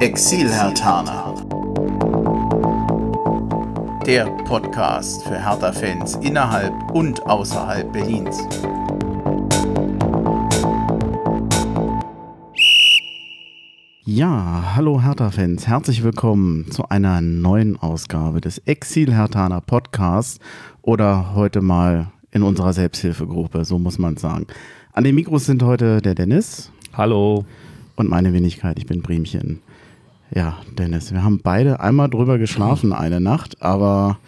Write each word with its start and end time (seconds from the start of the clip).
Exil-Hertaner. 0.00 1.34
Der 4.06 4.24
Podcast 4.46 5.24
für 5.24 5.34
Hertha-Fans 5.34 6.14
innerhalb 6.22 6.72
und 6.92 7.22
außerhalb 7.26 7.92
Berlins. 7.92 8.38
Ja, 14.06 14.72
hallo 14.74 15.02
Hertha-Fans, 15.02 15.68
herzlich 15.68 16.02
willkommen 16.02 16.70
zu 16.70 16.88
einer 16.88 17.20
neuen 17.20 17.76
Ausgabe 17.78 18.40
des 18.40 18.56
Exil-Hertaner 18.56 19.60
Podcasts 19.60 20.38
oder 20.80 21.34
heute 21.34 21.60
mal 21.60 22.10
in 22.30 22.42
unserer 22.42 22.72
Selbsthilfegruppe, 22.72 23.66
so 23.66 23.78
muss 23.78 23.98
man 23.98 24.16
sagen. 24.16 24.46
An 24.94 25.04
den 25.04 25.14
Mikros 25.14 25.44
sind 25.44 25.62
heute 25.62 26.00
der 26.00 26.14
Dennis. 26.14 26.72
Hallo. 26.94 27.44
Und 27.96 28.08
meine 28.08 28.32
Wenigkeit, 28.32 28.78
ich 28.78 28.86
bin 28.86 29.02
Bremchen. 29.02 29.60
Ja, 30.34 30.58
Dennis, 30.78 31.12
wir 31.12 31.24
haben 31.24 31.40
beide 31.42 31.80
einmal 31.80 32.08
drüber 32.08 32.38
geschlafen 32.38 32.92
eine 32.92 33.20
Nacht, 33.20 33.60
aber 33.62 34.18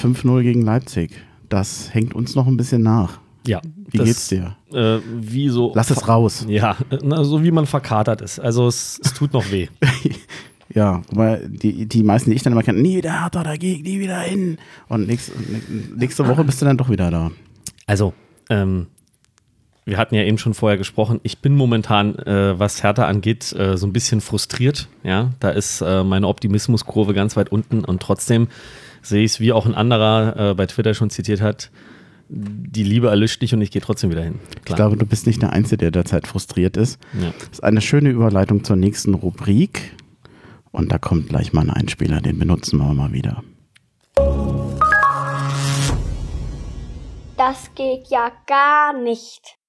5-0 0.00 0.42
gegen 0.42 0.62
Leipzig, 0.62 1.12
das 1.48 1.94
hängt 1.94 2.14
uns 2.14 2.34
noch 2.34 2.46
ein 2.46 2.56
bisschen 2.56 2.82
nach. 2.82 3.20
Ja. 3.46 3.60
Wie 3.90 3.98
das, 3.98 4.06
geht's 4.06 4.28
dir? 4.28 4.56
Äh, 4.72 4.98
wie 5.20 5.48
so. 5.48 5.72
Lass 5.74 5.90
es 5.90 6.06
raus. 6.06 6.44
Ja, 6.48 6.76
na, 7.02 7.24
so 7.24 7.42
wie 7.42 7.50
man 7.50 7.66
verkatert 7.66 8.20
ist. 8.20 8.38
Also 8.38 8.66
es, 8.66 9.00
es 9.02 9.14
tut 9.14 9.32
noch 9.32 9.50
weh. 9.50 9.68
ja, 10.74 11.02
weil 11.10 11.48
die, 11.48 11.86
die 11.86 12.02
meisten, 12.02 12.30
die 12.30 12.36
ich 12.36 12.42
dann 12.42 12.52
immer 12.52 12.62
kenne, 12.62 12.80
nie 12.80 12.96
wieder 12.96 13.22
Hertha 13.22 13.42
dagegen, 13.42 13.82
nie 13.82 14.00
wieder 14.00 14.20
hin. 14.20 14.58
Und 14.88 15.06
nächste, 15.06 15.32
nächste 15.96 16.26
Woche 16.28 16.44
bist 16.44 16.60
du 16.60 16.66
dann 16.66 16.76
doch 16.76 16.90
wieder 16.90 17.10
da. 17.10 17.30
Also, 17.86 18.12
ähm, 18.50 18.86
wir 19.84 19.96
hatten 19.96 20.14
ja 20.14 20.22
eben 20.22 20.38
schon 20.38 20.54
vorher 20.54 20.78
gesprochen, 20.78 21.20
ich 21.22 21.38
bin 21.38 21.56
momentan, 21.56 22.16
äh, 22.18 22.58
was 22.58 22.82
Hertha 22.82 23.06
angeht, 23.06 23.52
äh, 23.52 23.76
so 23.76 23.86
ein 23.86 23.92
bisschen 23.92 24.20
frustriert. 24.20 24.88
Ja, 25.02 25.30
da 25.40 25.50
ist 25.50 25.80
äh, 25.80 26.04
meine 26.04 26.28
Optimismuskurve 26.28 27.14
ganz 27.14 27.36
weit 27.36 27.50
unten 27.50 27.84
und 27.84 28.02
trotzdem 28.02 28.48
sehe 29.02 29.24
ich 29.24 29.32
es, 29.32 29.40
wie 29.40 29.52
auch 29.52 29.66
ein 29.66 29.74
anderer 29.74 30.50
äh, 30.50 30.54
bei 30.54 30.66
Twitter 30.66 30.94
schon 30.94 31.10
zitiert 31.10 31.40
hat, 31.40 31.70
die 32.32 32.84
Liebe 32.84 33.08
erlischt 33.08 33.42
nicht 33.42 33.52
und 33.54 33.60
ich 33.60 33.72
gehe 33.72 33.82
trotzdem 33.82 34.10
wieder 34.10 34.22
hin. 34.22 34.38
Klar. 34.38 34.60
Ich 34.68 34.76
glaube, 34.76 34.96
du 34.96 35.06
bist 35.06 35.26
nicht 35.26 35.42
der 35.42 35.52
Einzige, 35.52 35.78
der 35.78 35.90
derzeit 35.90 36.28
frustriert 36.28 36.76
ist. 36.76 37.00
Ja. 37.20 37.32
Das 37.38 37.48
ist 37.50 37.64
eine 37.64 37.80
schöne 37.80 38.10
Überleitung 38.10 38.62
zur 38.62 38.76
nächsten 38.76 39.14
Rubrik. 39.14 39.92
Und 40.70 40.92
da 40.92 40.98
kommt 40.98 41.28
gleich 41.28 41.52
mal 41.52 41.62
ein 41.62 41.70
Einspieler, 41.70 42.20
den 42.20 42.38
benutzen 42.38 42.78
wir 42.78 42.94
mal 42.94 43.12
wieder. 43.12 43.42
Das 47.36 47.74
geht 47.74 48.08
ja 48.10 48.30
gar 48.46 48.92
nicht. 49.02 49.59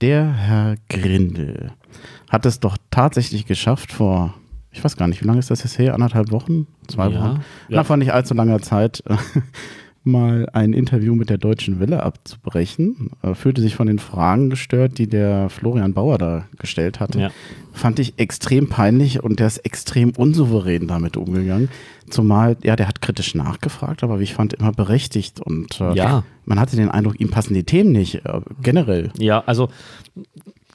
Der 0.00 0.32
Herr 0.32 0.76
Grindel 0.88 1.72
hat 2.30 2.46
es 2.46 2.60
doch 2.60 2.76
tatsächlich 2.90 3.46
geschafft 3.46 3.92
vor, 3.92 4.34
ich 4.70 4.84
weiß 4.84 4.96
gar 4.96 5.08
nicht, 5.08 5.22
wie 5.22 5.26
lange 5.26 5.40
ist 5.40 5.50
das 5.50 5.64
jetzt 5.64 5.76
her? 5.78 5.94
Anderthalb 5.94 6.30
Wochen? 6.30 6.68
Zwei 6.86 7.08
ja, 7.08 7.20
Wochen? 7.20 7.44
Ja. 7.68 7.78
Nach 7.78 7.86
vor 7.86 7.96
nicht 7.96 8.12
allzu 8.12 8.34
langer 8.34 8.60
Zeit 8.60 9.02
mal 10.08 10.48
ein 10.52 10.72
Interview 10.72 11.14
mit 11.14 11.30
der 11.30 11.38
Deutschen 11.38 11.78
Welle 11.78 12.02
abzubrechen. 12.02 13.10
Er 13.22 13.34
fühlte 13.34 13.60
sich 13.60 13.76
von 13.76 13.86
den 13.86 13.98
Fragen 13.98 14.50
gestört, 14.50 14.98
die 14.98 15.06
der 15.06 15.48
Florian 15.48 15.94
Bauer 15.94 16.18
da 16.18 16.46
gestellt 16.58 16.98
hatte. 16.98 17.20
Ja. 17.20 17.30
Fand 17.72 17.98
ich 18.00 18.14
extrem 18.16 18.68
peinlich 18.68 19.22
und 19.22 19.38
der 19.38 19.46
ist 19.46 19.58
extrem 19.58 20.10
unsouverän 20.10 20.88
damit 20.88 21.16
umgegangen. 21.16 21.68
Zumal, 22.10 22.56
ja, 22.64 22.74
der 22.74 22.88
hat 22.88 23.00
kritisch 23.00 23.34
nachgefragt, 23.34 24.02
aber 24.02 24.18
wie 24.18 24.24
ich 24.24 24.34
fand, 24.34 24.54
immer 24.54 24.72
berechtigt. 24.72 25.40
Und 25.40 25.80
äh, 25.80 25.94
ja. 25.94 26.24
man 26.44 26.58
hatte 26.58 26.76
den 26.76 26.90
Eindruck, 26.90 27.20
ihm 27.20 27.30
passen 27.30 27.54
die 27.54 27.64
Themen 27.64 27.92
nicht, 27.92 28.24
äh, 28.24 28.40
generell. 28.62 29.12
Ja, 29.18 29.44
also 29.46 29.68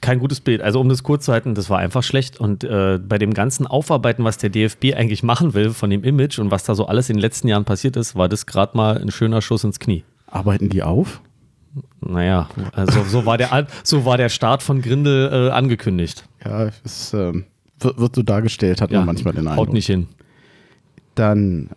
kein 0.04 0.20
gutes 0.20 0.42
Bild. 0.42 0.62
Also 0.62 0.80
um 0.80 0.90
das 0.90 1.02
kurz 1.02 1.26
zu 1.26 1.32
halten, 1.32 1.56
das 1.56 1.70
war 1.70 1.80
einfach 1.80 2.04
schlecht. 2.04 2.40
Und 2.40 2.64
äh, 2.64 3.00
bei 3.00 3.18
dem 3.18 3.34
ganzen 3.34 3.66
Aufarbeiten, 3.66 4.24
was 4.24 4.38
der 4.38 4.52
DFB 4.52 4.94
eigentlich 4.96 5.24
machen 5.24 5.56
will 5.56 5.72
von 5.72 5.90
dem 5.90 6.04
Image 6.04 6.38
und 6.38 6.52
was 6.52 6.64
da 6.64 6.76
so 6.76 6.86
alles 6.86 7.10
in 7.10 7.16
den 7.16 7.22
letzten 7.22 7.48
Jahren 7.48 7.66
passiert 7.66 7.96
ist, 7.96 8.16
war 8.16 8.30
das 8.30 8.46
gerade 8.46 8.78
mal 8.78 9.02
ein 9.02 9.10
schöner 9.10 9.42
Schuss 9.42 9.64
ins 9.64 9.80
Knie. 9.80 10.04
Arbeiten 10.28 10.70
die 10.70 10.84
auf? 10.84 11.22
Naja, 12.02 12.50
also 12.74 13.04
so 13.04 13.26
war 13.26 13.38
der, 13.38 13.66
so 13.84 14.06
war 14.06 14.18
der 14.18 14.30
Start 14.30 14.62
von 14.62 14.82
Grindel 14.82 15.48
äh, 15.48 15.52
angekündigt. 15.52 16.26
Ja, 16.46 16.70
es 16.84 17.14
äh, 17.14 17.34
wird, 17.80 18.16
so 18.16 18.22
dargestellt, 18.22 18.82
hat 18.82 18.92
ja, 18.92 19.00
man 19.00 19.08
manchmal 19.08 19.34
den 19.34 19.48
Eindruck. 19.48 19.68
Haut 19.68 19.74
nicht 19.74 19.88
hin. 19.88 20.08
Dann 21.16 21.70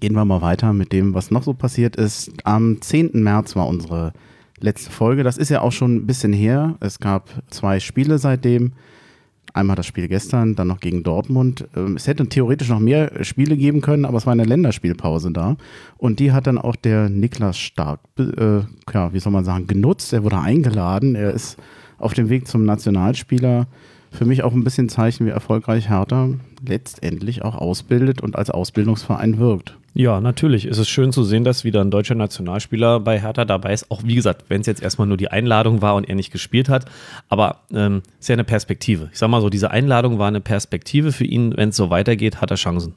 gehen 0.00 0.14
wir 0.14 0.24
mal 0.24 0.40
weiter 0.40 0.72
mit 0.72 0.92
dem, 0.92 1.14
was 1.14 1.30
noch 1.30 1.42
so 1.42 1.52
passiert 1.52 1.96
ist. 1.96 2.30
Am 2.44 2.80
10. 2.80 3.10
März 3.22 3.56
war 3.56 3.66
unsere 3.66 4.12
letzte 4.60 4.90
Folge. 4.90 5.22
Das 5.22 5.38
ist 5.38 5.50
ja 5.50 5.60
auch 5.60 5.72
schon 5.72 5.96
ein 5.96 6.06
bisschen 6.06 6.32
her. 6.32 6.76
Es 6.80 6.98
gab 6.98 7.30
zwei 7.50 7.80
Spiele 7.80 8.18
seitdem. 8.18 8.72
Einmal 9.52 9.76
das 9.76 9.86
Spiel 9.86 10.06
gestern, 10.08 10.54
dann 10.54 10.68
noch 10.68 10.80
gegen 10.80 11.02
Dortmund. 11.02 11.66
Ähm, 11.74 11.96
es 11.96 12.06
hätte 12.06 12.28
theoretisch 12.28 12.68
noch 12.68 12.80
mehr 12.80 13.24
Spiele 13.24 13.56
geben 13.56 13.80
können, 13.80 14.04
aber 14.04 14.18
es 14.18 14.26
war 14.26 14.32
eine 14.32 14.44
Länderspielpause 14.44 15.30
da. 15.30 15.56
Und 15.96 16.20
die 16.20 16.32
hat 16.32 16.46
dann 16.46 16.58
auch 16.58 16.76
der 16.76 17.08
Niklas 17.08 17.56
Stark, 17.56 18.00
äh, 18.18 18.60
ja, 18.92 19.12
wie 19.12 19.18
soll 19.18 19.32
man 19.32 19.44
sagen, 19.44 19.66
genutzt. 19.66 20.12
Er 20.12 20.24
wurde 20.24 20.40
eingeladen. 20.40 21.14
Er 21.14 21.32
ist 21.32 21.56
auf 21.98 22.12
dem 22.12 22.28
Weg 22.28 22.46
zum 22.46 22.66
Nationalspieler. 22.66 23.66
Für 24.10 24.26
mich 24.26 24.42
auch 24.42 24.52
ein 24.52 24.64
bisschen 24.64 24.88
Zeichen, 24.88 25.26
wie 25.26 25.30
erfolgreich 25.30 25.88
Hertha 25.88 26.28
letztendlich 26.66 27.42
auch 27.42 27.54
ausbildet 27.54 28.20
und 28.20 28.36
als 28.36 28.50
Ausbildungsverein 28.50 29.38
wirkt. 29.38 29.76
Ja, 29.98 30.20
natürlich. 30.20 30.66
Es 30.66 30.76
ist 30.76 30.90
schön 30.90 31.10
zu 31.10 31.24
sehen, 31.24 31.42
dass 31.42 31.64
wieder 31.64 31.80
ein 31.80 31.90
deutscher 31.90 32.14
Nationalspieler 32.14 33.00
bei 33.00 33.18
Hertha 33.18 33.46
dabei 33.46 33.72
ist. 33.72 33.90
Auch 33.90 34.02
wie 34.04 34.14
gesagt, 34.14 34.44
wenn 34.48 34.60
es 34.60 34.66
jetzt 34.66 34.82
erstmal 34.82 35.08
nur 35.08 35.16
die 35.16 35.30
Einladung 35.30 35.80
war 35.80 35.94
und 35.94 36.06
er 36.06 36.14
nicht 36.14 36.30
gespielt 36.30 36.68
hat. 36.68 36.84
Aber 37.30 37.62
ähm, 37.72 38.02
ist 38.20 38.28
ja 38.28 38.34
eine 38.34 38.44
Perspektive. 38.44 39.08
Ich 39.10 39.18
sag 39.18 39.28
mal 39.28 39.40
so, 39.40 39.48
diese 39.48 39.70
Einladung 39.70 40.18
war 40.18 40.28
eine 40.28 40.42
Perspektive 40.42 41.12
für 41.12 41.24
ihn. 41.24 41.56
Wenn 41.56 41.70
es 41.70 41.76
so 41.76 41.88
weitergeht, 41.88 42.42
hat 42.42 42.50
er 42.50 42.58
Chancen. 42.58 42.94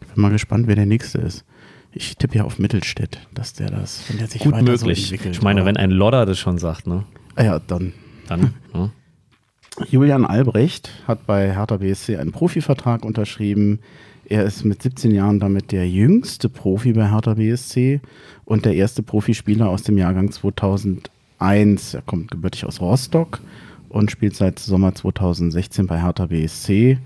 Ich 0.00 0.14
bin 0.14 0.22
mal 0.22 0.30
gespannt, 0.30 0.68
wer 0.68 0.76
der 0.76 0.86
Nächste 0.86 1.18
ist. 1.18 1.44
Ich 1.90 2.16
tippe 2.16 2.36
ja 2.36 2.44
auf 2.44 2.60
Mittelstädt, 2.60 3.18
dass 3.34 3.54
der 3.54 3.70
das, 3.70 4.04
wenn 4.08 4.18
der 4.18 4.28
sich 4.28 4.40
Gut 4.40 4.54
möglich. 4.62 5.08
So 5.08 5.14
entwickelt. 5.14 5.34
Ich 5.34 5.42
meine, 5.42 5.64
wenn 5.64 5.76
ein 5.76 5.90
Lodder 5.90 6.24
das 6.24 6.38
schon 6.38 6.58
sagt, 6.58 6.86
ne? 6.86 7.02
Ah 7.34 7.42
ja, 7.42 7.58
dann. 7.58 7.94
Dann. 8.28 8.54
ja. 8.74 8.90
Julian 9.90 10.24
Albrecht 10.24 10.90
hat 11.08 11.26
bei 11.26 11.52
Hertha 11.52 11.78
BSC 11.78 12.16
einen 12.16 12.30
Profivertrag 12.30 13.04
unterschrieben. 13.04 13.80
Er 14.28 14.44
ist 14.44 14.62
mit 14.64 14.82
17 14.82 15.10
Jahren 15.10 15.40
damit 15.40 15.72
der 15.72 15.88
jüngste 15.88 16.50
Profi 16.50 16.92
bei 16.92 17.10
Hertha 17.10 17.34
BSC 17.34 18.00
und 18.44 18.66
der 18.66 18.74
erste 18.74 19.02
Profispieler 19.02 19.70
aus 19.70 19.84
dem 19.84 19.96
Jahrgang 19.96 20.30
2001. 20.30 21.94
Er 21.94 22.02
kommt 22.02 22.30
gebürtig 22.30 22.66
aus 22.66 22.82
Rostock 22.82 23.40
und 23.88 24.10
spielt 24.10 24.36
seit 24.36 24.58
Sommer 24.58 24.94
2016 24.94 25.86
bei 25.86 26.02
Hertha 26.02 26.26
BSC. 26.26 26.98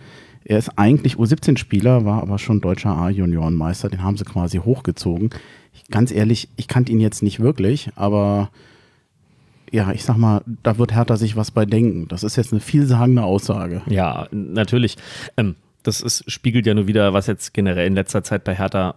Er 0.44 0.58
ist 0.58 0.76
eigentlich 0.76 1.14
U17-Spieler, 1.14 2.04
war 2.04 2.22
aber 2.22 2.40
schon 2.40 2.60
deutscher 2.60 2.96
A-Juniorenmeister. 2.96 3.88
Den 3.88 4.02
haben 4.02 4.16
sie 4.16 4.24
quasi 4.24 4.58
hochgezogen. 4.58 5.30
Ich, 5.72 5.86
ganz 5.92 6.10
ehrlich, 6.10 6.48
ich 6.56 6.66
kannte 6.66 6.90
ihn 6.90 6.98
jetzt 6.98 7.22
nicht 7.22 7.38
wirklich, 7.38 7.90
aber 7.94 8.50
ja, 9.70 9.92
ich 9.92 10.02
sag 10.02 10.16
mal, 10.16 10.42
da 10.64 10.76
wird 10.76 10.92
Hertha 10.92 11.16
sich 11.16 11.36
was 11.36 11.52
bei 11.52 11.66
denken. 11.66 12.08
Das 12.08 12.24
ist 12.24 12.34
jetzt 12.34 12.52
eine 12.52 12.60
vielsagende 12.60 13.22
Aussage. 13.22 13.82
Ja, 13.86 14.26
natürlich. 14.32 14.96
Ähm, 15.36 15.54
das 15.82 16.00
ist, 16.00 16.30
spiegelt 16.30 16.66
ja 16.66 16.74
nur 16.74 16.86
wieder, 16.86 17.12
was 17.12 17.26
jetzt 17.26 17.54
generell 17.54 17.86
in 17.86 17.94
letzter 17.94 18.22
Zeit 18.22 18.44
bei 18.44 18.54
Hertha 18.54 18.96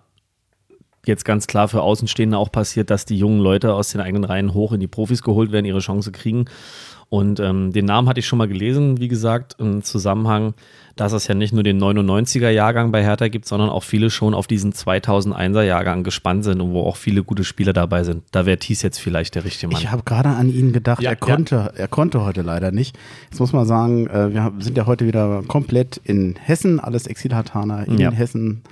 jetzt 1.06 1.26
ganz 1.26 1.48
klar 1.48 1.68
für 1.68 1.82
Außenstehende 1.82 2.38
auch 2.38 2.52
passiert, 2.52 2.90
dass 2.90 3.06
die 3.06 3.18
jungen 3.18 3.40
Leute 3.40 3.74
aus 3.74 3.90
den 3.90 4.02
eigenen 4.02 4.24
Reihen 4.24 4.54
hoch 4.54 4.72
in 4.72 4.80
die 4.80 4.88
Profis 4.88 5.22
geholt 5.22 5.52
werden, 5.52 5.66
ihre 5.66 5.80
Chance 5.80 6.12
kriegen. 6.12 6.46
Und 7.10 7.40
ähm, 7.40 7.72
den 7.72 7.86
Namen 7.86 8.10
hatte 8.10 8.20
ich 8.20 8.28
schon 8.28 8.38
mal 8.38 8.48
gelesen, 8.48 9.00
wie 9.00 9.08
gesagt, 9.08 9.56
im 9.60 9.84
Zusammenhang, 9.84 10.54
dass 10.96 11.12
es 11.12 11.28
ja 11.28 11.36
nicht 11.36 11.54
nur 11.54 11.64
den 11.64 11.82
99er-Jahrgang 11.82 12.92
bei 12.92 13.04
Hertha 13.04 13.28
gibt, 13.28 13.46
sondern 13.46 13.70
auch 13.70 13.84
viele 13.84 14.10
schon 14.10 14.34
auf 14.34 14.48
diesen 14.48 14.72
2001er-Jahrgang 14.74 16.04
gespannt 16.04 16.46
sind 16.46 16.62
und 16.62 16.72
wo 16.72 16.82
auch 16.82 16.96
viele 16.96 17.24
gute 17.24 17.44
Spieler 17.44 17.74
dabei 17.74 18.04
sind. 18.04 18.24
Da 18.32 18.46
wäre 18.46 18.58
Thies 18.58 18.82
jetzt 18.82 19.00
vielleicht 19.00 19.36
der 19.36 19.44
richtige 19.44 19.72
Mann. 19.72 19.82
Ich 19.82 19.92
habe 19.92 20.04
gerade 20.04 20.30
an 20.30 20.50
ihn 20.50 20.72
gedacht, 20.72 21.02
ja, 21.02 21.12
er, 21.12 21.16
konnte, 21.16 21.56
ja. 21.56 21.66
er 21.76 21.88
konnte 21.88 22.24
heute 22.24 22.42
leider 22.42 22.72
nicht. 22.72 22.98
Jetzt 23.30 23.40
muss 23.40 23.54
man 23.54 23.66
sagen, 23.66 24.08
äh, 24.08 24.34
wir 24.34 24.54
sind 24.60 24.78
ja 24.78 24.86
heute 24.86 25.06
wieder 25.06 25.44
komplett 25.48 26.00
in 26.04 26.36
Hessen, 26.42 26.80
alles 26.80 27.08
Exilhartaner 27.08 27.88
in 27.88 28.00
ja. 28.00 28.12
Hessen 28.12 28.64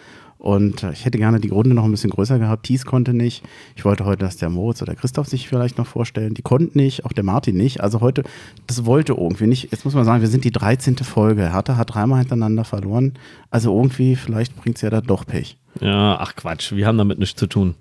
und 0.44 0.84
ich 0.84 1.06
hätte 1.06 1.18
gerne 1.18 1.40
die 1.40 1.48
Runde 1.48 1.74
noch 1.74 1.86
ein 1.86 1.92
bisschen 1.92 2.10
größer 2.10 2.38
gehabt. 2.38 2.66
Thies 2.66 2.84
konnte 2.86 3.14
nicht. 3.14 3.46
Ich 3.78 3.86
wollte 3.86 4.04
heute, 4.04 4.26
dass 4.26 4.36
der 4.36 4.50
Moritz 4.50 4.82
oder 4.82 4.94
Christoph 4.94 5.30
sich 5.30 5.48
vielleicht 5.48 5.78
noch 5.78 5.88
vorstellen. 5.88 6.34
Die 6.34 6.42
konnten 6.42 6.78
nicht, 6.78 7.06
auch 7.06 7.14
der 7.14 7.24
Martin 7.24 7.56
nicht. 7.56 7.80
Also 7.80 8.02
heute, 8.02 8.24
das 8.68 8.86
wollte 8.86 9.14
irgendwie 9.14 9.48
nicht. 9.48 9.72
Jetzt 9.72 9.86
muss 9.86 9.94
man 9.94 10.04
sagen, 10.04 10.20
wir 10.20 10.28
sind 10.28 10.44
die 10.44 10.52
13. 10.52 10.98
Folge. 10.98 11.54
Hertha 11.54 11.78
hat 11.78 11.94
dreimal 11.94 12.20
hintereinander 12.20 12.66
verloren. 12.66 13.14
Also 13.52 13.74
irgendwie, 13.74 14.18
vielleicht 14.18 14.58
bringt 14.58 14.76
es 14.76 14.82
ja 14.82 14.90
da 14.90 15.00
doch 15.00 15.26
Pech. 15.26 15.58
Ja, 15.80 16.18
ach 16.20 16.36
Quatsch, 16.36 16.74
wir 16.74 16.88
haben 16.88 16.98
damit 16.98 17.20
nichts 17.20 17.40
zu 17.40 17.48
tun. 17.48 17.76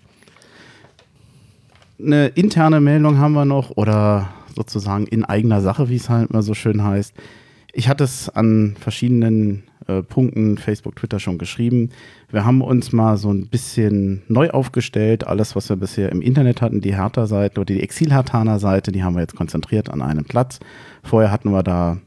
Eine 2.01 2.29
interne 2.29 2.81
Meldung 2.81 3.19
haben 3.19 3.33
wir 3.33 3.45
noch 3.45 3.71
oder 3.71 4.29
sozusagen 4.55 5.09
in 5.09 5.25
eigener 5.25 5.63
Sache, 5.63 5.89
wie 5.89 5.97
es 5.97 6.09
halt 6.09 6.33
mal 6.33 6.43
so 6.43 6.55
schön 6.55 6.85
heißt. 6.85 7.13
Ich 7.73 7.89
hatte 7.89 8.05
es 8.05 8.29
an 8.29 8.77
verschiedenen 8.79 9.65
äh, 9.87 10.03
Punkten, 10.03 10.59
Facebook, 10.59 10.97
Twitter 10.97 11.21
schon 11.21 11.39
geschrieben. 11.39 11.91
Wir 12.31 12.45
haben 12.45 12.63
uns 12.63 12.93
mal 12.93 13.17
so 13.17 13.31
ein 13.31 13.49
bisschen 13.49 14.23
neu 14.29 14.51
aufgestellt. 14.51 15.27
Alles, 15.27 15.57
was 15.57 15.69
wir 15.69 15.77
bisher 15.77 16.11
im 16.11 16.23
Internet 16.23 16.63
hatten, 16.63 16.81
die 16.81 16.97
Hertha-Seite 16.97 17.61
oder 17.61 17.75
die 17.75 17.83
Exil-Hertaner-Seite, 17.83 18.93
die 18.93 19.03
haben 19.03 19.15
wir 19.15 19.21
jetzt 19.21 19.37
konzentriert 19.37 19.91
an 19.91 20.03
einem 20.03 20.25
Platz. 20.25 20.61
Vorher 21.03 21.31
hatten 21.31 21.51
wir 21.51 21.63
da 21.63 21.99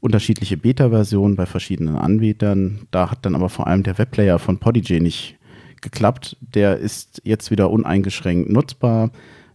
unterschiedliche 0.00 0.56
Beta-Versionen 0.56 1.34
bei 1.34 1.46
verschiedenen 1.46 1.96
Anbietern. 1.96 2.86
Da 2.90 3.10
hat 3.10 3.24
dann 3.24 3.34
aber 3.34 3.48
vor 3.48 3.66
allem 3.66 3.82
der 3.82 3.96
Webplayer 3.96 4.38
von 4.38 4.58
Podigy 4.58 5.00
nicht 5.00 5.36
geklappt. 5.80 6.36
Der 6.40 6.76
ist 6.78 7.22
jetzt 7.24 7.50
wieder 7.50 7.70
uneingeschränkt 7.70 8.50
nutzbar. 8.50 9.10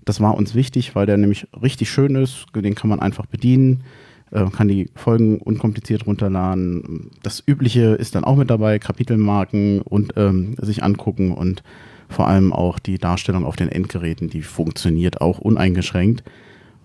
Das 0.06 0.22
war 0.22 0.36
uns 0.36 0.56
wichtig, 0.56 0.96
weil 0.96 1.06
der 1.06 1.18
nämlich 1.18 1.48
richtig 1.62 1.92
schön 1.92 2.16
ist. 2.16 2.48
Den 2.56 2.74
kann 2.74 2.90
man 2.90 3.00
einfach 3.00 3.28
bedienen, 3.28 3.84
kann 4.31 4.68
die 4.68 4.90
Folgen 4.96 5.40
unkompliziert 5.40 6.06
runterladen. 6.06 7.12
Das 7.24 7.44
Übliche 7.46 7.96
ist 7.96 8.16
dann 8.16 8.24
auch 8.24 8.36
mit 8.36 8.50
dabei, 8.50 8.80
Kapitelmarken 8.80 9.81
und 9.81 10.14
ähm, 10.18 10.56
sich 10.62 10.84
angucken 10.84 11.31
und 11.31 11.64
vor 12.10 12.28
allem 12.28 12.54
auch 12.54 12.80
die 12.80 12.98
Darstellung 12.98 13.46
auf 13.46 13.56
den 13.56 13.70
Endgeräten, 13.70 14.30
die 14.30 14.42
funktioniert 14.42 15.22
auch 15.22 15.40
uneingeschränkt. 15.40 16.24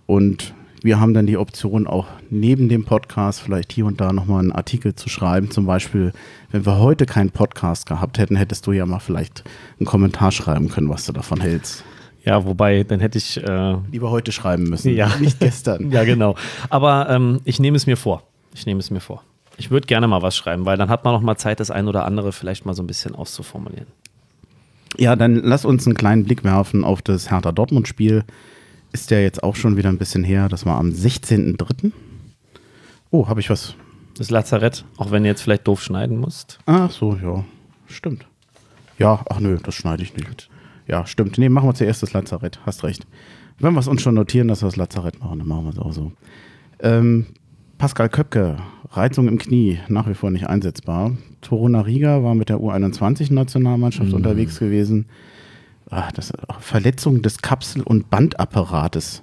Und 0.07 0.55
wir 0.83 1.01
haben 1.01 1.15
dann 1.15 1.27
die 1.27 1.39
Option, 1.39 1.87
auch 1.87 2.09
neben 2.29 2.69
dem 2.69 2.85
Podcast 2.85 3.41
vielleicht 3.41 3.73
hier 3.73 3.87
und 3.87 4.03
da 4.03 4.13
nochmal 4.13 4.41
einen 4.41 4.53
Artikel 4.53 4.95
zu 4.95 5.09
schreiben. 5.09 5.51
Zum 5.51 5.65
Beispiel, 5.65 6.13
wenn 6.51 6.67
wir 6.67 6.79
heute 6.79 7.07
keinen 7.07 7.31
Podcast 7.31 7.87
gehabt 7.87 8.19
hätten, 8.19 8.37
hättest 8.37 8.67
du 8.67 8.73
ja 8.73 8.85
mal 8.85 8.99
vielleicht 8.99 9.45
einen 9.79 9.87
Kommentar 9.87 10.31
schreiben 10.31 10.69
können, 10.69 10.91
was 10.91 11.07
du 11.07 11.13
davon 11.13 11.41
hältst. 11.41 11.85
Ja, 12.25 12.45
wobei, 12.45 12.85
dann 12.85 13.01
hätte 13.01 13.19
ich. 13.19 13.37
Äh, 13.37 13.77
Lieber 13.91 14.11
heute 14.11 14.33
schreiben 14.33 14.65
müssen, 14.65 14.95
ja. 14.95 15.15
nicht 15.21 15.41
gestern. 15.41 15.91
ja, 15.93 16.05
genau. 16.05 16.37
Aber 16.71 17.09
ähm, 17.11 17.41
ich 17.45 17.61
nehme 17.61 17.77
es 17.77 17.87
mir 17.87 17.97
vor. 17.97 18.23
Ich 18.55 18.67
nehme 18.67 18.81
es 18.81 18.91
mir 18.91 19.01
vor. 19.01 19.23
Ich 19.57 19.71
würde 19.71 19.87
gerne 19.87 20.09
mal 20.09 20.23
was 20.23 20.37
schreiben, 20.37 20.65
weil 20.65 20.77
dann 20.77 20.89
hat 20.89 21.05
man 21.05 21.13
noch 21.13 21.21
mal 21.21 21.37
Zeit, 21.37 21.61
das 21.61 21.71
ein 21.71 21.87
oder 21.87 22.05
andere 22.05 22.33
vielleicht 22.33 22.67
mal 22.67 22.75
so 22.75 22.83
ein 22.83 22.87
bisschen 22.87 23.15
auszuformulieren. 23.15 23.87
Ja, 24.97 25.17
dann 25.17 25.37
lass 25.37 25.65
uns 25.65 25.87
einen 25.87 25.97
kleinen 25.97 26.25
Blick 26.25 26.45
werfen 26.45 26.85
auf 26.85 27.03
das 27.03 27.31
Hertha 27.31 27.53
Dortmund-Spiel. 27.53 28.25
Ist 28.93 29.11
ja 29.11 29.19
jetzt 29.19 29.43
auch 29.43 29.57
schon 29.57 29.77
wieder 29.77 29.89
ein 29.89 29.99
bisschen 29.99 30.25
her. 30.25 30.49
Das 30.49 30.67
war 30.67 30.79
am 30.79 30.91
16.03. 30.91 31.93
Oh, 33.11 33.29
habe 33.29 33.41
ich 33.41 33.51
was? 33.51 33.75
Das 34.17 34.31
Lazarett, 34.31 34.85
auch 34.97 35.11
wenn 35.11 35.25
du 35.25 35.29
jetzt 35.29 35.43
vielleicht 35.43 35.67
doof 35.67 35.83
schneiden 35.83 36.19
musst. 36.19 36.59
Ach 36.67 36.91
so, 36.91 37.17
ja. 37.21 37.45
Stimmt. 37.89 38.27
Ja, 38.99 39.25
ach 39.29 39.41
nö, 39.41 39.59
das 39.63 39.75
schneide 39.75 40.05
ich 40.05 40.15
nicht. 40.17 40.49
Ja, 40.87 41.07
stimmt. 41.07 41.39
Nee, 41.39 41.49
machen 41.49 41.69
wir 41.69 41.75
zuerst 41.75 42.03
das 42.03 42.13
Lazarett. 42.13 42.61
Hast 42.67 42.85
recht. 42.85 43.07
Wenn 43.59 43.73
wir 43.73 43.81
es 43.81 43.89
uns 43.89 44.03
schon 44.03 44.15
notieren, 44.15 44.49
dass 44.49 44.63
wir 44.63 44.67
das 44.67 44.77
Lazarett 44.77 45.21
machen, 45.21 45.39
dann 45.39 45.49
machen 45.49 45.65
wir 45.65 45.71
es 45.71 45.79
auch 45.79 45.93
so. 45.93 46.13
Ähm, 46.81 47.27
Pascal 47.79 48.09
Köpke, 48.09 48.57
Reizung 48.91 49.29
im 49.29 49.39
Knie, 49.39 49.79
nach 49.89 50.09
wie 50.09 50.15
vor 50.15 50.31
nicht 50.31 50.49
einsetzbar. 50.49 51.13
Toruna 51.41 51.83
Riga 51.83 52.23
war 52.23 52.35
mit 52.35 52.49
der 52.49 52.59
U21-Nationalmannschaft 52.59 54.11
mhm. 54.11 54.15
unterwegs 54.15 54.59
gewesen. 54.59 55.07
Ach, 55.91 56.11
das, 56.13 56.33
Verletzung 56.61 57.23
des 57.23 57.39
Kapsel- 57.39 57.83
und 57.83 58.11
Bandapparates. 58.11 59.23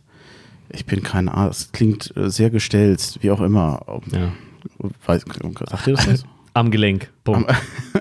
Ich 0.69 0.85
bin 0.85 1.03
kein 1.03 1.27
Arzt, 1.27 1.73
klingt 1.73 2.15
äh, 2.15 2.29
sehr 2.29 2.49
gestellt, 2.49 3.17
wie 3.21 3.31
auch 3.31 3.41
immer. 3.41 4.01
Ja. 4.11 4.31
Weiß, 5.05 5.25
sagt 5.69 5.87
ihr 5.87 5.95
das? 5.95 6.25
Am 6.53 6.69
Gelenk. 6.69 7.09
Am, 7.25 7.45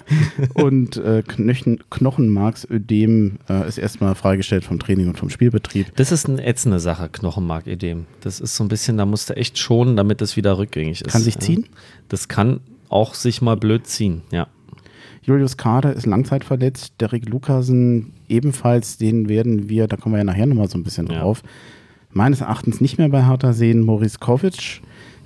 und 0.54 0.96
äh, 0.96 1.22
Knochen, 1.26 1.78
Knochenmarksödem 1.88 3.38
äh, 3.48 3.68
ist 3.68 3.78
erstmal 3.78 4.14
freigestellt 4.14 4.64
vom 4.64 4.78
Training 4.80 5.08
und 5.08 5.18
vom 5.18 5.30
Spielbetrieb. 5.30 5.94
Das 5.96 6.10
ist 6.10 6.28
eine 6.28 6.44
ätzende 6.44 6.80
Sache, 6.80 7.08
Knochenmarködem. 7.08 8.06
Das 8.20 8.40
ist 8.40 8.56
so 8.56 8.64
ein 8.64 8.68
bisschen, 8.68 8.96
da 8.96 9.06
musst 9.06 9.30
du 9.30 9.36
echt 9.36 9.58
schonen, 9.58 9.96
damit 9.96 10.20
das 10.20 10.36
wieder 10.36 10.58
rückgängig 10.58 11.02
ist. 11.02 11.12
Kann 11.12 11.22
sich 11.22 11.38
ziehen? 11.38 11.66
Das 12.08 12.26
kann 12.28 12.60
auch 12.88 13.14
sich 13.14 13.40
mal 13.40 13.56
blöd 13.56 13.86
ziehen, 13.86 14.22
ja. 14.32 14.48
Julius 15.22 15.56
Kader 15.56 15.92
ist 15.92 16.06
langzeitverletzt. 16.06 16.94
Derek 17.00 17.28
Lukasen 17.28 18.14
ebenfalls. 18.28 18.98
Den 18.98 19.28
werden 19.28 19.68
wir, 19.68 19.86
da 19.86 19.96
kommen 19.96 20.14
wir 20.14 20.18
ja 20.18 20.24
nachher 20.24 20.46
nochmal 20.46 20.68
so 20.68 20.78
ein 20.78 20.82
bisschen 20.82 21.06
drauf, 21.06 21.42
ja. 21.44 21.50
meines 22.10 22.40
Erachtens 22.40 22.80
nicht 22.80 22.98
mehr 22.98 23.10
bei 23.10 23.26
Hertha 23.26 23.52
sehen. 23.52 23.82
Maurice 23.84 24.18
Kovic 24.18 24.80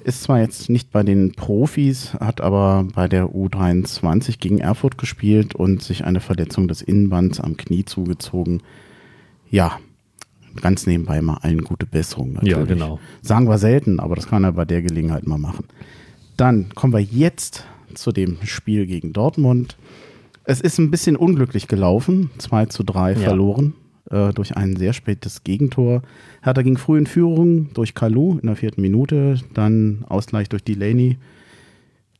ist 0.04 0.22
zwar 0.22 0.40
jetzt 0.40 0.68
nicht 0.68 0.90
bei 0.90 1.02
den 1.02 1.32
Profis, 1.32 2.14
hat 2.14 2.40
aber 2.40 2.86
bei 2.94 3.08
der 3.08 3.26
U23 3.26 4.38
gegen 4.38 4.58
Erfurt 4.58 4.98
gespielt 4.98 5.54
und 5.54 5.82
sich 5.82 6.04
eine 6.04 6.20
Verletzung 6.20 6.68
des 6.68 6.82
Innenbands 6.82 7.40
am 7.40 7.56
Knie 7.56 7.84
zugezogen. 7.84 8.62
Ja, 9.50 9.78
ganz 10.60 10.86
nebenbei 10.86 11.20
mal 11.20 11.38
allen 11.38 11.64
gute 11.64 11.86
Besserung. 11.86 12.34
Natürlich. 12.34 12.56
Ja, 12.56 12.64
genau. 12.64 13.00
Sagen 13.22 13.48
wir 13.48 13.58
selten, 13.58 13.98
aber 13.98 14.14
das 14.14 14.28
kann 14.28 14.44
er 14.44 14.52
bei 14.52 14.64
der 14.64 14.82
Gelegenheit 14.82 15.26
mal 15.26 15.38
machen. 15.38 15.64
Dann 16.36 16.68
kommen 16.74 16.92
wir 16.92 17.00
jetzt 17.00 17.64
zu 17.94 18.12
dem 18.12 18.38
Spiel 18.44 18.86
gegen 18.86 19.12
Dortmund. 19.12 19.76
Es 20.44 20.60
ist 20.60 20.78
ein 20.78 20.90
bisschen 20.90 21.16
unglücklich 21.16 21.68
gelaufen, 21.68 22.30
2 22.38 22.66
zu 22.66 22.82
3 22.82 23.12
ja. 23.12 23.18
verloren 23.18 23.74
äh, 24.14 24.32
durch 24.32 24.56
ein 24.56 24.76
sehr 24.76 24.92
spätes 24.92 25.42
Gegentor. 25.44 26.02
Hertha 26.42 26.62
ging 26.62 26.78
früh 26.78 26.98
in 26.98 27.06
Führung 27.06 27.72
durch 27.74 27.94
Kalu 27.94 28.38
in 28.38 28.46
der 28.46 28.56
vierten 28.56 28.80
Minute, 28.80 29.40
dann 29.52 30.04
Ausgleich 30.08 30.48
durch 30.48 30.62
Delaney. 30.62 31.18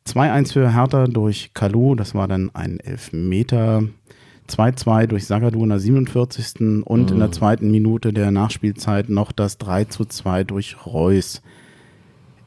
2-1 0.06 0.52
für 0.52 0.74
Hertha 0.74 1.06
durch 1.06 1.52
Kalu, 1.54 1.94
das 1.94 2.14
war 2.14 2.28
dann 2.28 2.50
ein 2.54 2.80
Elfmeter. 2.80 3.84
2-2 4.48 5.06
durch 5.06 5.24
Sagadu 5.24 5.62
in 5.62 5.70
der 5.70 5.78
47. 5.78 6.84
und 6.84 7.06
mhm. 7.06 7.14
in 7.14 7.18
der 7.18 7.32
zweiten 7.32 7.70
Minute 7.70 8.12
der 8.12 8.30
Nachspielzeit 8.30 9.08
noch 9.08 9.32
das 9.32 9.58
3-2 9.58 10.44
durch 10.44 10.84
Reus 10.84 11.40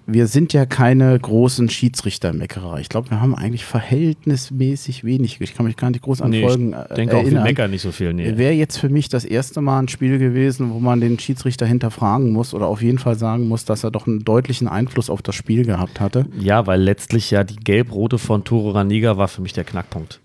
wir 0.09 0.27
sind 0.27 0.54
ja 0.54 0.65
keine 0.65 1.19
großen 1.19 1.69
Schiedsrichtermeckerer. 1.69 2.80
Ich 2.80 2.88
glaube, 2.88 3.09
wir 3.09 3.19
haben 3.19 3.36
eigentlich 3.36 3.65
verhältnismäßig 3.65 5.04
wenig. 5.04 5.42
Ich 5.42 5.54
kann 5.54 5.65
mich 5.65 5.75
gar 5.75 5.89
nicht 5.89 6.01
groß 6.01 6.21
an 6.21 6.30
nee, 6.30 6.42
Folgen 6.42 6.74
ich 6.89 6.95
denke 6.95 7.18
erinnern. 7.18 7.18
auch, 7.18 7.31
wir 7.31 7.42
meckern 7.42 7.71
nicht 7.71 7.81
so 7.81 7.92
viel. 7.92 8.13
Nee. 8.13 8.38
Wäre 8.38 8.54
jetzt 8.54 8.77
für 8.77 8.88
mich 8.88 9.09
das 9.09 9.25
erste 9.25 9.59
Mal 9.59 9.80
ein 9.80 9.89
Spiel 9.89 10.18
gewesen, 10.18 10.71
wo 10.71 10.80
man 10.80 11.01
den 11.01 11.19
Schiedsrichter 11.19 11.65
hinterfragen 11.65 12.31
muss 12.31 12.54
oder 12.54 12.68
auf 12.68 12.81
jeden 12.81 13.00
Fall 13.00 13.15
sagen 13.15 13.50
muss, 13.50 13.65
dass 13.65 13.83
er 13.83 13.92
doch 13.92 14.07
einen 14.07 14.24
deutlichen 14.24 14.69
Einfluss 14.69 15.09
auf 15.09 15.21
das 15.21 15.36
Spiel 15.36 15.65
gehabt 15.65 16.00
hatte. 16.00 16.25
Ja, 16.39 16.65
weil 16.65 16.81
letztlich 16.81 17.30
ja 17.30 17.44
die 17.44 17.57
gelb-rote 17.57 18.18
von 18.18 18.45
Toro 18.45 18.71
Raniga 18.71 19.18
war 19.18 19.27
für 19.27 19.42
mich 19.42 19.51
der 19.51 19.65
Knackpunkt 19.65 20.21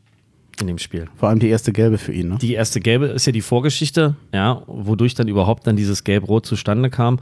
in 0.61 0.69
dem 0.69 0.78
Spiel. 0.78 1.08
Vor 1.17 1.28
allem 1.28 1.40
die 1.40 1.49
erste 1.49 1.73
gelbe 1.73 1.99
für 1.99 2.12
ihn, 2.12 2.28
ne? 2.28 2.38
Die 2.40 2.55
erste 2.55 2.81
gelbe 2.81 3.06
ist 3.06 3.26
ja 3.26 3.32
die 3.32 3.40
Vorgeschichte, 3.40 4.14
ja, 4.32 4.62
wodurch 4.69 5.14
dann 5.14 5.26
überhaupt 5.26 5.67
dann 5.67 5.75
dieses 5.75 6.05
gelb-rot 6.05 6.46
zustande 6.46 6.88
kam. 6.88 7.19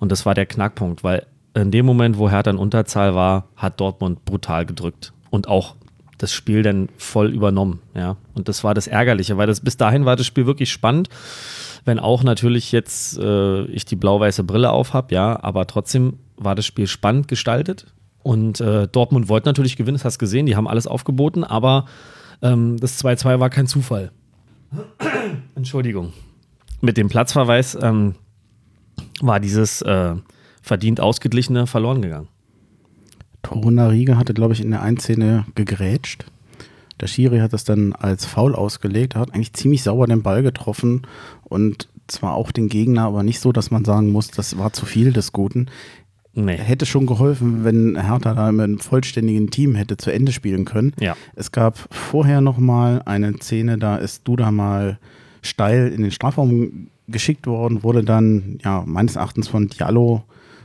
Und 0.00 0.12
das 0.12 0.26
war 0.26 0.34
der 0.34 0.44
Knackpunkt, 0.44 1.02
weil 1.02 1.26
in 1.54 1.70
dem 1.70 1.86
Moment, 1.86 2.18
wo 2.18 2.28
Hertha 2.28 2.50
in 2.50 2.56
Unterzahl 2.56 3.14
war, 3.14 3.48
hat 3.56 3.80
Dortmund 3.80 4.24
brutal 4.24 4.66
gedrückt 4.66 5.12
und 5.30 5.48
auch 5.48 5.76
das 6.18 6.32
Spiel 6.32 6.62
dann 6.62 6.88
voll 6.96 7.32
übernommen. 7.32 7.80
Ja. 7.94 8.16
Und 8.34 8.48
das 8.48 8.64
war 8.64 8.74
das 8.74 8.86
Ärgerliche, 8.86 9.36
weil 9.36 9.46
das 9.46 9.60
bis 9.60 9.76
dahin 9.76 10.04
war 10.04 10.16
das 10.16 10.26
Spiel 10.26 10.46
wirklich 10.46 10.70
spannend, 10.70 11.08
wenn 11.84 11.98
auch 11.98 12.22
natürlich 12.22 12.72
jetzt 12.72 13.18
äh, 13.18 13.64
ich 13.64 13.84
die 13.84 13.96
blau-weiße 13.96 14.44
Brille 14.44 14.70
auf 14.70 14.92
habe, 14.92 15.14
ja, 15.14 15.42
aber 15.42 15.66
trotzdem 15.66 16.18
war 16.36 16.54
das 16.54 16.66
Spiel 16.66 16.86
spannend 16.86 17.28
gestaltet. 17.28 17.86
Und 18.22 18.60
äh, 18.60 18.88
Dortmund 18.88 19.28
wollte 19.28 19.48
natürlich 19.48 19.76
gewinnen, 19.76 19.96
das 19.96 20.04
hast 20.04 20.16
du 20.16 20.20
gesehen, 20.20 20.46
die 20.46 20.56
haben 20.56 20.66
alles 20.66 20.86
aufgeboten, 20.86 21.44
aber 21.44 21.84
ähm, 22.40 22.78
das 22.78 23.04
2-2 23.04 23.38
war 23.38 23.50
kein 23.50 23.66
Zufall. 23.66 24.12
Entschuldigung. 25.54 26.12
Mit 26.80 26.96
dem 26.96 27.08
Platzverweis 27.08 27.76
ähm, 27.80 28.14
war 29.20 29.40
dieses 29.40 29.82
äh, 29.82 30.14
verdient 30.64 30.98
ausgeglichene 30.98 31.66
verloren 31.66 32.00
gegangen. 32.00 32.28
Toruna 33.42 33.88
Riga 33.88 34.16
hatte, 34.16 34.32
glaube 34.32 34.54
ich, 34.54 34.62
in 34.62 34.70
der 34.70 34.80
einen 34.80 34.98
Szene 34.98 35.44
gegrätscht. 35.54 36.24
Der 37.00 37.06
Schiri 37.06 37.40
hat 37.40 37.52
das 37.52 37.64
dann 37.64 37.92
als 37.92 38.24
Foul 38.24 38.54
ausgelegt. 38.54 39.14
Er 39.14 39.20
hat 39.20 39.34
eigentlich 39.34 39.52
ziemlich 39.52 39.82
sauber 39.82 40.06
den 40.06 40.22
Ball 40.22 40.42
getroffen 40.42 41.02
und 41.42 41.88
zwar 42.06 42.32
auch 42.32 42.50
den 42.50 42.68
Gegner, 42.68 43.02
aber 43.02 43.22
nicht 43.22 43.40
so, 43.40 43.52
dass 43.52 43.70
man 43.70 43.84
sagen 43.84 44.10
muss, 44.10 44.28
das 44.28 44.56
war 44.56 44.72
zu 44.72 44.86
viel 44.86 45.12
des 45.12 45.32
Guten. 45.32 45.66
Nee. 46.32 46.56
Hätte 46.56 46.86
schon 46.86 47.04
geholfen, 47.04 47.64
wenn 47.64 48.00
Hertha 48.00 48.32
da 48.32 48.50
mit 48.50 48.64
einem 48.64 48.78
vollständigen 48.78 49.50
Team 49.50 49.74
hätte 49.74 49.98
zu 49.98 50.10
Ende 50.10 50.32
spielen 50.32 50.64
können. 50.64 50.94
Ja. 50.98 51.14
Es 51.36 51.52
gab 51.52 51.76
vorher 51.90 52.40
nochmal 52.40 53.02
eine 53.04 53.36
Szene, 53.36 53.76
da 53.76 53.96
ist 53.96 54.26
Duda 54.26 54.50
mal 54.50 54.98
steil 55.42 55.88
in 55.88 56.00
den 56.00 56.10
Strafraum 56.10 56.88
geschickt 57.06 57.46
worden, 57.46 57.82
wurde 57.82 58.02
dann 58.02 58.58
ja 58.64 58.82
meines 58.86 59.16
Erachtens 59.16 59.46
von 59.46 59.68
Diallo 59.68 60.24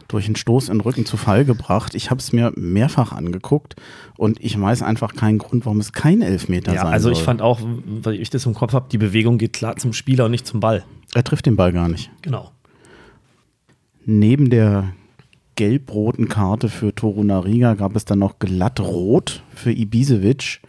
durch 0.09 0.25
einen 0.25 0.35
Stoß 0.35 0.67
in 0.67 0.75
den 0.75 0.81
Rücken 0.81 1.05
zu 1.05 1.15
Fall 1.15 1.45
gebracht. 1.45 1.95
Ich 1.95 2.09
habe 2.09 2.19
es 2.19 2.33
mir 2.33 2.51
mehrfach 2.55 3.13
angeguckt 3.13 3.75
und 4.17 4.43
ich 4.43 4.59
weiß 4.59 4.81
einfach 4.81 5.15
keinen 5.15 5.37
Grund, 5.37 5.65
warum 5.65 5.79
es 5.79 5.93
kein 5.93 6.21
Elfmeter 6.21 6.73
ja, 6.73 6.81
sein 6.81 6.93
also 6.93 7.03
soll. 7.03 7.11
Also 7.11 7.21
ich 7.21 7.25
fand 7.25 7.41
auch, 7.41 7.61
weil 7.85 8.15
ich 8.15 8.29
das 8.29 8.45
im 8.45 8.53
Kopf 8.53 8.73
habe, 8.73 8.89
die 8.91 8.97
Bewegung 8.97 9.37
geht 9.37 9.53
klar 9.53 9.77
zum 9.77 9.93
Spieler 9.93 10.25
und 10.25 10.31
nicht 10.31 10.45
zum 10.45 10.59
Ball. 10.59 10.83
Er 11.13 11.23
trifft 11.23 11.45
den 11.45 11.55
Ball 11.55 11.71
gar 11.71 11.87
nicht. 11.87 12.11
Genau. 12.21 12.51
Neben 14.05 14.49
der 14.49 14.93
gelb-roten 15.55 16.27
Karte 16.27 16.69
für 16.69 16.95
Toruna 16.95 17.39
Riga 17.39 17.75
gab 17.75 17.95
es 17.95 18.05
dann 18.05 18.19
noch 18.19 18.39
glatt 18.39 18.79
rot 18.79 19.43
für 19.53 19.71
Ibisevic. 19.71 20.61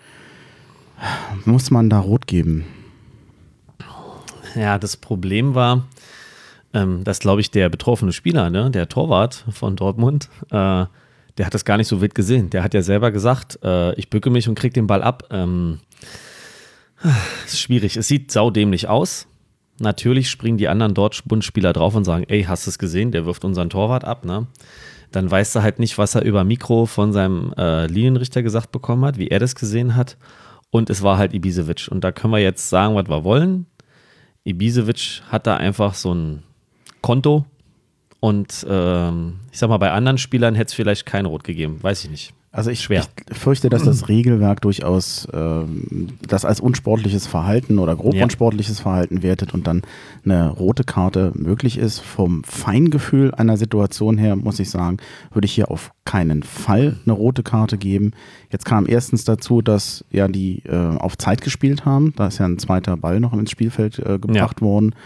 Muss 1.47 1.71
man 1.71 1.89
da 1.89 1.99
rot 1.99 2.27
geben? 2.27 2.67
Ja, 4.55 4.79
das 4.79 4.97
Problem 4.97 5.55
war, 5.55 5.87
ähm, 6.73 7.05
dass, 7.05 7.21
glaube 7.21 7.41
ich, 7.41 7.51
der 7.51 7.69
betroffene 7.69 8.13
Spieler, 8.13 8.51
ne, 8.51 8.71
der 8.71 8.89
Torwart 8.89 9.45
von 9.51 9.77
Dortmund, 9.77 10.29
äh, 10.51 10.87
der 11.39 11.47
hat 11.47 11.55
das 11.55 11.65
gar 11.65 11.77
nicht 11.77 11.89
so 11.89 12.01
wild 12.01 12.15
gesehen. 12.15 12.51
Der 12.51 12.63
hat 12.63 12.75
ja 12.75 12.83
selber 12.83 13.11
gesagt, 13.11 13.59
äh, 13.63 13.95
ich 13.95 14.11
bücke 14.11 14.31
mich 14.31 14.49
und 14.49 14.57
kriege 14.57 14.75
den 14.75 14.87
Ball 14.87 15.03
ab. 15.03 15.25
Ähm, 15.31 15.81
ist 17.47 17.61
schwierig. 17.61 17.97
Es 17.97 18.09
sieht 18.09 18.31
saudämlich 18.31 18.89
aus. 18.89 19.27
Natürlich 19.79 20.29
springen 20.29 20.59
die 20.59 20.69
anderen 20.69 20.93
Dortmund-Spieler 20.93 21.73
drauf 21.73 21.95
und 21.95 22.05
sagen, 22.05 22.25
ey, 22.29 22.43
hast 22.43 22.67
du 22.67 22.71
es 22.71 22.79
gesehen? 22.79 23.13
Der 23.13 23.25
wirft 23.25 23.45
unseren 23.45 23.71
Torwart 23.71 24.05
ab. 24.05 24.27
Ne? 24.27 24.47
dann 25.13 25.31
weißt 25.31 25.57
du 25.57 25.63
halt 25.63 25.79
nicht, 25.79 25.99
was 25.99 26.15
er 26.15 26.23
über 26.23 26.45
Mikro 26.45 26.87
von 26.87 27.13
seinem 27.13 27.53
äh, 27.57 27.87
Linienrichter 27.87 28.43
gesagt 28.43 28.73
bekommen 28.73 29.05
hat, 29.05 29.19
wie 29.19 29.29
er 29.29 29.41
das 29.41 29.55
gesehen 29.55 29.97
hat. 29.97 30.17
Und 30.71 30.89
es 30.89 31.03
war 31.03 31.19
halt 31.19 31.35
Ibisevic. 31.35 31.89
Und 31.91 32.05
da 32.05 32.13
können 32.13 32.33
wir 32.33 32.39
jetzt 32.39 32.71
sagen, 32.71 32.95
was 32.95 33.09
wir 33.09 33.25
wollen. 33.25 33.67
Ibisevic 34.45 35.23
hat 35.29 35.47
da 35.47 35.57
einfach 35.57 35.95
so 35.95 36.15
ein 36.15 36.43
Konto. 37.03 37.45
Und 38.21 38.67
ähm, 38.69 39.41
ich 39.51 39.59
sag 39.59 39.69
mal, 39.71 39.79
bei 39.79 39.91
anderen 39.93 40.19
Spielern 40.19 40.55
hätte 40.55 40.69
es 40.69 40.75
vielleicht 40.75 41.07
kein 41.07 41.27
Rot 41.27 41.43
gegeben. 41.45 41.79
Weiß 41.83 42.05
ich 42.05 42.11
nicht. 42.11 42.35
Also 42.53 42.71
ich, 42.71 42.91
ich, 42.91 43.09
fürchte, 43.31 43.69
dass 43.69 43.85
das 43.85 44.09
Regelwerk 44.09 44.61
durchaus 44.63 45.29
ähm, 45.33 46.09
das 46.27 46.45
als 46.45 46.59
unsportliches 46.59 47.29
Verhalten 47.29 47.79
oder 47.79 47.95
grob 47.95 48.15
ja. 48.15 48.25
unsportliches 48.25 48.81
Verhalten 48.81 49.23
wertet 49.23 49.55
und 49.55 49.69
dann 49.69 49.83
eine 50.25 50.49
rote 50.49 50.83
Karte 50.83 51.31
möglich 51.37 51.79
ist. 51.79 52.01
Vom 52.01 52.43
Feingefühl 52.43 53.33
einer 53.33 53.57
Situation 53.57 54.19
her, 54.19 54.35
muss 54.35 54.59
ich 54.59 54.69
sagen, 54.69 54.97
würde 55.33 55.47
ich 55.47 55.53
hier 55.53 55.71
auf 55.71 55.93
keinen 56.05 56.43
Fall 56.43 56.97
eine 57.07 57.13
rote 57.13 57.45
Karte 57.45 57.79
geben. 57.79 58.15
Jetzt 58.51 58.65
kam 58.65 58.89
erstens 58.89 59.25
dazu, 59.25 59.63
dass 59.63 60.05
ja 60.11 60.27
die 60.27 60.65
äh, 60.65 60.97
auf 60.97 61.17
Zeit 61.17 61.43
gespielt 61.43 61.85
haben. 61.85 62.13
Da 62.17 62.27
ist 62.27 62.39
ja 62.39 62.47
ein 62.47 62.59
zweiter 62.59 62.97
Ball 62.97 63.21
noch 63.21 63.33
ins 63.33 63.53
Spielfeld 63.53 64.01
äh, 64.01 64.19
gebracht 64.19 64.57
ja. 64.61 64.67
worden. 64.67 64.97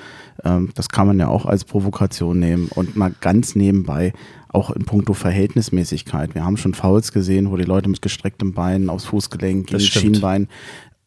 Ähm, 0.43 0.71
das 0.75 0.89
kann 0.89 1.07
man 1.07 1.19
ja 1.19 1.29
auch 1.29 1.47
als 1.47 1.65
Provokation 1.65 2.39
nehmen. 2.39 2.69
Und 2.75 2.97
mal 2.97 3.13
ganz 3.21 3.55
nebenbei, 3.55 4.13
auch 4.49 4.71
in 4.71 4.85
puncto 4.85 5.13
Verhältnismäßigkeit. 5.13 6.35
Wir 6.35 6.45
haben 6.45 6.57
schon 6.57 6.75
Fouls 6.75 7.13
gesehen, 7.13 7.51
wo 7.51 7.57
die 7.57 7.65
Leute 7.65 7.89
mit 7.89 8.03
gestrecktem 8.03 8.53
Bein 8.53 8.89
aufs 8.89 9.05
Fußgelenk 9.05 9.67
gegen 9.67 9.81
Schienbein 9.81 10.49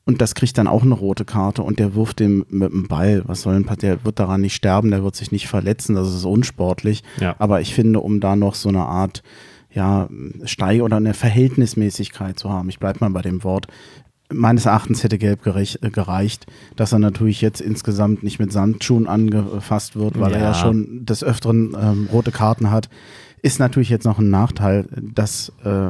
und 0.07 0.21
das 0.21 0.35
kriegt 0.35 0.57
dann 0.57 0.67
auch 0.67 0.83
eine 0.83 0.93
rote 0.93 1.25
Karte 1.25 1.61
und 1.63 1.79
der 1.79 1.93
wirft 1.93 2.21
dem 2.21 2.45
mit 2.49 2.71
dem 2.71 2.87
Ball. 2.87 3.23
Was 3.25 3.41
soll 3.41 3.61
denn 3.61 3.75
Der 3.81 4.05
wird 4.05 4.19
daran 4.19 4.39
nicht 4.39 4.55
sterben, 4.55 4.89
der 4.89 5.03
wird 5.03 5.17
sich 5.17 5.33
nicht 5.33 5.49
verletzen, 5.49 5.95
das 5.95 6.15
ist 6.15 6.23
unsportlich. 6.23 7.03
Ja. 7.19 7.35
Aber 7.39 7.59
ich 7.59 7.75
finde, 7.75 7.99
um 7.99 8.21
da 8.21 8.37
noch 8.37 8.55
so 8.55 8.69
eine 8.69 8.85
Art 8.85 9.21
ja, 9.69 10.07
Steig 10.45 10.81
oder 10.81 10.95
eine 10.95 11.13
Verhältnismäßigkeit 11.13 12.39
zu 12.39 12.49
haben, 12.49 12.69
ich 12.69 12.79
bleibe 12.79 12.99
mal 13.01 13.09
bei 13.09 13.21
dem 13.21 13.43
Wort, 13.43 13.67
meines 14.29 14.65
Erachtens 14.65 15.03
hätte 15.03 15.17
Gelb 15.17 15.43
gereicht, 15.43 16.47
dass 16.75 16.91
er 16.91 16.99
natürlich 16.99 17.41
jetzt 17.41 17.61
insgesamt 17.61 18.23
nicht 18.23 18.39
mit 18.39 18.51
Sandschuhen 18.51 19.07
angefasst 19.07 19.95
wird, 19.95 20.19
weil 20.19 20.31
ja. 20.31 20.37
er 20.37 20.43
ja 20.43 20.53
schon 20.53 21.05
des 21.05 21.23
Öfteren 21.23 21.75
ähm, 21.79 22.09
rote 22.11 22.31
Karten 22.31 22.71
hat. 22.71 22.89
Ist 23.41 23.59
natürlich 23.59 23.89
jetzt 23.89 24.05
noch 24.05 24.19
ein 24.19 24.29
Nachteil, 24.29 24.87
dass 24.91 25.53
äh, 25.63 25.89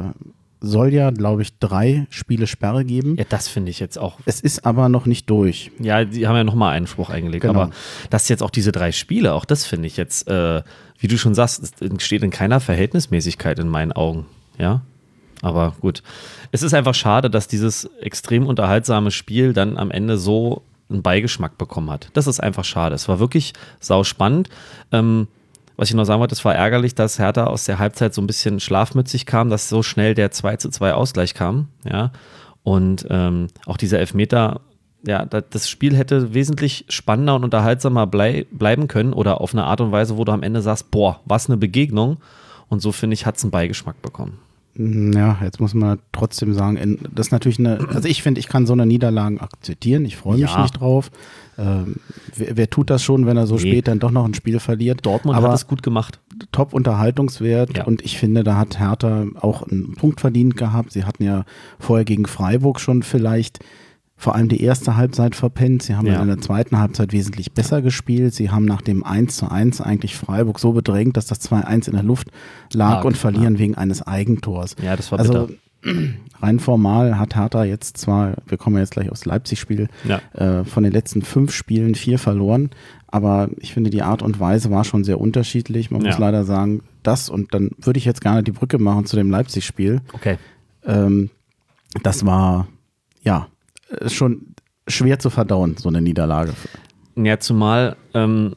soll 0.60 0.92
ja, 0.92 1.10
glaube 1.10 1.42
ich, 1.42 1.58
drei 1.58 2.06
Spiele 2.10 2.46
Sperre 2.46 2.84
geben. 2.84 3.16
Ja, 3.16 3.24
das 3.28 3.48
finde 3.48 3.70
ich 3.70 3.80
jetzt 3.80 3.98
auch. 3.98 4.18
Es 4.24 4.40
ist 4.40 4.66
aber 4.66 4.88
noch 4.88 5.06
nicht 5.06 5.30
durch. 5.30 5.70
Ja, 5.78 6.04
die 6.04 6.26
haben 6.26 6.36
ja 6.36 6.44
nochmal 6.44 6.74
einen 6.74 6.86
Spruch 6.86 7.10
eingelegt. 7.10 7.42
Genau. 7.42 7.62
Aber 7.62 7.70
dass 8.10 8.28
jetzt 8.28 8.42
auch 8.42 8.50
diese 8.50 8.72
drei 8.72 8.92
Spiele, 8.92 9.34
auch 9.34 9.44
das 9.44 9.64
finde 9.64 9.86
ich 9.86 9.96
jetzt, 9.96 10.28
äh, 10.28 10.62
wie 10.98 11.08
du 11.08 11.16
schon 11.16 11.34
sagst, 11.34 11.74
steht 11.98 12.22
in 12.22 12.30
keiner 12.30 12.60
Verhältnismäßigkeit 12.60 13.58
in 13.58 13.68
meinen 13.68 13.92
Augen. 13.92 14.26
Ja, 14.58 14.82
aber 15.42 15.74
gut. 15.80 16.02
Es 16.52 16.62
ist 16.62 16.74
einfach 16.74 16.94
schade, 16.94 17.30
dass 17.30 17.48
dieses 17.48 17.84
extrem 18.00 18.46
unterhaltsame 18.46 19.10
Spiel 19.10 19.52
dann 19.52 19.76
am 19.76 19.90
Ende 19.90 20.18
so 20.18 20.62
einen 20.90 21.02
Beigeschmack 21.02 21.58
bekommen 21.58 21.90
hat. 21.90 22.08
Das 22.14 22.26
ist 22.26 22.40
einfach 22.40 22.64
schade. 22.64 22.94
Es 22.94 23.08
war 23.08 23.18
wirklich 23.18 23.52
sau 23.80 24.04
spannend. 24.04 24.48
Ähm, 24.92 25.28
was 25.76 25.90
ich 25.90 25.94
noch 25.94 26.04
sagen 26.04 26.20
wollte, 26.20 26.34
es 26.34 26.44
war 26.44 26.54
ärgerlich, 26.54 26.94
dass 26.94 27.18
Hertha 27.20 27.44
aus 27.44 27.64
der 27.64 27.78
Halbzeit 27.78 28.12
so 28.12 28.20
ein 28.20 28.26
bisschen 28.26 28.58
schlafmützig 28.58 29.26
kam, 29.26 29.48
dass 29.48 29.68
so 29.68 29.82
schnell 29.82 30.14
der 30.14 30.32
2 30.32 30.56
zu 30.56 30.70
2 30.70 30.92
Ausgleich 30.94 31.34
kam. 31.34 31.68
Ja. 31.88 32.10
Und 32.64 33.06
ähm, 33.10 33.46
auch 33.64 33.76
dieser 33.76 34.00
Elfmeter, 34.00 34.60
ja, 35.06 35.24
das 35.24 35.68
Spiel 35.70 35.96
hätte 35.96 36.34
wesentlich 36.34 36.84
spannender 36.88 37.36
und 37.36 37.44
unterhaltsamer 37.44 38.08
blei 38.08 38.46
bleiben 38.50 38.88
können 38.88 39.12
oder 39.12 39.40
auf 39.40 39.52
eine 39.52 39.64
Art 39.64 39.80
und 39.80 39.92
Weise, 39.92 40.16
wo 40.16 40.24
du 40.24 40.32
am 40.32 40.42
Ende 40.42 40.62
sagst, 40.62 40.90
boah, 40.90 41.20
was 41.26 41.48
eine 41.48 41.56
Begegnung. 41.56 42.16
Und 42.68 42.80
so 42.80 42.90
finde 42.90 43.14
ich, 43.14 43.24
hat 43.24 43.36
es 43.36 43.44
einen 43.44 43.52
Beigeschmack 43.52 44.02
bekommen. 44.02 44.38
Ja, 44.78 45.38
jetzt 45.42 45.60
muss 45.60 45.74
man 45.74 45.98
trotzdem 46.12 46.54
sagen, 46.54 47.00
das 47.12 47.26
ist 47.26 47.32
natürlich 47.32 47.58
eine, 47.58 47.80
also 47.92 48.08
ich 48.08 48.22
finde, 48.22 48.38
ich 48.38 48.46
kann 48.46 48.64
so 48.64 48.74
eine 48.74 48.86
Niederlage 48.86 49.40
akzeptieren, 49.40 50.04
ich 50.04 50.16
freue 50.16 50.38
mich 50.38 50.52
ja. 50.52 50.62
nicht 50.62 50.78
drauf. 50.78 51.10
Ähm, 51.58 51.96
wer, 52.36 52.56
wer, 52.56 52.70
tut 52.70 52.88
das 52.88 53.02
schon, 53.02 53.26
wenn 53.26 53.36
er 53.36 53.48
so 53.48 53.56
nee. 53.56 53.62
spät 53.62 53.88
dann 53.88 53.98
doch 53.98 54.12
noch 54.12 54.24
ein 54.24 54.34
Spiel 54.34 54.60
verliert? 54.60 55.04
Dortmund 55.04 55.36
Aber 55.36 55.48
hat 55.48 55.56
es 55.56 55.66
gut 55.66 55.82
gemacht. 55.82 56.20
Top 56.52 56.72
Unterhaltungswert 56.72 57.78
ja. 57.78 57.84
und 57.84 58.04
ich 58.04 58.18
finde, 58.18 58.44
da 58.44 58.56
hat 58.56 58.78
Hertha 58.78 59.26
auch 59.40 59.64
einen 59.64 59.96
Punkt 59.96 60.20
verdient 60.20 60.56
gehabt. 60.56 60.92
Sie 60.92 61.04
hatten 61.04 61.24
ja 61.24 61.44
vorher 61.80 62.04
gegen 62.04 62.26
Freiburg 62.26 62.78
schon 62.78 63.02
vielleicht 63.02 63.58
vor 64.18 64.34
allem 64.34 64.48
die 64.48 64.62
erste 64.62 64.96
Halbzeit 64.96 65.36
verpennt. 65.36 65.84
Sie 65.84 65.94
haben 65.94 66.06
ja. 66.06 66.20
in 66.20 66.26
der 66.26 66.40
zweiten 66.40 66.78
Halbzeit 66.78 67.12
wesentlich 67.12 67.52
besser 67.52 67.82
gespielt. 67.82 68.34
Sie 68.34 68.50
haben 68.50 68.64
nach 68.64 68.82
dem 68.82 69.04
1 69.04 69.36
zu 69.36 69.48
1 69.48 69.80
eigentlich 69.80 70.16
Freiburg 70.16 70.58
so 70.58 70.72
bedrängt, 70.72 71.16
dass 71.16 71.26
das 71.26 71.40
2-1 71.48 71.86
in 71.86 71.94
der 71.94 72.02
Luft 72.02 72.28
lag 72.72 72.94
Mark, 72.94 73.04
und 73.04 73.16
verlieren 73.16 73.54
ja. 73.54 73.60
wegen 73.60 73.74
eines 73.76 74.04
Eigentors. 74.04 74.74
Ja, 74.82 74.96
das 74.96 75.12
war 75.12 75.20
also, 75.20 75.48
Rein 76.40 76.58
formal 76.58 77.18
hat 77.18 77.36
Hertha 77.36 77.62
jetzt 77.62 77.96
zwar, 77.96 78.34
wir 78.46 78.58
kommen 78.58 78.78
jetzt 78.78 78.90
gleich 78.90 79.10
aufs 79.10 79.24
Leipzig-Spiel, 79.24 79.88
ja. 80.04 80.20
äh, 80.32 80.64
von 80.64 80.82
den 80.82 80.92
letzten 80.92 81.22
fünf 81.22 81.52
Spielen 81.52 81.94
vier 81.94 82.18
verloren, 82.18 82.70
aber 83.06 83.48
ich 83.58 83.72
finde, 83.72 83.90
die 83.90 84.02
Art 84.02 84.22
und 84.22 84.40
Weise 84.40 84.70
war 84.70 84.82
schon 84.84 85.04
sehr 85.04 85.20
unterschiedlich. 85.20 85.90
Man 85.90 86.02
muss 86.02 86.18
leider 86.18 86.44
sagen, 86.44 86.82
das 87.02 87.30
und 87.30 87.54
dann 87.54 87.70
würde 87.78 87.98
ich 87.98 88.04
jetzt 88.04 88.20
gerne 88.20 88.42
die 88.42 88.52
Brücke 88.52 88.78
machen 88.78 89.06
zu 89.06 89.16
dem 89.16 89.30
Leipzig-Spiel. 89.30 90.00
Okay. 90.12 90.36
Ähm, 90.84 91.30
das 92.02 92.26
war, 92.26 92.66
ja, 93.22 93.46
äh, 93.90 94.08
schon 94.08 94.54
schwer 94.86 95.18
zu 95.18 95.30
verdauen, 95.30 95.76
so 95.76 95.88
eine 95.88 96.00
Niederlage. 96.00 96.54
Ja, 97.16 97.38
zumal 97.38 97.96
ähm, 98.14 98.54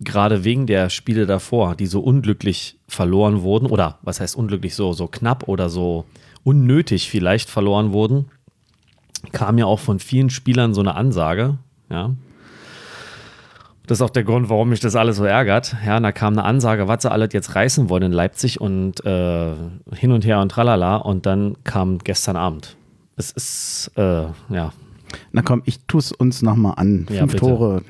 gerade 0.00 0.44
wegen 0.44 0.66
der 0.66 0.90
Spiele 0.90 1.26
davor, 1.26 1.76
die 1.76 1.86
so 1.86 2.00
unglücklich 2.00 2.78
verloren 2.88 3.42
wurden, 3.42 3.66
oder 3.66 3.98
was 4.02 4.20
heißt 4.20 4.36
unglücklich 4.36 4.74
so, 4.74 4.92
so 4.92 5.06
knapp 5.06 5.48
oder 5.48 5.68
so 5.68 6.04
unnötig 6.44 7.08
vielleicht 7.10 7.48
verloren 7.48 7.92
wurden, 7.92 8.26
kam 9.30 9.58
ja 9.58 9.66
auch 9.66 9.78
von 9.78 9.98
vielen 9.98 10.30
Spielern 10.30 10.74
so 10.74 10.80
eine 10.80 10.94
Ansage, 10.94 11.58
ja. 11.90 12.14
Das 13.86 13.98
ist 13.98 14.02
auch 14.02 14.10
der 14.10 14.22
Grund, 14.22 14.48
warum 14.48 14.68
mich 14.68 14.78
das 14.78 14.94
alles 14.94 15.16
so 15.16 15.24
ärgert. 15.24 15.74
Ja, 15.84 15.98
da 15.98 16.12
kam 16.12 16.34
eine 16.34 16.44
Ansage, 16.44 16.86
was 16.86 17.02
sie 17.02 17.10
alle 17.10 17.28
jetzt 17.30 17.56
reißen 17.56 17.88
wollen 17.88 18.04
in 18.04 18.12
Leipzig 18.12 18.60
und 18.60 19.04
äh, 19.04 19.54
hin 19.92 20.12
und 20.12 20.24
her 20.24 20.40
und 20.40 20.50
tralala. 20.50 20.96
Und 20.96 21.26
dann 21.26 21.56
kam 21.64 21.98
gestern 21.98 22.36
Abend 22.36 22.76
es 23.16 23.30
ist, 23.30 23.90
äh, 23.96 24.26
ja. 24.48 24.72
Na 25.32 25.42
komm, 25.42 25.62
ich 25.66 25.80
tue 25.86 26.00
es 26.00 26.12
uns 26.12 26.42
nochmal 26.42 26.74
an. 26.76 27.06
Ja, 27.10 27.20
Fünf 27.20 27.32
bitte. 27.32 27.44
Tore. 27.44 27.82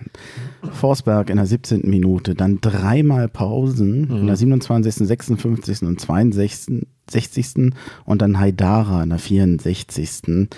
Forsberg 0.73 1.31
in 1.31 1.37
der 1.37 1.47
17. 1.47 1.89
Minute, 1.89 2.35
dann 2.35 2.61
dreimal 2.61 3.29
Pausen 3.29 4.09
mhm. 4.09 4.17
in 4.17 4.27
der 4.27 4.37
27., 4.37 5.07
56. 5.07 5.83
und 5.83 6.01
62. 6.01 6.87
60. 7.11 7.73
und 8.05 8.23
dann 8.23 8.39
Haidara 8.39 9.03
in 9.03 9.11
der 9.11 9.19
64. 9.19 10.49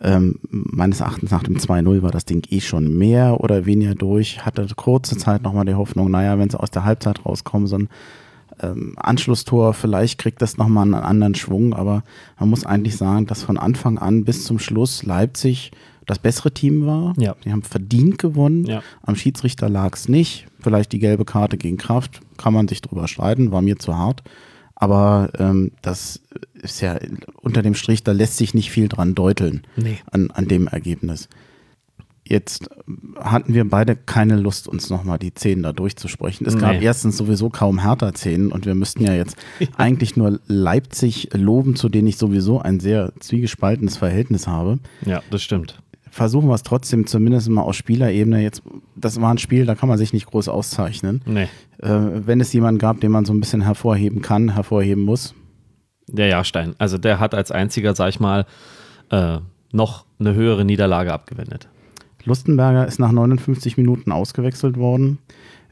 Ähm, 0.00 0.38
meines 0.50 1.00
Erachtens 1.00 1.32
nach 1.32 1.42
dem 1.42 1.56
2-0 1.56 2.02
war 2.02 2.12
das 2.12 2.24
Ding 2.24 2.46
eh 2.50 2.60
schon 2.60 2.96
mehr 2.96 3.40
oder 3.40 3.66
weniger 3.66 3.96
durch. 3.96 4.46
Hatte 4.46 4.66
kurze 4.76 5.16
Zeit 5.16 5.42
nochmal 5.42 5.64
die 5.64 5.74
Hoffnung, 5.74 6.10
naja, 6.10 6.38
wenn 6.38 6.50
sie 6.50 6.58
aus 6.58 6.70
der 6.70 6.84
Halbzeit 6.84 7.24
rauskommen, 7.26 7.66
so 7.66 7.76
ein 7.76 7.88
ähm, 8.62 8.94
Anschlusstor, 8.96 9.74
vielleicht 9.74 10.18
kriegt 10.18 10.42
das 10.42 10.56
nochmal 10.56 10.84
einen 10.84 10.94
anderen 10.94 11.34
Schwung, 11.34 11.74
aber 11.74 12.02
man 12.38 12.50
muss 12.50 12.66
eigentlich 12.66 12.96
sagen, 12.96 13.26
dass 13.26 13.42
von 13.42 13.58
Anfang 13.58 13.98
an 13.98 14.24
bis 14.24 14.44
zum 14.44 14.58
Schluss 14.58 15.02
Leipzig 15.02 15.70
das 16.06 16.18
bessere 16.18 16.52
Team 16.52 16.86
war. 16.86 17.14
Ja. 17.18 17.36
Die 17.44 17.52
haben 17.52 17.62
verdient 17.62 18.18
gewonnen. 18.18 18.64
Ja. 18.64 18.82
Am 19.02 19.14
Schiedsrichter 19.14 19.68
lag 19.68 19.94
es 19.94 20.08
nicht. 20.08 20.46
Vielleicht 20.60 20.92
die 20.92 20.98
gelbe 20.98 21.24
Karte 21.24 21.56
gegen 21.56 21.76
Kraft, 21.76 22.20
kann 22.36 22.54
man 22.54 22.66
sich 22.66 22.80
drüber 22.82 23.06
streiten, 23.06 23.52
war 23.52 23.62
mir 23.62 23.78
zu 23.78 23.96
hart. 23.96 24.22
Aber 24.74 25.30
ähm, 25.38 25.72
das 25.82 26.20
ist 26.54 26.80
ja 26.80 26.98
unter 27.42 27.62
dem 27.62 27.74
Strich, 27.74 28.04
da 28.04 28.12
lässt 28.12 28.36
sich 28.36 28.54
nicht 28.54 28.70
viel 28.70 28.88
dran 28.88 29.14
deuteln 29.14 29.62
nee. 29.76 29.98
an, 30.10 30.30
an 30.30 30.46
dem 30.46 30.68
Ergebnis. 30.68 31.28
Jetzt 32.28 32.68
hatten 33.16 33.54
wir 33.54 33.66
beide 33.66 33.96
keine 33.96 34.36
Lust, 34.36 34.68
uns 34.68 34.90
nochmal 34.90 35.18
die 35.18 35.30
Szenen 35.30 35.62
da 35.62 35.72
durchzusprechen. 35.72 36.46
Es 36.46 36.58
gab 36.58 36.82
erstens 36.82 37.16
sowieso 37.16 37.48
kaum 37.48 37.78
härter 37.78 38.12
Szenen 38.12 38.52
und 38.52 38.66
wir 38.66 38.74
müssten 38.74 39.02
ja 39.02 39.14
jetzt 39.14 39.36
eigentlich 39.78 40.14
nur 40.14 40.38
Leipzig 40.46 41.30
loben, 41.32 41.74
zu 41.74 41.88
denen 41.88 42.06
ich 42.06 42.18
sowieso 42.18 42.60
ein 42.60 42.80
sehr 42.80 43.14
zwiegespaltenes 43.18 43.96
Verhältnis 43.96 44.46
habe. 44.46 44.78
Ja, 45.06 45.22
das 45.30 45.42
stimmt. 45.42 45.80
Versuchen 46.10 46.48
wir 46.48 46.54
es 46.54 46.62
trotzdem 46.64 47.06
zumindest 47.06 47.48
mal 47.48 47.62
aus 47.62 47.76
Spielerebene. 47.76 48.42
Jetzt, 48.42 48.62
das 48.94 49.18
war 49.18 49.30
ein 49.30 49.38
Spiel, 49.38 49.64
da 49.64 49.74
kann 49.74 49.88
man 49.88 49.96
sich 49.96 50.12
nicht 50.12 50.26
groß 50.26 50.48
auszeichnen. 50.48 51.22
Nee. 51.24 51.48
Äh, 51.78 52.26
wenn 52.26 52.42
es 52.42 52.52
jemanden 52.52 52.78
gab, 52.78 53.00
den 53.00 53.10
man 53.10 53.24
so 53.24 53.32
ein 53.32 53.40
bisschen 53.40 53.62
hervorheben 53.62 54.20
kann, 54.20 54.52
hervorheben 54.52 55.02
muss. 55.02 55.34
Der 56.08 56.26
Jahrstein. 56.26 56.74
Also 56.76 56.98
der 56.98 57.20
hat 57.20 57.34
als 57.34 57.50
einziger, 57.50 57.94
sag 57.94 58.10
ich 58.10 58.20
mal, 58.20 58.44
äh, 59.10 59.38
noch 59.72 60.04
eine 60.18 60.34
höhere 60.34 60.66
Niederlage 60.66 61.12
abgewendet. 61.12 61.68
Lustenberger 62.28 62.86
ist 62.86 62.98
nach 62.98 63.12
59 63.12 63.76
Minuten 63.76 64.12
ausgewechselt 64.12 64.76
worden. 64.76 65.18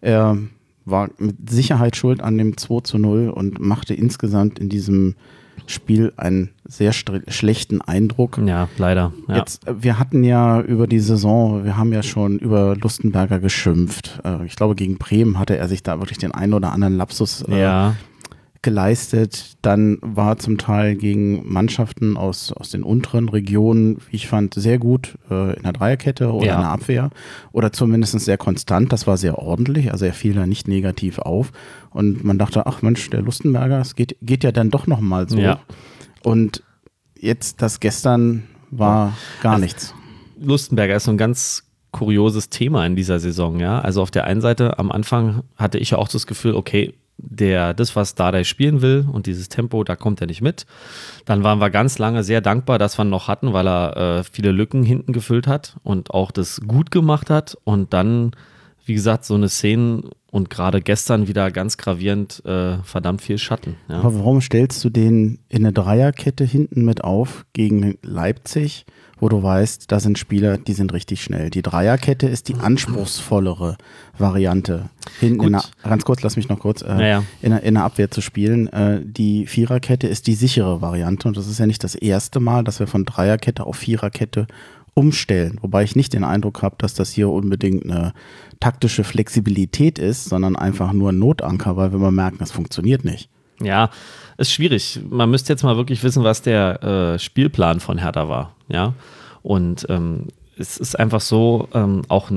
Er 0.00 0.38
war 0.84 1.10
mit 1.18 1.50
Sicherheit 1.50 1.96
schuld 1.96 2.20
an 2.22 2.38
dem 2.38 2.56
2 2.56 2.80
zu 2.80 2.98
0 2.98 3.28
und 3.28 3.60
machte 3.60 3.94
insgesamt 3.94 4.58
in 4.58 4.68
diesem 4.68 5.14
Spiel 5.66 6.12
einen 6.16 6.50
sehr 6.64 6.92
schlechten 6.92 7.80
Eindruck. 7.80 8.38
Ja, 8.44 8.68
leider. 8.78 9.12
Ja. 9.26 9.36
Jetzt, 9.38 9.66
wir 9.68 9.98
hatten 9.98 10.22
ja 10.22 10.60
über 10.60 10.86
die 10.86 11.00
Saison, 11.00 11.64
wir 11.64 11.76
haben 11.76 11.92
ja 11.92 12.02
schon 12.02 12.38
über 12.38 12.76
Lustenberger 12.76 13.40
geschimpft. 13.40 14.20
Äh, 14.24 14.44
ich 14.46 14.54
glaube, 14.54 14.74
gegen 14.74 14.98
Bremen 14.98 15.38
hatte 15.38 15.56
er 15.56 15.66
sich 15.66 15.82
da 15.82 15.98
wirklich 15.98 16.18
den 16.18 16.32
einen 16.32 16.54
oder 16.54 16.72
anderen 16.72 16.96
Lapsus 16.96 17.42
äh, 17.42 17.60
ja 17.60 17.94
geleistet. 18.66 19.56
Dann 19.62 19.98
war 20.02 20.36
zum 20.38 20.58
Teil 20.58 20.96
gegen 20.96 21.50
Mannschaften 21.50 22.16
aus, 22.16 22.52
aus 22.52 22.70
den 22.70 22.82
unteren 22.82 23.28
Regionen, 23.28 23.98
wie 24.10 24.16
ich 24.16 24.26
fand, 24.26 24.54
sehr 24.54 24.78
gut 24.78 25.14
äh, 25.30 25.56
in 25.56 25.62
der 25.62 25.72
Dreierkette 25.72 26.32
oder 26.32 26.46
Ja. 26.46 26.54
in 26.56 26.60
der 26.62 26.70
Abwehr 26.70 27.10
oder 27.52 27.72
zumindest 27.72 28.18
sehr 28.20 28.36
konstant. 28.36 28.92
Das 28.92 29.06
war 29.06 29.16
sehr 29.16 29.38
ordentlich, 29.38 29.92
also 29.92 30.04
er 30.04 30.12
fiel 30.12 30.34
da 30.34 30.46
nicht 30.46 30.66
negativ 30.68 31.18
auf. 31.20 31.52
Und 31.90 32.24
man 32.24 32.38
dachte, 32.38 32.66
ach 32.66 32.82
Mensch, 32.82 33.08
der 33.10 33.22
Lustenberger, 33.22 33.80
es 33.80 33.94
geht, 33.94 34.16
geht 34.20 34.42
ja 34.44 34.52
dann 34.52 34.70
doch 34.70 34.86
nochmal 34.86 35.28
so. 35.28 35.38
Ja. 35.38 35.60
Und 36.24 36.62
jetzt 37.18 37.62
das 37.62 37.78
gestern 37.80 38.42
war 38.70 39.12
gar 39.42 39.52
Also- 39.54 39.64
nichts. 39.64 39.94
Lustenberger 40.40 40.96
ist 40.96 41.04
so 41.04 41.12
ein 41.12 41.16
ganz 41.18 41.62
kurioses 41.92 42.50
Thema 42.50 42.84
in 42.84 42.94
dieser 42.96 43.20
Saison, 43.20 43.58
ja. 43.58 43.80
Also 43.80 44.02
auf 44.02 44.10
der 44.10 44.24
einen 44.24 44.42
Seite, 44.42 44.78
am 44.78 44.90
Anfang 44.92 45.44
hatte 45.56 45.78
ich 45.78 45.90
ja 45.92 45.98
auch 45.98 46.08
das 46.08 46.26
Gefühl, 46.26 46.54
okay, 46.54 46.92
der, 47.18 47.74
das, 47.74 47.96
was 47.96 48.14
Dardai 48.14 48.44
spielen 48.44 48.82
will 48.82 49.06
und 49.10 49.26
dieses 49.26 49.48
Tempo, 49.48 49.84
da 49.84 49.96
kommt 49.96 50.20
er 50.20 50.26
nicht 50.26 50.42
mit. 50.42 50.66
Dann 51.24 51.42
waren 51.42 51.60
wir 51.60 51.70
ganz 51.70 51.98
lange 51.98 52.22
sehr 52.22 52.40
dankbar, 52.40 52.78
dass 52.78 52.98
wir 52.98 53.04
ihn 53.04 53.10
noch 53.10 53.28
hatten, 53.28 53.52
weil 53.52 53.66
er 53.66 53.96
äh, 53.96 54.24
viele 54.24 54.52
Lücken 54.52 54.82
hinten 54.82 55.12
gefüllt 55.12 55.46
hat 55.46 55.76
und 55.82 56.10
auch 56.10 56.30
das 56.30 56.60
gut 56.66 56.90
gemacht 56.90 57.30
hat. 57.30 57.56
Und 57.64 57.92
dann, 57.92 58.32
wie 58.84 58.94
gesagt, 58.94 59.24
so 59.24 59.34
eine 59.34 59.48
Szene 59.48 60.02
und 60.30 60.50
gerade 60.50 60.82
gestern 60.82 61.28
wieder 61.28 61.50
ganz 61.50 61.78
gravierend 61.78 62.44
äh, 62.44 62.78
verdammt 62.82 63.22
viel 63.22 63.38
Schatten. 63.38 63.76
Ja. 63.88 64.00
Aber 64.00 64.14
warum 64.14 64.42
stellst 64.42 64.84
du 64.84 64.90
den 64.90 65.38
in 65.48 65.64
eine 65.64 65.72
Dreierkette 65.72 66.44
hinten 66.44 66.84
mit 66.84 67.02
auf 67.02 67.46
gegen 67.54 67.96
Leipzig, 68.02 68.84
wo 69.18 69.28
du 69.28 69.42
weißt, 69.42 69.90
da 69.90 69.98
sind 69.98 70.18
Spieler, 70.18 70.58
die 70.58 70.74
sind 70.74 70.92
richtig 70.92 71.22
schnell. 71.22 71.50
Die 71.50 71.62
Dreierkette 71.62 72.26
ist 72.26 72.48
die 72.48 72.54
anspruchsvollere 72.54 73.76
Variante. 74.18 74.90
Hinten 75.20 75.44
in 75.44 75.52
der, 75.52 75.64
ganz 75.82 76.04
kurz, 76.04 76.22
lass 76.22 76.36
mich 76.36 76.48
noch 76.48 76.58
kurz, 76.58 76.82
äh, 76.82 76.88
Ja, 76.88 77.06
ja. 77.06 77.22
In, 77.40 77.50
der, 77.50 77.62
in 77.62 77.74
der 77.74 77.84
Abwehr 77.84 78.10
zu 78.10 78.20
spielen. 78.20 78.66
Äh, 78.68 79.00
die 79.04 79.46
Viererkette 79.46 80.06
ist 80.06 80.26
die 80.26 80.34
sichere 80.34 80.82
Variante 80.82 81.28
und 81.28 81.36
das 81.36 81.46
ist 81.46 81.58
ja 81.58 81.66
nicht 81.66 81.82
das 81.82 81.94
erste 81.94 82.40
Mal, 82.40 82.64
dass 82.64 82.78
wir 82.78 82.86
von 82.86 83.04
Dreierkette 83.04 83.66
auf 83.66 83.76
Viererkette 83.76 84.46
umstellen. 84.92 85.58
Wobei 85.60 85.82
ich 85.82 85.96
nicht 85.96 86.12
den 86.12 86.24
Eindruck 86.24 86.62
habe, 86.62 86.76
dass 86.78 86.94
das 86.94 87.10
hier 87.10 87.28
unbedingt 87.28 87.84
eine 87.84 88.12
taktische 88.60 89.04
Flexibilität 89.04 89.98
ist, 89.98 90.24
sondern 90.24 90.56
einfach 90.56 90.92
nur 90.92 91.12
ein 91.12 91.18
Notanker, 91.18 91.76
weil 91.76 91.92
wir 91.92 91.98
mal 91.98 92.12
merken, 92.12 92.38
das 92.38 92.50
funktioniert 92.50 93.04
nicht. 93.04 93.28
Ja, 93.62 93.90
ist 94.36 94.52
schwierig. 94.52 95.00
Man 95.08 95.30
müsste 95.30 95.52
jetzt 95.52 95.62
mal 95.62 95.76
wirklich 95.76 96.02
wissen, 96.02 96.24
was 96.24 96.42
der 96.42 96.82
äh, 96.82 97.18
Spielplan 97.18 97.80
von 97.80 97.98
Hertha 97.98 98.28
war. 98.28 98.55
Ja, 98.68 98.94
und 99.42 99.86
ähm, 99.88 100.26
es 100.58 100.78
ist 100.78 100.98
einfach 100.98 101.20
so, 101.20 101.68
ähm, 101.72 102.02
auch 102.08 102.30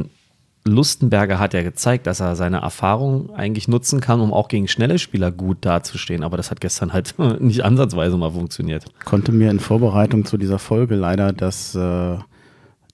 Lustenberger 0.66 1.40
hat 1.40 1.54
ja 1.54 1.64
gezeigt, 1.64 2.06
dass 2.06 2.20
er 2.20 2.36
seine 2.36 2.58
Erfahrung 2.58 3.34
eigentlich 3.34 3.68
nutzen 3.68 4.02
kann, 4.02 4.20
um 4.20 4.34
auch 4.34 4.48
gegen 4.48 4.68
schnelle 4.68 5.00
Spieler 5.00 5.32
gut 5.32 5.60
dazustehen. 5.62 6.24
Aber 6.24 6.38
das 6.38 6.52
hat 6.52 6.62
gestern 6.62 6.94
halt 6.94 7.16
nicht 7.40 7.64
ansatzweise 7.64 8.18
mal 8.18 8.32
funktioniert. 8.32 8.86
konnte 9.06 9.32
mir 9.32 9.50
in 9.50 9.60
Vorbereitung 9.60 10.26
zu 10.26 10.38
dieser 10.38 10.60
Folge 10.60 10.96
leider 10.96 11.34
das, 11.34 11.76
äh, 11.76 12.18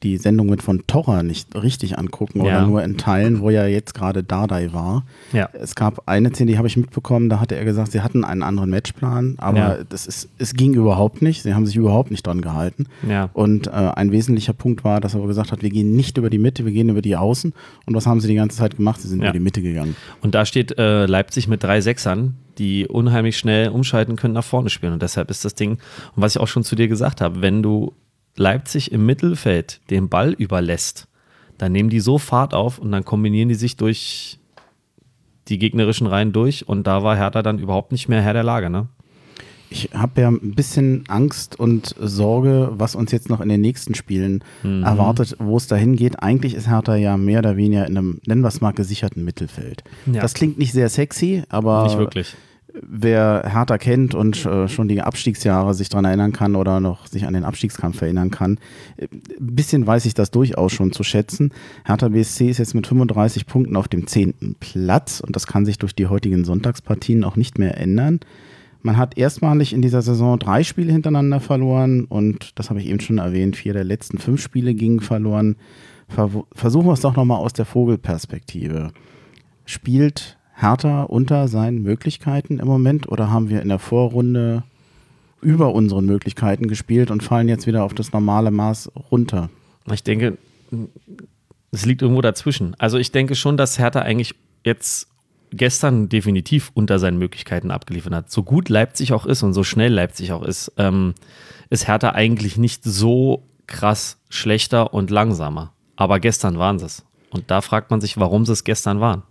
die 0.05 0.17
Sendung 0.17 0.47
mit 0.47 0.61
von 0.61 0.83
Torra 0.87 1.23
nicht 1.23 1.53
richtig 1.55 1.97
angucken 1.97 2.39
Ja. 2.39 2.59
oder 2.59 2.67
nur 2.67 2.83
in 2.83 2.95
Teilen, 2.97 3.41
wo 3.41 3.49
ja 3.49 3.65
jetzt 3.65 3.93
gerade 3.93 4.23
Dardai 4.23 4.71
war. 4.71 5.03
Ja. 5.33 5.49
Es 5.53 5.75
gab 5.75 6.03
eine 6.07 6.29
Szene, 6.29 6.51
die 6.51 6.57
habe 6.57 6.67
ich 6.67 6.77
mitbekommen, 6.77 7.27
da 7.27 7.39
hatte 7.39 7.55
er 7.55 7.65
gesagt, 7.65 7.91
sie 7.91 8.01
hatten 8.01 8.23
einen 8.23 8.43
anderen 8.43 8.69
Matchplan, 8.69 9.35
aber 9.37 9.57
Ja. 9.57 9.77
das 9.89 10.07
ist, 10.07 10.29
es 10.37 10.53
ging 10.53 10.73
überhaupt 10.75 11.21
nicht. 11.21 11.43
Sie 11.43 11.53
haben 11.53 11.65
sich 11.65 11.75
überhaupt 11.75 12.11
nicht 12.11 12.25
dran 12.25 12.41
gehalten. 12.41 12.85
Ja. 13.09 13.29
Und 13.33 13.67
äh, 13.67 13.71
ein 13.71 14.11
wesentlicher 14.11 14.53
Punkt 14.53 14.83
war, 14.83 15.01
dass 15.01 15.15
er 15.15 15.25
gesagt 15.25 15.51
hat, 15.51 15.61
wir 15.63 15.69
gehen 15.71 15.95
nicht 15.95 16.17
über 16.17 16.29
die 16.29 16.37
Mitte, 16.37 16.63
wir 16.65 16.71
gehen 16.71 16.89
über 16.89 17.01
die 17.01 17.15
Außen. 17.15 17.53
Und 17.85 17.95
was 17.95 18.05
haben 18.05 18.21
sie 18.21 18.27
die 18.27 18.35
ganze 18.35 18.57
Zeit 18.57 18.77
gemacht? 18.77 19.01
Sie 19.01 19.07
sind 19.07 19.19
über 19.21 19.31
die 19.31 19.39
Mitte 19.39 19.61
gegangen. 19.61 19.95
Und 20.21 20.35
da 20.35 20.45
steht 20.45 20.77
äh, 20.77 21.05
Leipzig 21.07 21.47
mit 21.47 21.63
drei 21.63 21.81
Sechsern, 21.81 22.35
die 22.59 22.87
unheimlich 22.87 23.37
schnell 23.37 23.69
umschalten 23.69 24.15
können, 24.15 24.33
nach 24.35 24.43
vorne 24.43 24.69
spielen. 24.69 24.93
Und 24.93 25.01
deshalb 25.01 25.29
ist 25.31 25.43
das 25.43 25.55
Ding, 25.55 25.71
und 26.15 26.21
was 26.21 26.35
ich 26.35 26.41
auch 26.41 26.47
schon 26.47 26.63
zu 26.63 26.75
dir 26.75 26.87
gesagt 26.87 27.19
habe, 27.21 27.41
wenn 27.41 27.63
du 27.63 27.93
Leipzig 28.37 28.91
im 28.91 29.05
Mittelfeld 29.05 29.79
den 29.89 30.09
Ball 30.09 30.33
überlässt, 30.33 31.07
dann 31.57 31.71
nehmen 31.71 31.89
die 31.89 31.99
so 32.01 32.17
Fahrt 32.17 32.53
auf 32.53 32.79
und 32.79 32.91
dann 32.91 33.05
kombinieren 33.05 33.49
die 33.49 33.55
sich 33.55 33.77
durch 33.77 34.39
die 35.47 35.57
gegnerischen 35.59 36.07
Reihen 36.07 36.33
durch. 36.33 36.67
Und 36.67 36.85
da 36.87 37.03
war 37.03 37.15
Hertha 37.15 37.41
dann 37.41 37.59
überhaupt 37.59 37.91
nicht 37.91 38.09
mehr 38.09 38.21
Herr 38.21 38.33
der 38.33 38.43
Lage. 38.43 38.69
Ne? 38.69 38.87
Ich 39.69 39.89
habe 39.93 40.21
ja 40.21 40.27
ein 40.29 40.53
bisschen 40.53 41.03
Angst 41.07 41.59
und 41.59 41.95
Sorge, 41.99 42.71
was 42.73 42.95
uns 42.95 43.11
jetzt 43.11 43.29
noch 43.29 43.41
in 43.41 43.49
den 43.49 43.61
nächsten 43.61 43.95
Spielen 43.95 44.43
Mhm. 44.63 44.83
erwartet, 44.83 45.35
wo 45.39 45.57
es 45.57 45.67
dahin 45.67 45.95
geht. 45.95 46.21
Eigentlich 46.21 46.53
ist 46.55 46.67
Hertha 46.69 46.95
ja 46.95 47.17
mehr 47.17 47.39
oder 47.39 47.57
weniger 47.57 47.85
in 47.87 47.97
einem, 47.97 48.21
nennen 48.25 48.41
wir 48.41 48.47
es 48.49 48.61
mal, 48.61 48.71
gesicherten 48.73 49.23
Mittelfeld. 49.23 49.83
Ja. 50.11 50.21
Das 50.21 50.33
klingt 50.33 50.57
nicht 50.57 50.71
sehr 50.73 50.89
sexy, 50.89 51.43
aber 51.49 51.83
nicht 51.85 51.97
wirklich. 51.97 52.35
Wer 52.81 53.43
Hertha 53.47 53.77
kennt 53.77 54.15
und 54.15 54.45
äh, 54.45 54.67
schon 54.67 54.87
die 54.87 55.01
Abstiegsjahre 55.01 55.73
sich 55.73 55.89
daran 55.89 56.05
erinnern 56.05 56.33
kann 56.33 56.55
oder 56.55 56.79
noch 56.79 57.07
sich 57.07 57.25
an 57.25 57.33
den 57.33 57.43
Abstiegskampf 57.43 58.01
erinnern 58.01 58.31
kann, 58.31 58.59
äh, 58.97 59.07
ein 59.11 59.55
bisschen 59.55 59.85
weiß 59.87 60.05
ich 60.05 60.13
das 60.13 60.31
durchaus 60.31 60.73
schon 60.73 60.91
zu 60.91 61.03
schätzen. 61.03 61.53
Hertha 61.85 62.09
BSC 62.09 62.49
ist 62.49 62.57
jetzt 62.57 62.75
mit 62.75 62.87
35 62.87 63.45
Punkten 63.45 63.75
auf 63.75 63.87
dem 63.87 64.07
10. 64.07 64.55
Platz 64.59 65.19
und 65.19 65.35
das 65.35 65.47
kann 65.47 65.65
sich 65.65 65.77
durch 65.77 65.95
die 65.95 66.07
heutigen 66.07 66.43
Sonntagspartien 66.43 67.23
auch 67.23 67.35
nicht 67.35 67.57
mehr 67.57 67.77
ändern. 67.77 68.19
Man 68.81 68.97
hat 68.97 69.17
erstmalig 69.17 69.73
in 69.73 69.81
dieser 69.81 70.03
Saison 70.03 70.37
drei 70.37 70.63
Spiele 70.63 70.91
hintereinander 70.91 71.39
verloren 71.39 72.05
und 72.05 72.51
das 72.59 72.69
habe 72.69 72.79
ich 72.79 72.87
eben 72.87 72.99
schon 72.99 73.17
erwähnt, 73.17 73.55
vier 73.55 73.73
der 73.73 73.83
letzten 73.83 74.19
fünf 74.19 74.41
Spiele 74.41 74.75
gingen 74.75 74.99
verloren. 74.99 75.55
Ver 76.07 76.29
versuchen 76.51 76.85
wir 76.85 76.93
es 76.93 77.01
doch 77.01 77.15
nochmal 77.15 77.39
aus 77.39 77.53
der 77.53 77.65
Vogelperspektive. 77.65 78.91
Spielt 79.65 80.34
Hertha 80.55 81.03
unter 81.03 81.47
seinen 81.47 81.83
Möglichkeiten 81.83 82.59
im 82.59 82.67
Moment 82.67 83.09
oder 83.09 83.29
haben 83.29 83.49
wir 83.49 83.61
in 83.61 83.69
der 83.69 83.79
Vorrunde 83.79 84.63
über 85.41 85.73
unseren 85.73 86.05
Möglichkeiten 86.05 86.67
gespielt 86.67 87.11
und 87.11 87.23
fallen 87.23 87.49
jetzt 87.49 87.67
wieder 87.67 87.83
auf 87.83 87.93
das 87.93 88.13
normale 88.13 88.51
Maß 88.51 88.91
runter? 89.11 89.49
Ich 89.91 90.03
denke, 90.03 90.37
es 91.71 91.85
liegt 91.85 92.01
irgendwo 92.01 92.21
dazwischen. 92.21 92.75
Also 92.79 92.97
ich 92.97 93.11
denke 93.11 93.35
schon, 93.35 93.57
dass 93.57 93.77
Hertha 93.77 93.99
eigentlich 93.99 94.33
jetzt 94.63 95.07
gestern 95.51 96.09
definitiv 96.09 96.71
unter 96.73 96.99
seinen 96.99 97.17
Möglichkeiten 97.17 97.69
abgeliefert 97.69 98.13
hat. 98.13 98.31
So 98.31 98.43
gut 98.43 98.69
Leipzig 98.69 99.13
auch 99.13 99.25
ist 99.25 99.43
und 99.43 99.53
so 99.53 99.63
schnell 99.63 99.93
Leipzig 99.93 100.31
auch 100.31 100.43
ist, 100.43 100.71
ähm, 100.77 101.13
ist 101.69 101.87
Hertha 101.87 102.11
eigentlich 102.11 102.57
nicht 102.57 102.83
so 102.83 103.43
krass 103.67 104.17
schlechter 104.29 104.93
und 104.93 105.11
langsamer. 105.11 105.73
Aber 105.95 106.19
gestern 106.19 106.57
waren 106.57 106.79
sie 106.79 106.85
es. 106.85 107.05
Und 107.29 107.51
da 107.51 107.61
fragt 107.61 107.91
man 107.91 108.01
sich, 108.01 108.17
warum 108.17 108.45
sie 108.45 108.53
es 108.53 108.63
gestern 108.63 108.99
waren. 108.99 109.23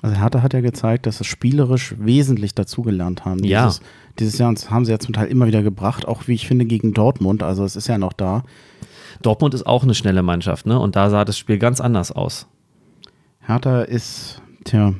Also 0.00 0.16
Hertha 0.16 0.42
hat 0.42 0.54
ja 0.54 0.60
gezeigt, 0.60 1.06
dass 1.06 1.18
sie 1.18 1.24
spielerisch 1.24 1.94
wesentlich 1.98 2.54
dazugelernt 2.54 3.24
haben. 3.24 3.44
Ja. 3.44 3.66
Dieses, 3.66 3.80
dieses 4.18 4.38
Jahr 4.38 4.48
und 4.48 4.58
das 4.58 4.70
haben 4.70 4.84
sie 4.84 4.92
ja 4.92 4.98
zum 4.98 5.14
Teil 5.14 5.28
immer 5.28 5.46
wieder 5.46 5.62
gebracht, 5.62 6.08
auch 6.08 6.26
wie 6.26 6.34
ich 6.34 6.46
finde 6.46 6.64
gegen 6.64 6.94
Dortmund. 6.94 7.42
Also 7.42 7.64
es 7.64 7.76
ist 7.76 7.88
ja 7.88 7.98
noch 7.98 8.12
da. 8.12 8.44
Dortmund 9.20 9.54
ist 9.54 9.66
auch 9.66 9.84
eine 9.84 9.94
schnelle 9.94 10.22
Mannschaft, 10.22 10.66
ne? 10.66 10.78
Und 10.78 10.96
da 10.96 11.10
sah 11.10 11.24
das 11.24 11.38
Spiel 11.38 11.58
ganz 11.58 11.80
anders 11.80 12.10
aus. 12.10 12.46
Hertha 13.40 13.82
ist, 13.82 14.40
tja, 14.64 14.94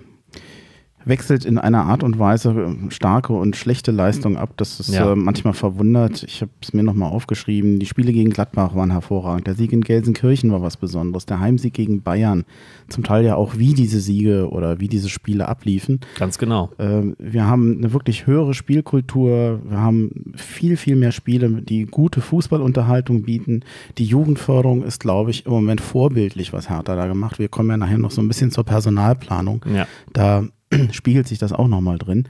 wechselt 1.05 1.45
in 1.45 1.59
einer 1.59 1.85
Art 1.85 2.03
und 2.03 2.19
Weise 2.19 2.51
äh, 2.51 2.91
starke 2.91 3.33
und 3.33 3.57
schlechte 3.57 3.91
Leistung 3.91 4.37
ab, 4.37 4.57
dass 4.57 4.81
es 4.81 4.89
Ja. 4.89 5.13
äh, 5.13 5.17
manchmal 5.17 5.55
verwundert. 5.55 6.23
Ich 6.23 6.41
habe 6.43 6.51
es 6.61 6.73
mir 6.73 6.83
nochmal 6.83 7.11
aufgeschrieben. 7.11 7.79
Die 7.79 7.87
Spiele 7.87 8.13
gegen 8.13 8.31
Gladbach 8.31 8.75
waren 8.75 8.91
hervorragend. 8.91 9.47
Der 9.47 9.55
Sieg 9.55 9.73
in 9.73 9.81
Gelsenkirchen 9.83 10.51
war 10.53 10.63
was 10.63 10.77
Besonderes. 10.77 11.27
Der 11.27 11.41
Heimsieg 11.41 11.75
gegen 11.75 12.03
Bayern. 12.03 12.45
Zum 12.89 13.05
Teil 13.05 13.25
ja 13.25 13.37
auch, 13.37 13.57
wie 13.59 13.75
diese 13.75 14.01
Siege 14.01 14.49
oder 14.51 14.81
wie 14.81 14.89
diese 14.89 15.09
Spiele 15.09 15.49
abliefen. 15.49 16.01
Ganz 16.19 16.39
genau. 16.39 16.71
Ähm, 16.79 17.17
wir 17.19 17.47
haben 17.47 17.79
eine 17.79 17.93
wirklich 17.93 18.27
höhere 18.27 18.55
Spielkultur. 18.55 19.61
Wir 19.69 19.79
haben 19.79 20.33
viel, 20.37 20.77
viel 20.77 20.97
mehr 20.97 21.13
Spiele, 21.13 21.63
die 21.63 21.85
gute 21.87 22.21
Fußballunterhaltung 22.21 23.23
bieten. 23.23 23.61
Die 23.99 24.05
Jugendförderung 24.05 24.83
ist, 24.83 25.01
glaube 25.01 25.31
ich, 25.31 25.47
im 25.47 25.53
Moment 25.53 25.81
vorbildlich, 25.81 26.53
was 26.53 26.69
Hertha 26.69 26.97
da 26.97 27.07
gemacht. 27.07 27.39
Wir 27.39 27.49
kommen 27.49 27.71
ja 27.71 27.77
nachher 27.77 27.99
noch 27.99 28.11
so 28.11 28.21
ein 28.21 28.29
bisschen 28.29 28.51
zur 28.51 28.65
Personalplanung. 28.65 29.65
Ja. 29.75 29.87
Da 30.13 30.45
spiegelt 30.93 31.29
sich 31.29 31.39
das 31.39 31.53
auch 31.53 31.69
nochmal 31.69 31.99
drin. 31.99 32.29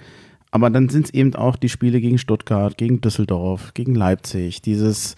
Aber 0.50 0.68
dann 0.68 0.88
sind 0.90 1.06
es 1.06 1.14
eben 1.14 1.34
auch 1.34 1.56
die 1.56 1.68
Spiele 1.70 2.00
gegen 2.00 2.18
Stuttgart, 2.18 2.76
gegen 2.76 3.00
Düsseldorf, 3.00 3.72
gegen 3.74 3.94
Leipzig. 3.94 4.60
Dieses, 4.60 5.16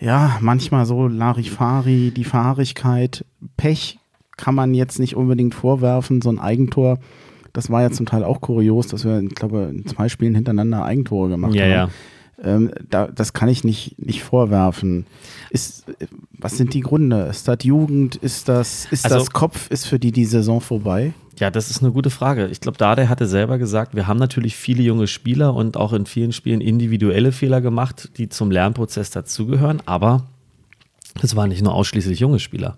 ja, 0.00 0.38
manchmal 0.40 0.86
so 0.86 1.06
Larifari, 1.06 2.12
die 2.16 2.24
Fahrigkeit, 2.24 3.24
Pech 3.58 3.98
kann 4.36 4.54
man 4.54 4.72
jetzt 4.74 4.98
nicht 4.98 5.16
unbedingt 5.16 5.54
vorwerfen. 5.54 6.22
So 6.22 6.30
ein 6.30 6.38
Eigentor, 6.38 6.98
das 7.52 7.70
war 7.70 7.82
ja 7.82 7.90
zum 7.90 8.06
Teil 8.06 8.24
auch 8.24 8.40
kurios, 8.40 8.86
dass 8.86 9.04
wir, 9.04 9.20
ich 9.20 9.34
glaube, 9.34 9.70
in 9.70 9.86
zwei 9.86 10.08
Spielen 10.08 10.34
hintereinander 10.34 10.82
Eigentore 10.84 11.28
gemacht 11.28 11.54
Ja, 11.54 11.62
haben. 11.64 11.70
ja. 11.70 11.88
Ähm, 12.42 12.70
da, 12.90 13.06
das 13.06 13.32
kann 13.32 13.48
ich 13.48 13.62
nicht, 13.64 13.96
nicht 14.04 14.22
vorwerfen. 14.24 15.06
Ist, 15.50 15.84
was 16.36 16.56
sind 16.56 16.74
die 16.74 16.80
Gründe? 16.80 17.26
Ist 17.30 17.46
das 17.46 17.58
Jugend? 17.62 18.16
Ist 18.16 18.48
das, 18.48 18.86
ist 18.90 19.04
Also- 19.04 19.18
das 19.18 19.30
Kopf? 19.30 19.70
Ist 19.70 19.86
für 19.86 19.98
die 20.00 20.10
die 20.10 20.24
Saison 20.24 20.60
vorbei? 20.60 21.12
Ja, 21.38 21.50
das 21.50 21.70
ist 21.70 21.82
eine 21.82 21.92
gute 21.92 22.10
Frage. 22.10 22.46
Ich 22.48 22.60
glaube, 22.60 22.78
Dade 22.78 23.08
hatte 23.08 23.26
selber 23.26 23.58
gesagt, 23.58 23.94
wir 23.94 24.06
haben 24.06 24.18
natürlich 24.18 24.54
viele 24.56 24.82
junge 24.82 25.08
Spieler 25.08 25.54
und 25.54 25.76
auch 25.76 25.92
in 25.92 26.06
vielen 26.06 26.32
Spielen 26.32 26.60
individuelle 26.60 27.32
Fehler 27.32 27.60
gemacht, 27.60 28.10
die 28.18 28.28
zum 28.28 28.50
Lernprozess 28.50 29.10
dazugehören, 29.10 29.82
aber 29.84 30.26
es 31.22 31.34
waren 31.34 31.48
nicht 31.48 31.62
nur 31.62 31.74
ausschließlich 31.74 32.20
junge 32.20 32.38
Spieler. 32.38 32.76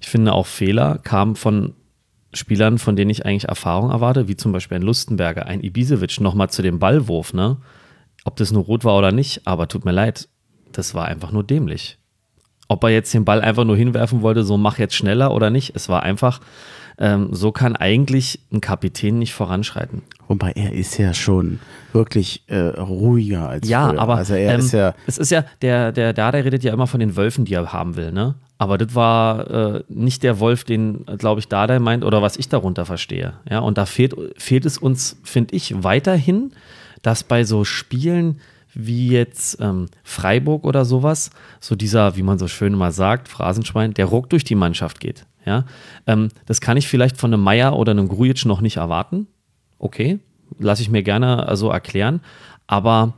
Ich 0.00 0.08
finde 0.08 0.32
auch 0.32 0.46
Fehler 0.46 0.98
kamen 0.98 1.34
von 1.34 1.74
Spielern, 2.32 2.78
von 2.78 2.94
denen 2.94 3.10
ich 3.10 3.26
eigentlich 3.26 3.48
Erfahrung 3.48 3.90
erwarte, 3.90 4.28
wie 4.28 4.36
zum 4.36 4.52
Beispiel 4.52 4.76
ein 4.76 4.82
Lustenberger, 4.82 5.46
ein 5.46 5.62
Ibisevic, 5.62 6.20
nochmal 6.20 6.50
zu 6.50 6.62
dem 6.62 6.78
Ballwurf, 6.78 7.32
ne? 7.32 7.56
Ob 8.24 8.36
das 8.36 8.52
nur 8.52 8.64
rot 8.64 8.84
war 8.84 8.96
oder 8.96 9.12
nicht, 9.12 9.46
aber 9.46 9.68
tut 9.68 9.84
mir 9.84 9.92
leid, 9.92 10.28
das 10.72 10.94
war 10.94 11.06
einfach 11.06 11.32
nur 11.32 11.42
dämlich. 11.42 11.98
Ob 12.68 12.84
er 12.84 12.90
jetzt 12.90 13.14
den 13.14 13.24
Ball 13.24 13.40
einfach 13.40 13.64
nur 13.64 13.76
hinwerfen 13.76 14.20
wollte, 14.20 14.44
so 14.44 14.58
mach 14.58 14.78
jetzt 14.78 14.94
schneller 14.94 15.32
oder 15.32 15.48
nicht, 15.48 15.74
es 15.74 15.88
war 15.88 16.02
einfach, 16.02 16.40
ähm, 16.98 17.28
so 17.32 17.52
kann 17.52 17.76
eigentlich 17.76 18.40
ein 18.52 18.60
Kapitän 18.60 19.18
nicht 19.18 19.32
voranschreiten. 19.34 20.02
Wobei 20.26 20.52
er 20.52 20.72
ist 20.72 20.98
ja 20.98 21.14
schon 21.14 21.58
wirklich 21.92 22.42
äh, 22.48 22.58
ruhiger 22.58 23.48
als 23.48 23.68
Ja, 23.68 23.88
früher. 23.88 24.00
aber 24.00 24.16
also 24.16 24.34
er 24.34 24.54
ähm, 24.54 24.60
ist 24.60 24.72
ja 24.72 24.94
es 25.06 25.16
ist 25.18 25.30
ja, 25.30 25.44
der, 25.62 25.92
der 25.92 26.12
Dada 26.12 26.38
redet 26.38 26.64
ja 26.64 26.72
immer 26.72 26.86
von 26.86 27.00
den 27.00 27.16
Wölfen, 27.16 27.44
die 27.44 27.54
er 27.54 27.72
haben 27.72 27.96
will, 27.96 28.12
ne? 28.12 28.34
Aber 28.60 28.76
das 28.76 28.94
war 28.96 29.48
äh, 29.76 29.82
nicht 29.88 30.24
der 30.24 30.40
Wolf, 30.40 30.64
den, 30.64 31.06
glaube 31.16 31.38
ich, 31.38 31.46
Dada 31.46 31.78
meint 31.78 32.04
oder 32.04 32.22
was 32.22 32.36
ich 32.36 32.48
darunter 32.48 32.84
verstehe. 32.84 33.34
Ja, 33.48 33.60
und 33.60 33.78
da 33.78 33.86
fehlt, 33.86 34.14
fehlt 34.36 34.66
es 34.66 34.78
uns, 34.78 35.16
finde 35.22 35.54
ich, 35.54 35.84
weiterhin, 35.84 36.50
dass 37.02 37.22
bei 37.22 37.44
so 37.44 37.62
Spielen 37.64 38.40
wie 38.80 39.08
jetzt 39.08 39.58
ähm, 39.60 39.86
Freiburg 40.04 40.64
oder 40.64 40.84
sowas, 40.84 41.30
so 41.58 41.74
dieser, 41.74 42.16
wie 42.16 42.22
man 42.22 42.38
so 42.38 42.46
schön 42.46 42.74
immer 42.74 42.92
sagt, 42.92 43.26
Phrasenschwein, 43.26 43.92
der 43.92 44.06
Ruck 44.06 44.30
durch 44.30 44.44
die 44.44 44.54
Mannschaft 44.54 45.00
geht. 45.00 45.26
Ja, 45.44 45.64
ähm, 46.06 46.28
das 46.46 46.60
kann 46.60 46.76
ich 46.76 46.86
vielleicht 46.86 47.16
von 47.16 47.34
einem 47.34 47.42
Meier 47.42 47.76
oder 47.76 47.90
einem 47.90 48.06
Grujic 48.06 48.46
noch 48.46 48.60
nicht 48.60 48.76
erwarten. 48.76 49.26
Okay, 49.80 50.20
lasse 50.60 50.82
ich 50.82 50.90
mir 50.90 51.02
gerne 51.02 51.38
so 51.38 51.42
also 51.42 51.70
erklären. 51.70 52.20
Aber 52.68 53.14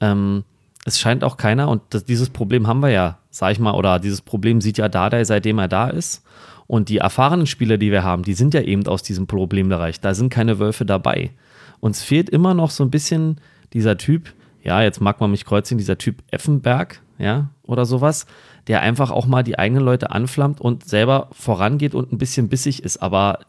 ähm, 0.00 0.42
es 0.84 0.98
scheint 0.98 1.22
auch 1.22 1.36
keiner, 1.36 1.68
und 1.68 1.82
das, 1.90 2.04
dieses 2.04 2.30
Problem 2.30 2.66
haben 2.66 2.80
wir 2.80 2.90
ja, 2.90 3.18
sag 3.30 3.52
ich 3.52 3.60
mal, 3.60 3.74
oder 3.74 4.00
dieses 4.00 4.20
Problem 4.20 4.60
sieht 4.60 4.78
ja 4.78 4.88
Dardai, 4.88 5.22
seitdem 5.22 5.58
er 5.58 5.68
da 5.68 5.90
ist. 5.90 6.24
Und 6.66 6.88
die 6.88 6.98
erfahrenen 6.98 7.46
Spieler, 7.46 7.78
die 7.78 7.92
wir 7.92 8.02
haben, 8.02 8.24
die 8.24 8.34
sind 8.34 8.52
ja 8.52 8.62
eben 8.62 8.84
aus 8.88 9.04
diesem 9.04 9.28
Problembereich. 9.28 10.00
Da 10.00 10.14
sind 10.14 10.30
keine 10.30 10.58
Wölfe 10.58 10.84
dabei. 10.84 11.30
Uns 11.78 12.02
fehlt 12.02 12.30
immer 12.30 12.54
noch 12.54 12.70
so 12.70 12.82
ein 12.82 12.90
bisschen 12.90 13.40
dieser 13.74 13.96
Typ, 13.96 14.32
ja, 14.64 14.82
jetzt 14.82 15.00
mag 15.00 15.20
man 15.20 15.30
mich 15.30 15.44
kreuzen, 15.44 15.78
dieser 15.78 15.98
Typ 15.98 16.22
Effenberg, 16.30 17.00
ja, 17.18 17.50
oder 17.62 17.84
sowas, 17.84 18.26
der 18.66 18.80
einfach 18.80 19.10
auch 19.10 19.26
mal 19.26 19.42
die 19.42 19.58
eigenen 19.58 19.84
Leute 19.84 20.10
anflammt 20.10 20.60
und 20.60 20.84
selber 20.88 21.28
vorangeht 21.32 21.94
und 21.94 22.12
ein 22.12 22.18
bisschen 22.18 22.48
bissig 22.48 22.82
ist. 22.82 23.02
Aber 23.02 23.40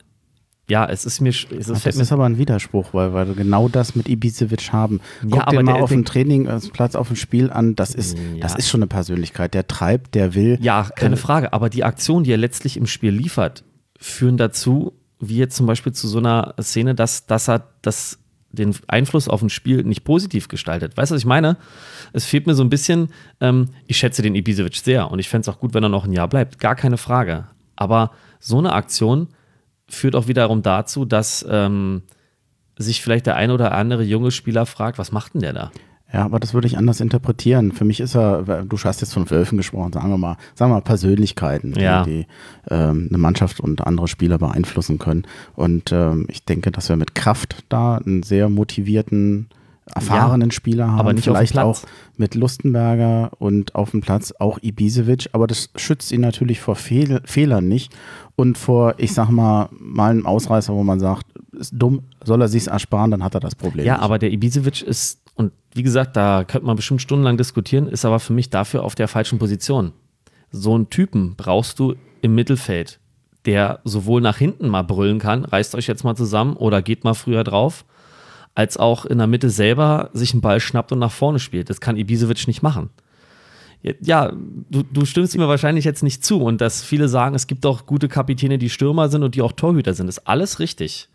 ja, 0.68 0.86
es 0.86 1.06
ist 1.06 1.22
mir. 1.22 1.30
Es 1.30 1.70
ist, 1.70 1.86
das 1.86 1.96
ist 1.96 2.12
aber 2.12 2.26
ein 2.26 2.38
Widerspruch, 2.38 2.94
weil, 2.94 3.14
weil 3.14 3.28
wir 3.28 3.36
genau 3.36 3.70
das 3.70 3.96
mit 3.96 4.10
Ibisevic 4.10 4.74
haben. 4.74 5.00
Guck 5.22 5.36
ja, 5.36 5.46
dir 5.46 5.64
mal 5.64 5.82
auf 5.82 5.90
dem 5.90 6.06
Trainingsplatz, 6.06 6.96
auf 6.96 7.08
dem 7.08 7.16
Spiel 7.16 7.52
an. 7.52 7.76
Das 7.76 7.94
ist, 7.94 8.18
ja. 8.18 8.42
das 8.42 8.56
ist 8.56 8.70
schon 8.70 8.80
eine 8.80 8.88
Persönlichkeit. 8.88 9.54
Der 9.54 9.68
treibt, 9.68 10.16
der 10.16 10.34
will. 10.34 10.58
Ja, 10.62 10.90
keine 10.96 11.16
äh, 11.16 11.20
Frage. 11.20 11.54
Aber 11.54 11.70
die 11.70 11.84
Aktionen, 11.84 12.24
die 12.24 12.32
er 12.32 12.38
letztlich 12.38 12.78
im 12.78 12.88
Spiel 12.88 13.12
liefert, 13.12 13.64
führen 13.98 14.38
dazu, 14.38 14.94
wie 15.20 15.38
jetzt 15.38 15.56
zum 15.56 15.66
Beispiel 15.66 15.94
zu 15.94 16.08
so 16.08 16.18
einer 16.18 16.56
Szene, 16.60 16.96
dass, 16.96 17.26
dass 17.28 17.48
er 17.48 17.68
das 17.82 18.20
den 18.56 18.76
Einfluss 18.88 19.28
auf 19.28 19.42
ein 19.42 19.50
Spiel 19.50 19.84
nicht 19.84 20.04
positiv 20.04 20.48
gestaltet. 20.48 20.98
Weißt 20.98 21.12
du, 21.12 21.16
was 21.16 21.22
ich 21.22 21.28
meine? 21.28 21.58
Es 22.14 22.26
fehlt 22.26 22.48
mir 22.48 22.56
so 22.56 22.64
ein 22.64 22.70
bisschen, 22.70 23.10
ähm, 23.42 23.70
ich 23.88 23.98
schätze 23.98 24.22
den 24.22 24.36
Ibisevic 24.36 24.76
sehr 24.76 25.12
und 25.12 25.20
ich 25.20 25.30
fände 25.30 25.42
es 25.50 25.56
auch 25.56 25.60
gut, 25.60 25.74
wenn 25.74 25.84
er 25.84 25.90
noch 25.90 26.06
ein 26.06 26.14
Jahr 26.14 26.28
bleibt. 26.28 26.60
Gar 26.60 26.76
keine 26.76 26.98
Frage. 26.98 27.48
Aber 27.76 28.12
so 28.40 28.58
eine 28.58 28.74
Aktion 28.74 29.28
führt 29.88 30.16
auch 30.16 30.28
wiederum 30.28 30.62
dazu, 30.62 31.06
dass 31.06 31.46
ähm, 31.50 32.04
sich 32.78 33.02
vielleicht 33.02 33.26
der 33.26 33.36
ein 33.36 33.52
oder 33.52 33.74
andere 33.74 34.04
junge 34.04 34.32
Spieler 34.32 34.66
fragt, 34.66 34.98
was 34.98 35.12
macht 35.12 35.34
denn 35.34 35.42
der 35.42 35.54
da? 35.54 35.72
Ja, 36.16 36.24
aber 36.24 36.40
das 36.40 36.54
würde 36.54 36.66
ich 36.66 36.78
anders 36.78 37.02
interpretieren. 37.02 37.74
Für 37.74 37.84
mich 37.84 38.00
ist 38.00 38.16
er, 38.16 38.64
du 38.64 38.78
hast 38.78 39.02
jetzt 39.02 39.14
von 39.14 39.30
Wölfen 39.30 39.58
gesprochen, 39.58 39.92
sagen 39.92 40.10
wir 40.10 40.18
mal, 40.18 40.38
sagen 40.54 40.72
wir 40.72 40.76
mal 40.76 40.82
Persönlichkeiten, 40.82 41.74
die, 41.74 41.82
ja. 41.82 42.04
die 42.04 42.26
ähm, 42.70 43.08
eine 43.10 43.18
Mannschaft 43.18 43.60
und 43.60 43.86
andere 43.86 44.08
Spieler 44.08 44.38
beeinflussen 44.38 44.98
können. 44.98 45.26
Und 45.56 45.92
ähm, 45.92 46.26
ich 46.30 46.46
denke, 46.46 46.72
dass 46.72 46.88
wir 46.88 46.96
mit 46.96 47.16
Kraft 47.16 47.66
da 47.68 47.98
einen 47.98 48.24
sehr 48.24 48.48
motivierten, 48.48 49.48
erfahrenen 49.94 50.52
ja, 50.52 50.54
Spieler 50.54 50.88
haben. 50.88 51.00
Aber 51.00 51.12
nicht 51.12 51.26
Vielleicht 51.26 51.58
auch 51.58 51.82
mit 52.16 52.34
Lustenberger 52.34 53.32
und 53.38 53.76
auf 53.76 53.92
dem 53.92 54.00
Platz 54.00 54.34
auch 54.40 54.58
Ibisevic. 54.62 55.30
Aber 55.34 55.48
das 55.48 55.70
schützt 55.76 56.14
ihn 56.14 56.22
natürlich 56.22 56.62
vor 56.62 56.76
Fehl 56.76 57.22
Fehlern 57.26 57.68
nicht 57.68 57.94
und 58.38 58.58
vor, 58.58 58.96
ich 58.98 59.14
sag 59.14 59.30
mal, 59.30 59.68
mal 59.78 60.12
einem 60.12 60.26
Ausreißer, 60.26 60.74
wo 60.74 60.84
man 60.84 61.02
sagt, 61.02 61.28
ist 61.60 61.74
dumm, 61.76 62.04
soll 62.24 62.42
er 62.42 62.48
sich's 62.48 62.68
ersparen, 62.68 63.12
dann 63.12 63.24
hat 63.24 63.34
er 63.34 63.40
das 63.42 63.56
Problem. 63.56 63.86
Ja, 63.86 63.96
nicht. 63.96 64.04
aber 64.04 64.18
der 64.18 64.32
Ibisevic 64.32 64.82
ist, 64.82 65.20
und 65.36 65.52
wie 65.74 65.84
gesagt, 65.84 66.16
da 66.16 66.44
könnte 66.44 66.66
man 66.66 66.76
bestimmt 66.76 67.02
stundenlang 67.02 67.38
diskutieren, 67.38 67.88
ist 67.88 68.06
aber 68.06 68.20
für 68.20 68.34
mich 68.34 68.50
dafür 68.50 68.84
auf 68.84 68.96
der 68.96 69.08
falschen 69.08 69.40
Position. 69.40 69.94
So 70.52 70.74
einen 70.74 70.90
Typen 70.90 71.36
brauchst 71.36 71.80
du 71.80 71.96
im 72.22 72.36
Mittelfeld, 72.36 73.00
der 73.46 73.80
sowohl 73.84 74.22
nach 74.22 74.38
hinten 74.38 74.70
mal 74.70 74.84
brüllen 74.84 75.20
kann, 75.20 75.46
reißt 75.46 75.76
euch 75.76 75.88
jetzt 75.88 76.04
mal 76.04 76.16
zusammen 76.16 76.56
oder 76.56 76.82
geht 76.82 77.04
mal 77.04 77.14
früher 77.14 77.44
drauf, 77.44 77.86
als 78.56 78.78
auch 78.78 79.06
in 79.06 79.18
der 79.18 79.28
Mitte 79.28 79.50
selber 79.50 80.10
sich 80.14 80.34
einen 80.34 80.42
Ball 80.42 80.60
schnappt 80.60 80.92
und 80.92 81.00
nach 81.00 81.12
vorne 81.12 81.40
spielt. 81.40 81.70
Das 81.70 81.82
kann 81.82 81.98
Ibisevic 81.98 82.48
nicht 82.48 82.64
machen 82.64 82.90
ja, 84.02 84.32
du, 84.70 84.84
du 84.84 85.06
stimmst 85.06 85.38
mir 85.38 85.48
wahrscheinlich 85.48 85.86
jetzt 85.86 86.02
nicht 86.02 86.26
zu 86.26 86.42
und 86.42 86.62
dass 86.62 86.84
viele 86.84 87.08
sagen, 87.08 87.36
es 87.36 87.48
gibt 87.48 87.66
auch 87.66 87.86
gute 87.86 88.08
Kapitäne, 88.08 88.58
die 88.58 88.70
Stürmer 88.70 89.10
sind 89.10 89.24
und 89.24 89.36
die 89.36 89.42
auch 89.42 89.52
Torhüter 89.52 89.94
sind. 89.94 90.08
Ist 90.08 90.28
alles 90.28 90.60
richtig. 90.60 91.10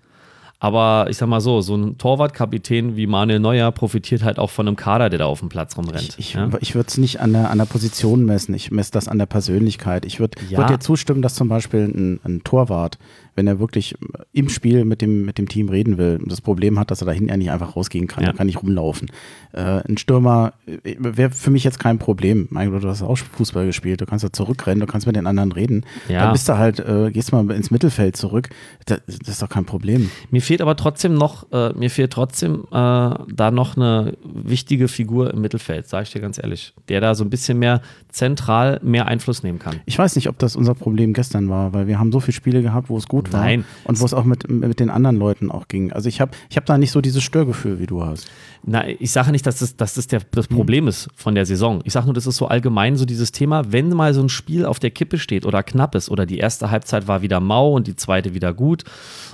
Aber 0.63 1.07
ich 1.09 1.17
sag 1.17 1.27
mal 1.27 1.41
so, 1.41 1.63
so 1.63 1.75
ein 1.75 1.97
Torwartkapitän 1.97 2.95
wie 2.95 3.07
Manuel 3.07 3.41
Neuer 3.41 3.73
profitiert 3.73 4.23
halt 4.23 4.39
auch 4.39 4.51
von 4.51 4.69
einem 4.69 4.77
Kader, 4.77 5.09
der 5.09 5.21
da 5.21 5.25
auf 5.25 5.41
dem 5.41 5.49
Platz 5.49 5.75
rumrennt. 5.75 6.11
Ich, 6.11 6.19
ich, 6.19 6.35
ja? 6.35 6.51
ich 6.61 6.75
würde 6.75 6.87
es 6.87 6.99
nicht 6.99 7.21
an 7.21 7.33
der, 7.33 7.51
an 7.51 7.57
der 7.57 7.65
Position 7.65 8.27
messen, 8.27 8.55
ich 8.55 8.71
messe 8.71 8.93
das 8.93 9.09
an 9.09 9.19
der 9.19 9.25
Persönlichkeit. 9.25 10.05
Ich 10.05 10.21
würde 10.21 10.39
ja. 10.51 10.59
würd 10.59 10.69
dir 10.69 10.79
zustimmen, 10.79 11.23
dass 11.23 11.35
zum 11.35 11.49
Beispiel 11.49 11.85
ein, 11.85 12.21
ein 12.25 12.45
Torwart 12.45 12.99
wenn 13.35 13.47
er 13.47 13.61
wirklich 13.61 13.97
im 14.33 14.49
Spiel 14.49 14.85
mit 14.85 15.03
dem, 15.03 15.25
mit 15.25 15.39
dem 15.39 15.49
Team 15.49 15.69
reden 15.69 15.99
will 15.99 16.19
und 16.23 16.31
das 16.31 16.41
Problem 16.41 16.79
hat, 16.79 16.91
dass 16.91 17.03
er 17.03 17.07
da 17.07 17.13
hinten 17.13 17.31
ja 17.31 17.37
nicht 17.37 17.51
einfach 17.51 17.77
rausgehen 17.77 18.07
kann, 18.07 18.25
ja. 18.25 18.31
er 18.31 18.37
kann 18.37 18.47
nicht 18.47 18.63
rumlaufen. 18.63 19.11
Äh, 19.53 19.83
ein 19.89 19.99
Stürmer 19.99 20.53
äh, 20.67 20.97
wäre 20.99 21.31
für 21.31 21.51
mich 21.51 21.65
jetzt 21.65 21.79
kein 21.79 21.99
Problem. 21.99 22.49
Mein 22.51 22.71
Gott, 22.71 22.85
du 22.85 22.89
hast 22.89 23.03
auch 23.03 23.17
Fußball 23.17 23.67
gespielt, 23.67 24.01
du 24.01 24.07
kannst 24.07 24.25
da 24.25 24.33
zurückrennen, 24.33 24.81
du 24.81 24.87
kannst 24.87 25.07
mit 25.07 25.17
den 25.17 25.27
anderen 25.27 25.53
reden. 25.53 25.85
Ja. 26.09 26.25
Dann 26.25 26.33
bist 26.33 26.49
du 26.49 26.57
halt, 26.57 26.81
äh, 26.81 27.11
gehst 27.11 27.33
mal 27.33 27.51
ins 27.51 27.71
Mittelfeld 27.71 28.17
zurück. 28.17 28.51
Das, 28.87 29.01
das, 29.07 29.29
ist 29.29 29.43
doch 29.43 29.49
kein 29.49 29.65
Problem. 29.65 30.11
Mir 30.31 30.43
fehlt 30.43 30.61
aber 30.61 30.77
trotzdem 30.77 31.15
noch, 31.15 31.51
äh, 31.53 31.73
mir 31.73 31.91
fehlt 31.91 32.13
trotzdem 32.13 32.65
äh, 32.71 32.71
da 32.73 33.51
noch 33.51 33.77
eine 33.77 34.17
wichtige 34.25 34.89
Figur 34.89 35.33
im 35.33 35.41
Mittelfeld, 35.41 35.89
sage 35.89 36.05
ich 36.05 36.13
dir 36.13 36.21
ganz 36.21 36.39
ehrlich, 36.39 36.75
der 36.89 37.01
da 37.01 37.15
so 37.15 37.25
ein 37.25 37.31
bisschen 37.31 37.59
mehr 37.59 37.81
zentral 38.11 38.81
mehr 38.83 39.07
Einfluss 39.07 39.43
nehmen 39.43 39.59
kann. 39.59 39.81
Ich 39.87 39.99
weiß 39.99 40.17
nicht, 40.17 40.29
ob 40.29 40.39
das 40.39 40.57
unser 40.57 40.75
Problem 40.75 41.13
gestern 41.13 41.49
war, 41.49 41.73
weil 41.73 41.87
wir 41.87 41.99
haben 41.99 42.13
so 42.13 42.21
viele 42.21 42.35
Spiele 42.35 42.63
gehabt, 42.63 42.89
wo 42.91 42.97
es 42.97 43.07
gut 43.07 43.33
war. 43.33 43.41
Nein. 43.41 43.65
Und 43.85 44.01
wo 44.01 44.05
es 44.05 44.15
auch 44.15 44.25
mit, 44.25 44.51
mit 44.51 44.81
den 44.81 44.91
anderen 44.91 45.17
Leuten 45.17 45.51
auch 45.51 45.69
ging. 45.69 45.93
Also 45.93 46.09
ich 46.09 46.21
habe 46.21 46.33
ich 46.49 46.57
hab 46.57 46.67
da 46.67 46.79
nicht 46.79 46.91
so 46.91 47.01
dieses 47.01 47.23
Störgefühl, 47.23 47.79
wie 47.79 47.87
du 47.87 48.05
hast. 48.05 48.29
Na, 48.63 48.87
ich 48.87 49.11
sage 49.11 49.33
nicht, 49.33 49.47
dass 49.47 49.61
das, 49.61 49.77
dass 49.77 49.95
das 49.95 50.07
der, 50.07 50.21
das 50.31 50.49
Problem 50.49 50.87
ist 50.87 51.09
von 51.15 51.35
der 51.35 51.47
Saison. 51.47 51.81
Ich 51.85 51.93
sage 51.93 52.07
nur, 52.07 52.15
das 52.15 52.27
ist 52.27 52.37
so 52.37 52.47
allgemein 52.47 52.97
so 52.97 53.05
dieses 53.07 53.33
Thema, 53.33 53.73
wenn 53.73 53.89
mal 53.91 54.13
so 54.13 54.23
ein 54.23 54.29
Spiel 54.29 54.67
auf 54.67 54.79
der 54.79 54.91
Kippe 54.91 55.19
steht 55.19 55.47
oder 55.47 55.63
knapp 55.63 55.95
ist 55.95 56.11
oder 56.11 56.27
die 56.27 56.39
erste 56.39 56.71
Halbzeit 56.71 57.09
war 57.09 57.23
wieder 57.23 57.41
mau 57.41 57.73
und 57.73 57.87
die 57.87 57.97
zweite 57.97 58.35
wieder 58.35 58.53
gut 58.53 58.85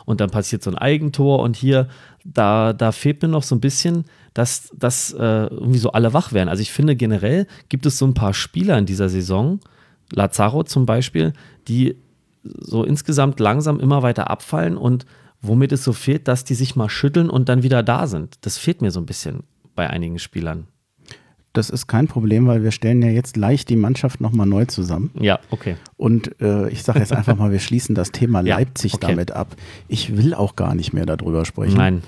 und 0.04 0.20
dann 0.20 0.30
passiert 0.30 0.62
so 0.62 0.70
ein 0.70 0.78
Eigentor 0.78 1.40
und 1.40 1.56
hier, 1.56 1.88
da, 2.24 2.72
da 2.72 2.92
fehlt 2.92 3.22
mir 3.22 3.28
noch 3.28 3.42
so 3.42 3.54
ein 3.54 3.60
bisschen, 3.60 4.04
dass, 4.36 4.68
dass 4.76 5.14
äh, 5.14 5.46
irgendwie 5.46 5.78
so 5.78 5.92
alle 5.92 6.12
wach 6.12 6.34
werden. 6.34 6.50
Also 6.50 6.60
ich 6.60 6.70
finde 6.70 6.94
generell 6.94 7.46
gibt 7.70 7.86
es 7.86 7.96
so 7.96 8.06
ein 8.06 8.12
paar 8.12 8.34
Spieler 8.34 8.76
in 8.76 8.84
dieser 8.84 9.08
Saison, 9.08 9.60
Lazaro 10.12 10.62
zum 10.62 10.84
Beispiel, 10.84 11.32
die 11.68 11.96
so 12.42 12.84
insgesamt 12.84 13.40
langsam 13.40 13.80
immer 13.80 14.02
weiter 14.02 14.28
abfallen 14.28 14.76
und 14.76 15.06
womit 15.40 15.72
es 15.72 15.82
so 15.82 15.94
fehlt, 15.94 16.28
dass 16.28 16.44
die 16.44 16.54
sich 16.54 16.76
mal 16.76 16.90
schütteln 16.90 17.30
und 17.30 17.48
dann 17.48 17.62
wieder 17.62 17.82
da 17.82 18.06
sind. 18.06 18.36
Das 18.42 18.58
fehlt 18.58 18.82
mir 18.82 18.90
so 18.90 19.00
ein 19.00 19.06
bisschen 19.06 19.44
bei 19.74 19.88
einigen 19.88 20.18
Spielern. 20.18 20.66
Das 21.54 21.70
ist 21.70 21.86
kein 21.86 22.06
Problem, 22.06 22.46
weil 22.46 22.62
wir 22.62 22.70
stellen 22.70 23.00
ja 23.00 23.08
jetzt 23.08 23.38
leicht 23.38 23.70
die 23.70 23.76
Mannschaft 23.76 24.20
nochmal 24.20 24.46
neu 24.46 24.66
zusammen. 24.66 25.10
Ja, 25.18 25.38
okay. 25.50 25.76
Und 25.96 26.38
äh, 26.42 26.68
ich 26.68 26.82
sage 26.82 26.98
jetzt 26.98 27.14
einfach 27.14 27.36
mal, 27.36 27.50
wir 27.50 27.60
schließen 27.60 27.94
das 27.94 28.12
Thema 28.12 28.42
ja, 28.42 28.58
Leipzig 28.58 28.92
okay. 28.92 29.06
damit 29.08 29.32
ab. 29.32 29.56
Ich 29.88 30.18
will 30.18 30.34
auch 30.34 30.56
gar 30.56 30.74
nicht 30.74 30.92
mehr 30.92 31.06
darüber 31.06 31.46
sprechen. 31.46 31.78
Nein, 31.78 32.02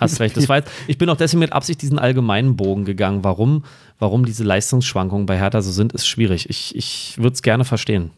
hast 0.00 0.20
recht. 0.20 0.36
Das 0.36 0.48
war 0.48 0.56
jetzt, 0.56 0.70
ich 0.86 0.98
bin 0.98 1.08
auch 1.08 1.16
deswegen 1.16 1.40
mit 1.40 1.52
Absicht 1.52 1.82
diesen 1.82 1.98
allgemeinen 1.98 2.56
Bogen 2.56 2.84
gegangen. 2.84 3.24
Warum, 3.24 3.64
warum 3.98 4.24
diese 4.24 4.44
Leistungsschwankungen 4.44 5.26
bei 5.26 5.38
Hertha 5.38 5.62
so 5.62 5.72
sind, 5.72 5.92
ist 5.92 6.06
schwierig. 6.06 6.48
Ich, 6.50 6.74
ich 6.74 7.14
würde 7.18 7.34
es 7.34 7.42
gerne 7.42 7.64
verstehen. 7.64 8.10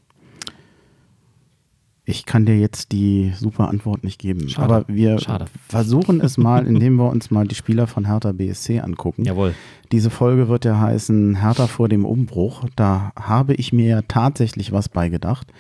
Ich 2.04 2.24
kann 2.24 2.46
dir 2.46 2.58
jetzt 2.58 2.92
die 2.92 3.34
super 3.36 3.68
Antwort 3.68 4.02
nicht 4.02 4.18
geben. 4.18 4.48
Schade. 4.48 4.64
Aber 4.64 4.84
wir 4.88 5.18
Schade. 5.18 5.44
versuchen 5.68 6.22
es 6.22 6.38
mal, 6.38 6.66
indem 6.66 6.96
wir 6.96 7.10
uns 7.10 7.30
mal 7.30 7.46
die 7.46 7.54
Spieler 7.54 7.86
von 7.86 8.06
Hertha 8.06 8.32
BSC 8.32 8.80
angucken. 8.80 9.26
Jawohl. 9.26 9.54
Diese 9.92 10.08
Folge 10.08 10.48
wird 10.48 10.64
ja 10.64 10.80
heißen 10.80 11.42
Hertha 11.42 11.66
vor 11.66 11.90
dem 11.90 12.06
Umbruch. 12.06 12.64
Da 12.76 13.12
habe 13.14 13.52
ich 13.52 13.74
mir 13.74 14.04
tatsächlich 14.08 14.72
was 14.72 14.88
beigedacht. 14.88 15.52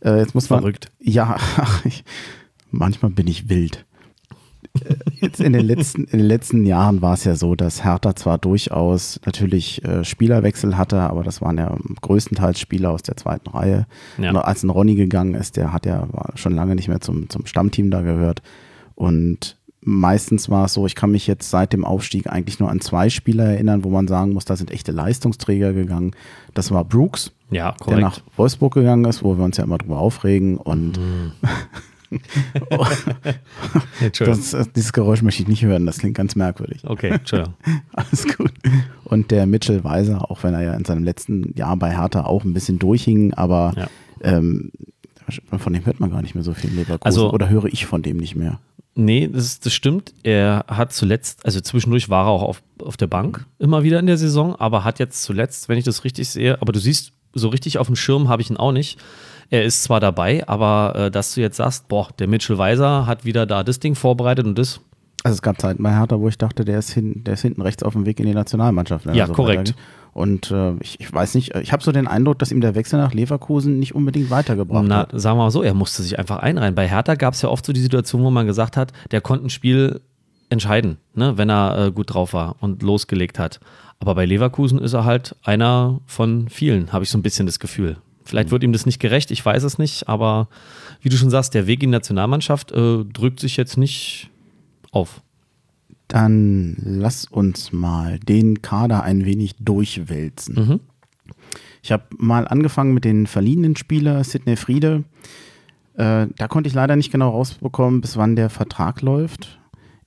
Äh, 0.00 0.18
jetzt 0.18 0.34
muss 0.34 0.50
man, 0.50 0.60
Verrückt. 0.60 0.90
Ja, 1.00 1.38
ich, 1.84 2.04
manchmal 2.70 3.10
bin 3.10 3.26
ich 3.26 3.48
wild. 3.48 3.86
Jetzt 5.20 5.40
in 5.40 5.52
den 5.52 5.66
letzten, 5.66 6.04
in 6.04 6.18
den 6.18 6.26
letzten 6.26 6.64
Jahren 6.64 7.02
war 7.02 7.14
es 7.14 7.24
ja 7.24 7.34
so, 7.34 7.54
dass 7.54 7.84
Hertha 7.84 8.14
zwar 8.16 8.38
durchaus 8.38 9.20
natürlich 9.24 9.84
äh, 9.84 10.04
Spielerwechsel 10.04 10.76
hatte, 10.76 11.00
aber 11.00 11.22
das 11.22 11.40
waren 11.40 11.58
ja 11.58 11.76
größtenteils 12.00 12.60
Spieler 12.60 12.90
aus 12.90 13.02
der 13.02 13.16
zweiten 13.16 13.50
Reihe. 13.50 13.86
Ja. 14.18 14.32
Als 14.32 14.62
ein 14.62 14.70
Ronny 14.70 14.94
gegangen 14.94 15.34
ist, 15.34 15.56
der 15.56 15.72
hat 15.72 15.86
ja 15.86 16.06
schon 16.34 16.54
lange 16.54 16.74
nicht 16.74 16.88
mehr 16.88 17.00
zum, 17.00 17.28
zum 17.28 17.46
Stammteam 17.46 17.90
da 17.90 18.02
gehört. 18.02 18.42
Und 18.94 19.56
meistens 19.80 20.48
war 20.48 20.66
es 20.66 20.74
so, 20.74 20.86
ich 20.86 20.94
kann 20.94 21.10
mich 21.10 21.26
jetzt 21.26 21.50
seit 21.50 21.72
dem 21.72 21.84
Aufstieg 21.84 22.26
eigentlich 22.28 22.60
nur 22.60 22.70
an 22.70 22.80
zwei 22.80 23.10
Spieler 23.10 23.44
erinnern, 23.44 23.84
wo 23.84 23.90
man 23.90 24.08
sagen 24.08 24.32
muss, 24.32 24.44
da 24.44 24.56
sind 24.56 24.70
echte 24.70 24.92
Leistungsträger 24.92 25.72
gegangen. 25.72 26.12
Das 26.54 26.70
war 26.70 26.84
Brooks, 26.84 27.32
Ja, 27.50 27.74
der 27.86 27.98
nach 27.98 28.20
Wolfsburg 28.36 28.74
gegangen 28.74 29.04
ist, 29.04 29.22
wo 29.22 29.36
wir 29.36 29.44
uns 29.44 29.56
ja 29.56 29.64
immer 29.64 29.78
drüber 29.78 29.98
aufregen. 29.98 30.56
Und 30.56 30.98
Entschuldigung. 34.00 34.40
das, 34.40 34.54
äh, 34.54 34.64
dieses 34.74 34.92
Geräusch 34.92 35.22
möchte 35.22 35.42
ich 35.42 35.48
nicht 35.48 35.62
hören, 35.64 35.86
das 35.86 35.98
klingt 35.98 36.16
ganz 36.16 36.34
merkwürdig. 36.36 36.82
Okay, 36.84 37.08
Entschuldigung. 37.10 37.54
Alles 37.92 38.26
gut. 38.36 38.52
Und 39.04 39.30
der 39.30 39.46
Mitchell 39.46 39.84
Weiser, 39.84 40.30
auch 40.30 40.42
wenn 40.42 40.54
er 40.54 40.62
ja 40.62 40.74
in 40.74 40.84
seinem 40.84 41.04
letzten 41.04 41.54
Jahr 41.56 41.76
bei 41.76 41.90
Hertha 41.96 42.24
auch 42.24 42.44
ein 42.44 42.54
bisschen 42.54 42.78
durchhing, 42.78 43.34
aber 43.34 43.72
Ja. 43.76 43.88
ähm, 44.22 44.70
von 45.58 45.72
dem 45.72 45.84
hört 45.84 46.00
man 46.00 46.10
gar 46.10 46.22
nicht 46.22 46.34
mehr 46.34 46.44
so 46.44 46.54
viel 46.54 46.70
Leverkusen. 46.70 47.02
Also- 47.04 47.32
Oder 47.32 47.48
höre 47.50 47.66
ich 47.66 47.86
von 47.86 48.02
dem 48.02 48.16
nicht 48.16 48.34
mehr? 48.36 48.58
Nee, 48.94 49.28
das, 49.32 49.60
das 49.60 49.72
stimmt. 49.74 50.12
Er 50.24 50.64
hat 50.66 50.92
zuletzt, 50.92 51.44
also 51.46 51.60
zwischendurch 51.60 52.08
war 52.08 52.24
er 52.26 52.30
auch 52.30 52.42
auf, 52.42 52.62
auf 52.82 52.96
der 52.96 53.06
Bank 53.06 53.46
immer 53.60 53.84
wieder 53.84 54.00
in 54.00 54.06
der 54.06 54.18
Saison, 54.18 54.56
aber 54.56 54.82
hat 54.82 54.98
jetzt 54.98 55.22
zuletzt, 55.22 55.68
wenn 55.68 55.78
ich 55.78 55.84
das 55.84 56.02
richtig 56.02 56.28
sehe, 56.28 56.60
aber 56.60 56.72
du 56.72 56.80
siehst, 56.80 57.12
so 57.32 57.48
richtig 57.48 57.78
auf 57.78 57.86
dem 57.86 57.94
Schirm 57.94 58.28
habe 58.28 58.42
ich 58.42 58.50
ihn 58.50 58.56
auch 58.56 58.72
nicht. 58.72 58.98
Er 59.50 59.64
ist 59.64 59.82
zwar 59.82 60.00
dabei, 60.00 60.46
aber 60.46 60.94
äh, 60.96 61.10
dass 61.10 61.34
du 61.34 61.40
jetzt 61.40 61.56
sagst, 61.56 61.88
boah, 61.88 62.08
der 62.18 62.28
Mitchell 62.28 62.58
Weiser 62.58 63.06
hat 63.06 63.24
wieder 63.24 63.46
da 63.46 63.62
das 63.64 63.80
Ding 63.80 63.94
vorbereitet 63.94 64.46
und 64.46 64.58
das, 64.58 64.80
Also 65.24 65.36
es 65.36 65.42
gab 65.42 65.60
Zeiten 65.60 65.82
bei 65.82 65.90
Hertha, 65.90 66.20
wo 66.20 66.28
ich 66.28 66.36
dachte, 66.36 66.64
der 66.64 66.78
ist, 66.78 66.90
hin, 66.90 67.24
der 67.24 67.34
ist 67.34 67.42
hinten 67.42 67.62
rechts 67.62 67.82
auf 67.82 67.94
dem 67.94 68.04
Weg 68.04 68.20
in 68.20 68.26
die 68.26 68.34
Nationalmannschaft. 68.34 69.06
Ja, 69.06 69.26
so 69.26 69.32
korrekt. 69.32 69.60
weitergeht. 69.60 69.82
Und 70.12 70.50
äh, 70.50 70.72
ich, 70.80 71.00
ich 71.00 71.12
weiß 71.12 71.34
nicht, 71.34 71.54
ich 71.54 71.72
habe 71.72 71.82
so 71.82 71.92
den 71.92 72.08
Eindruck, 72.08 72.38
dass 72.40 72.50
ihm 72.50 72.60
der 72.60 72.74
Wechsel 72.74 72.98
nach 72.98 73.14
Leverkusen 73.14 73.78
nicht 73.78 73.94
unbedingt 73.94 74.30
weitergebracht 74.30 74.84
na, 74.86 74.98
hat. 75.00 75.12
sagen 75.12 75.38
wir 75.38 75.44
mal 75.44 75.50
so, 75.50 75.62
er 75.62 75.74
musste 75.74 76.02
sich 76.02 76.18
einfach 76.18 76.38
einreihen. 76.38 76.74
Bei 76.74 76.88
Hertha 76.88 77.14
gab 77.14 77.34
es 77.34 77.42
ja 77.42 77.48
oft 77.48 77.64
so 77.64 77.72
die 77.72 77.80
Situation, 77.80 78.22
wo 78.22 78.30
man 78.30 78.46
gesagt 78.46 78.76
hat, 78.76 78.92
der 79.12 79.20
konnte 79.20 79.46
ein 79.46 79.50
Spiel 79.50 80.00
entscheiden, 80.50 80.98
ne, 81.14 81.38
wenn 81.38 81.50
er 81.50 81.86
äh, 81.86 81.92
gut 81.92 82.14
drauf 82.14 82.32
war 82.32 82.56
und 82.60 82.82
losgelegt 82.82 83.38
hat. 83.38 83.60
Aber 84.00 84.14
bei 84.14 84.26
Leverkusen 84.26 84.78
ist 84.78 84.92
er 84.92 85.04
halt 85.04 85.36
einer 85.42 86.00
von 86.06 86.48
vielen, 86.48 86.92
habe 86.92 87.04
ich 87.04 87.10
so 87.10 87.18
ein 87.18 87.22
bisschen 87.22 87.46
das 87.46 87.58
Gefühl. 87.58 87.98
Vielleicht 88.28 88.50
wird 88.50 88.62
ihm 88.62 88.72
das 88.72 88.84
nicht 88.84 89.00
gerecht, 89.00 89.30
ich 89.30 89.44
weiß 89.44 89.62
es 89.62 89.78
nicht, 89.78 90.06
aber 90.06 90.48
wie 91.00 91.08
du 91.08 91.16
schon 91.16 91.30
sagst, 91.30 91.54
der 91.54 91.66
Weg 91.66 91.82
in 91.82 91.88
die 91.88 91.96
Nationalmannschaft 91.96 92.72
äh, 92.72 93.04
drückt 93.04 93.40
sich 93.40 93.56
jetzt 93.56 93.78
nicht 93.78 94.28
auf. 94.92 95.22
Dann 96.08 96.76
lass 96.84 97.24
uns 97.24 97.72
mal 97.72 98.18
den 98.18 98.60
Kader 98.60 99.02
ein 99.02 99.24
wenig 99.24 99.56
durchwälzen. 99.60 100.54
Mhm. 100.54 100.80
Ich 101.82 101.90
habe 101.90 102.04
mal 102.18 102.46
angefangen 102.46 102.92
mit 102.92 103.06
den 103.06 103.26
verliehenen 103.26 103.76
Spieler, 103.76 104.22
Sidney 104.24 104.56
Friede. 104.56 105.04
Äh, 105.94 106.26
da 106.36 106.48
konnte 106.48 106.68
ich 106.68 106.74
leider 106.74 106.96
nicht 106.96 107.10
genau 107.10 107.30
rausbekommen, 107.30 108.02
bis 108.02 108.18
wann 108.18 108.36
der 108.36 108.50
Vertrag 108.50 109.00
läuft. 109.00 109.58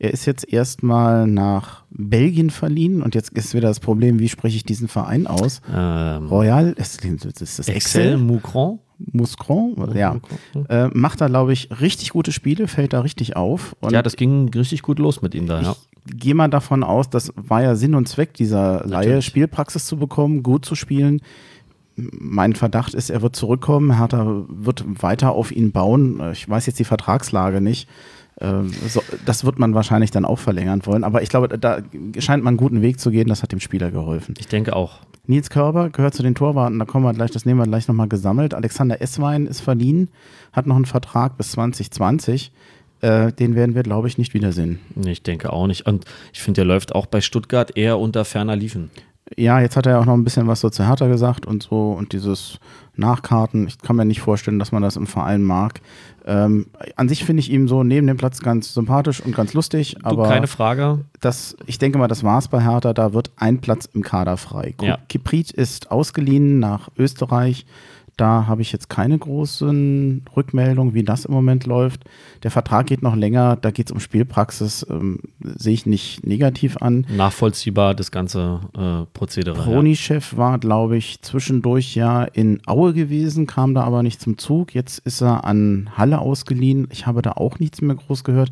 Er 0.04 0.10
ist 0.12 0.26
jetzt 0.26 0.52
erstmal 0.52 1.28
nach 1.28 1.84
Belgien 1.92 2.50
verliehen 2.50 3.04
und 3.04 3.14
jetzt 3.14 3.38
ist 3.38 3.54
wieder 3.54 3.68
das 3.68 3.80
Problem, 3.80 4.18
wie 4.18 4.30
spreche 4.30 4.56
ich 4.56 4.64
diesen 4.64 4.88
Verein 4.88 5.28
aus? 5.28 5.62
Ähm, 5.72 6.26
Royal, 6.26 6.72
ist, 6.72 7.06
ist 7.06 7.24
das 7.40 7.68
Excel 7.68 7.76
Excel? 7.76 8.18
Moucron? 8.18 8.80
Muscron? 8.98 9.76
Ja. 9.94 10.18
Äh, 10.70 10.88
macht 10.88 11.22
da, 11.22 11.28
glaube 11.28 11.54
ich, 11.54 11.70
richtig 11.82 12.10
gute 12.10 12.32
Spiele, 12.32 12.68
fällt 12.68 12.94
da 12.94 13.02
richtig 13.02 13.36
auf. 13.36 13.76
Und 13.80 13.92
Ja, 13.94 14.02
das 14.02 14.16
ging 14.16 14.50
richtig 14.50 14.82
gut 14.82 14.98
los 14.98 15.22
mit 15.22 15.36
ihm 15.36 15.46
da, 15.46 15.62
ja. 15.62 15.76
ich 16.08 16.18
gehe 16.18 16.34
mal 16.34 16.48
davon 16.48 16.84
aus, 16.84 17.12
das 17.12 17.32
war 17.36 17.62
ja 17.62 17.76
Sinn 17.76 17.94
und 17.94 18.10
Zweck 18.10 18.34
dieser 18.34 18.84
Laie. 18.88 19.22
Spielpraxis 19.22 19.86
zu 19.86 19.98
bekommen, 19.98 20.42
gut 20.42 20.66
zu 20.66 20.74
spielen. 20.74 21.22
Mein 21.96 22.56
Verdacht 22.56 22.96
ist, 22.96 23.12
er 23.12 23.22
wird 23.22 23.36
zurückkommen, 23.36 24.00
Hertha 24.00 24.46
wird 24.48 24.84
weiter 25.04 25.34
auf 25.34 25.52
ihn 25.52 25.72
bauen. 25.72 26.20
Ich 26.32 26.50
weiß 26.50 26.66
jetzt 26.66 26.80
die 26.80 26.86
Vertragslage 26.86 27.62
nicht. 27.62 27.88
Ähm, 28.41 28.71
so, 28.88 29.01
das 29.25 29.45
wird 29.45 29.60
man 29.60 29.73
wahrscheinlich 29.73 30.12
dann 30.12 30.25
auch 30.25 30.39
verlängern 30.39 30.82
wollen. 30.86 31.04
Aber 31.04 31.21
ich 31.21 31.30
glaube, 31.30 31.47
da 31.47 31.80
scheint 32.17 32.43
man 32.43 32.51
einen 32.51 32.58
guten 32.58 32.82
Weg 32.82 32.99
zu 32.99 33.12
gehen. 33.12 33.27
Das 33.27 33.43
hat 33.43 33.51
dem 33.51 33.60
Spieler 33.60 33.91
geholfen. 33.91 34.36
Ich 34.39 34.47
denke 34.47 34.75
auch. 34.75 34.99
Nils 35.27 35.49
Körber 35.49 35.89
gehört 35.89 36.15
zu 36.15 36.23
den 36.23 36.34
Torwarten, 36.34 36.80
da 36.80 36.86
kommen 36.86 37.06
wir 37.06 37.13
gleich, 37.13 37.30
das 37.30 37.45
nehmen 37.45 37.60
wir 37.60 37.67
gleich 37.67 37.88
nochmal 37.88 38.08
gesammelt. 38.08 38.56
Alexander 38.56 39.01
Esswein 39.01 39.45
ist 39.45 39.62
verliehen, 39.62 40.10
hat 40.51 40.65
noch 40.65 40.75
einen 40.75 40.86
Vertrag 40.86 41.38
bis 41.38 41.51
2020. 41.51 42.51
Äh, 43.01 43.32
den 43.32 43.56
werden 43.56 43.75
wir, 43.75 43.84
glaube 43.84 44.08
ich, 44.08 44.17
nicht 44.17 44.34
wiedersehen. 44.34 44.80
Ich 45.06 45.23
denke 45.23 45.54
auch 45.54 45.67
nicht. 45.67 45.86
Und 45.86 46.06
ich 46.34 46.41
finde, 46.41 46.60
der 46.60 46.65
läuft 46.65 46.93
auch 46.93 47.06
bei 47.06 47.21
Stuttgart 47.21 47.75
eher 47.77 47.99
unter 47.99 48.25
ferner 48.25 48.56
Liefen. 48.56 48.89
Ja, 49.38 49.60
jetzt 49.60 49.78
hat 49.78 49.86
er 49.86 49.94
ja 49.94 50.00
auch 50.00 50.06
noch 50.06 50.13
ein 50.13 50.24
bisschen 50.24 50.48
was 50.48 50.60
so 50.62 50.70
zu 50.70 50.88
Hertha 50.88 51.08
gesagt 51.08 51.46
und 51.46 51.63
so 51.63 51.91
und 51.91 52.13
dieses 52.13 52.60
Nachkarten. 52.96 53.67
Ich 53.67 53.78
kann 53.80 53.96
mir 53.96 54.06
nicht 54.06 54.22
vorstellen, 54.22 54.60
dass 54.60 54.72
man 54.72 54.82
das 54.82 54.96
im 54.98 55.08
Verein 55.08 55.41
mag. 55.44 55.82
Ähm, 56.26 56.67
an 56.98 57.10
sich 57.10 57.24
finde 57.24 57.39
ich 57.39 57.50
ihn 57.52 57.67
so 57.67 57.84
neben 57.84 58.06
dem 58.08 58.17
Platz 58.17 58.41
ganz 58.41 58.74
sympathisch 58.74 59.22
und 59.22 59.36
ganz 59.36 59.54
lustig, 59.54 59.96
Du, 60.00 60.06
aber 60.06 60.28
keine 60.28 60.48
Frage. 60.48 61.00
das, 61.20 61.56
ich 61.65 61.80
denke 61.80 61.98
mal, 61.98 62.08
das 62.08 62.24
war's 62.24 62.48
bei 62.48 62.62
Hertha. 62.62 62.94
Da 62.94 63.13
wird 63.13 63.32
ein 63.38 63.60
Platz 63.60 63.88
im 63.94 64.04
Kader 64.04 64.38
frei. 64.38 64.76
Ja. 64.82 65.00
Kiprit 65.10 65.52
ist 65.52 65.89
ausgeliehen 65.91 66.60
nach 66.60 66.89
Österreich. 66.98 67.65
Da 68.17 68.45
habe 68.47 68.62
ich 68.62 68.71
jetzt 68.71 68.89
keine 68.89 69.17
großen 69.17 70.26
Rückmeldungen, 70.36 70.93
wie 70.93 71.04
das 71.04 71.26
im 71.26 71.34
Moment 71.34 71.65
läuft. 71.65 72.04
Der 72.43 72.52
Vertrag 72.52 72.88
geht 72.88 73.02
noch 73.02 73.15
länger, 73.15 73.56
da 73.56 73.71
geht 73.71 73.88
es 73.88 73.91
um 73.91 74.00
Spielpraxis, 74.00 74.86
ähm, 74.89 75.19
sehe 75.39 75.74
ich 75.74 75.86
nicht 75.86 76.26
negativ 76.26 76.78
an. 76.78 77.06
Nachvollziehbar, 77.10 77.95
das 77.95 78.12
ganze 78.12 78.60
äh, 78.78 79.06
Prozedere. 79.13 79.58
ja. 79.58 79.63
Proni-Chef 79.63 80.38
war, 80.38 80.60
glaube 80.60 80.97
ich, 80.97 81.21
zwischendurch 81.21 81.95
ja 81.95 82.24
in 82.24 82.62
Aue 82.67 82.93
gewesen, 82.93 83.47
kam 83.47 83.74
da 83.74 83.84
aber 83.84 84.04
nicht 84.04 84.21
zum 84.21 84.38
Zug. 84.38 84.76
Jetzt 84.76 85.00
ist 85.00 85.21
er 85.21 85.45
an 85.45 85.89
Halle 85.97 86.19
ausgeliehen. 86.19 86.88
Ich 86.91 87.08
habe 87.08 87.21
da 87.21 87.32
auch 87.34 87.60
nichts 87.60 87.82
mehr 87.82 87.95
groß 87.95 88.24
gehört. 88.24 88.52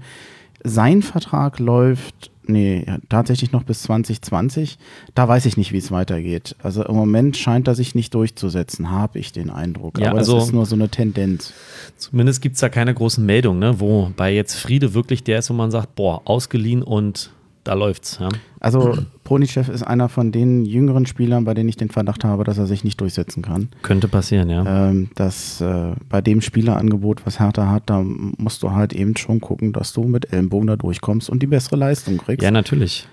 Sein 0.64 1.02
Vertrag 1.02 1.60
läuft, 1.60 2.32
nee, 2.50 2.86
tatsächlich 3.08 3.52
noch 3.52 3.64
bis 3.64 3.84
2020. 3.84 4.78
Da 5.16 5.28
weiß 5.28 5.46
ich 5.46 5.58
nicht, 5.58 5.72
wie 5.72 5.78
es 5.78 5.92
weitergeht. 5.92 6.56
Also 6.62 6.84
im 6.84 6.96
Moment 6.96 7.38
scheint 7.38 7.68
er 7.68 7.76
sich 7.76 7.96
nicht 7.96 8.14
durchzusetzen, 8.14 8.92
habe 8.92 9.20
ich 9.20 9.32
den 9.32 9.50
Eindruck. 9.50 10.00
Ja, 10.00 10.10
aber 10.10 10.20
also- 10.20 10.36
das 10.36 10.46
ist 10.46 10.54
nur 10.54 10.66
so 10.66 10.76
eine 10.76 10.90
Tendenz. 10.90 11.54
Zumindest 11.98 12.42
gibt 12.42 12.56
es 12.56 12.62
da 12.62 12.70
keine 12.70 12.94
großen 12.94 13.26
Meldungen, 13.26 13.60
ne? 13.60 13.80
wobei 13.80 14.34
jetzt 14.34 14.56
Friede 14.56 14.94
wirklich 14.94 15.24
der 15.24 15.40
ist, 15.40 15.50
wo 15.50 15.54
man 15.54 15.72
sagt, 15.72 15.96
boah, 15.96 16.22
ausgeliehen 16.26 16.84
und 16.84 17.32
da 17.64 17.74
läuft's. 17.74 18.18
Ja? 18.20 18.30
Also 18.60 18.98
Proni-Chef 19.24 19.70
ist 19.70 19.84
einer 19.84 20.10
von 20.10 20.32
den 20.32 20.66
jüngeren 20.66 21.06
Spielern, 21.06 21.46
bei 21.46 21.54
denen 21.54 21.70
ich 21.70 21.78
den 21.78 21.90
Verdacht 21.90 22.24
habe, 22.24 22.44
dass 22.44 22.58
er 22.58 22.66
sich 22.66 22.84
nicht 22.84 23.00
durchsetzen 23.00 23.42
kann. 23.42 23.70
Könnte 23.82 24.08
passieren, 24.08 24.50
ja. 24.50 24.90
ähm, 24.90 25.10
dass 25.16 25.62
äh, 25.62 25.94
bei 26.10 26.22
dem 26.22 26.42
Spielerangebot, 26.42 27.26
was 27.26 27.40
Hertha 27.40 27.70
hat, 27.70 27.90
da 27.90 28.02
musst 28.04 28.64
du 28.64 28.72
halt 28.72 28.94
eben 28.94 29.16
schon 29.18 29.40
gucken, 29.40 29.74
dass 29.74 29.94
du 29.94 30.04
mit 30.04 30.32
Ellenbogen 30.34 30.68
da 30.68 30.76
durchkommst 30.76 31.30
und 31.30 31.42
die 31.42 31.48
bessere 31.48 31.76
Leistung 31.76 32.18
kriegst. 32.18 32.44
Ja, 32.44 32.52
natürlich. 32.52 33.08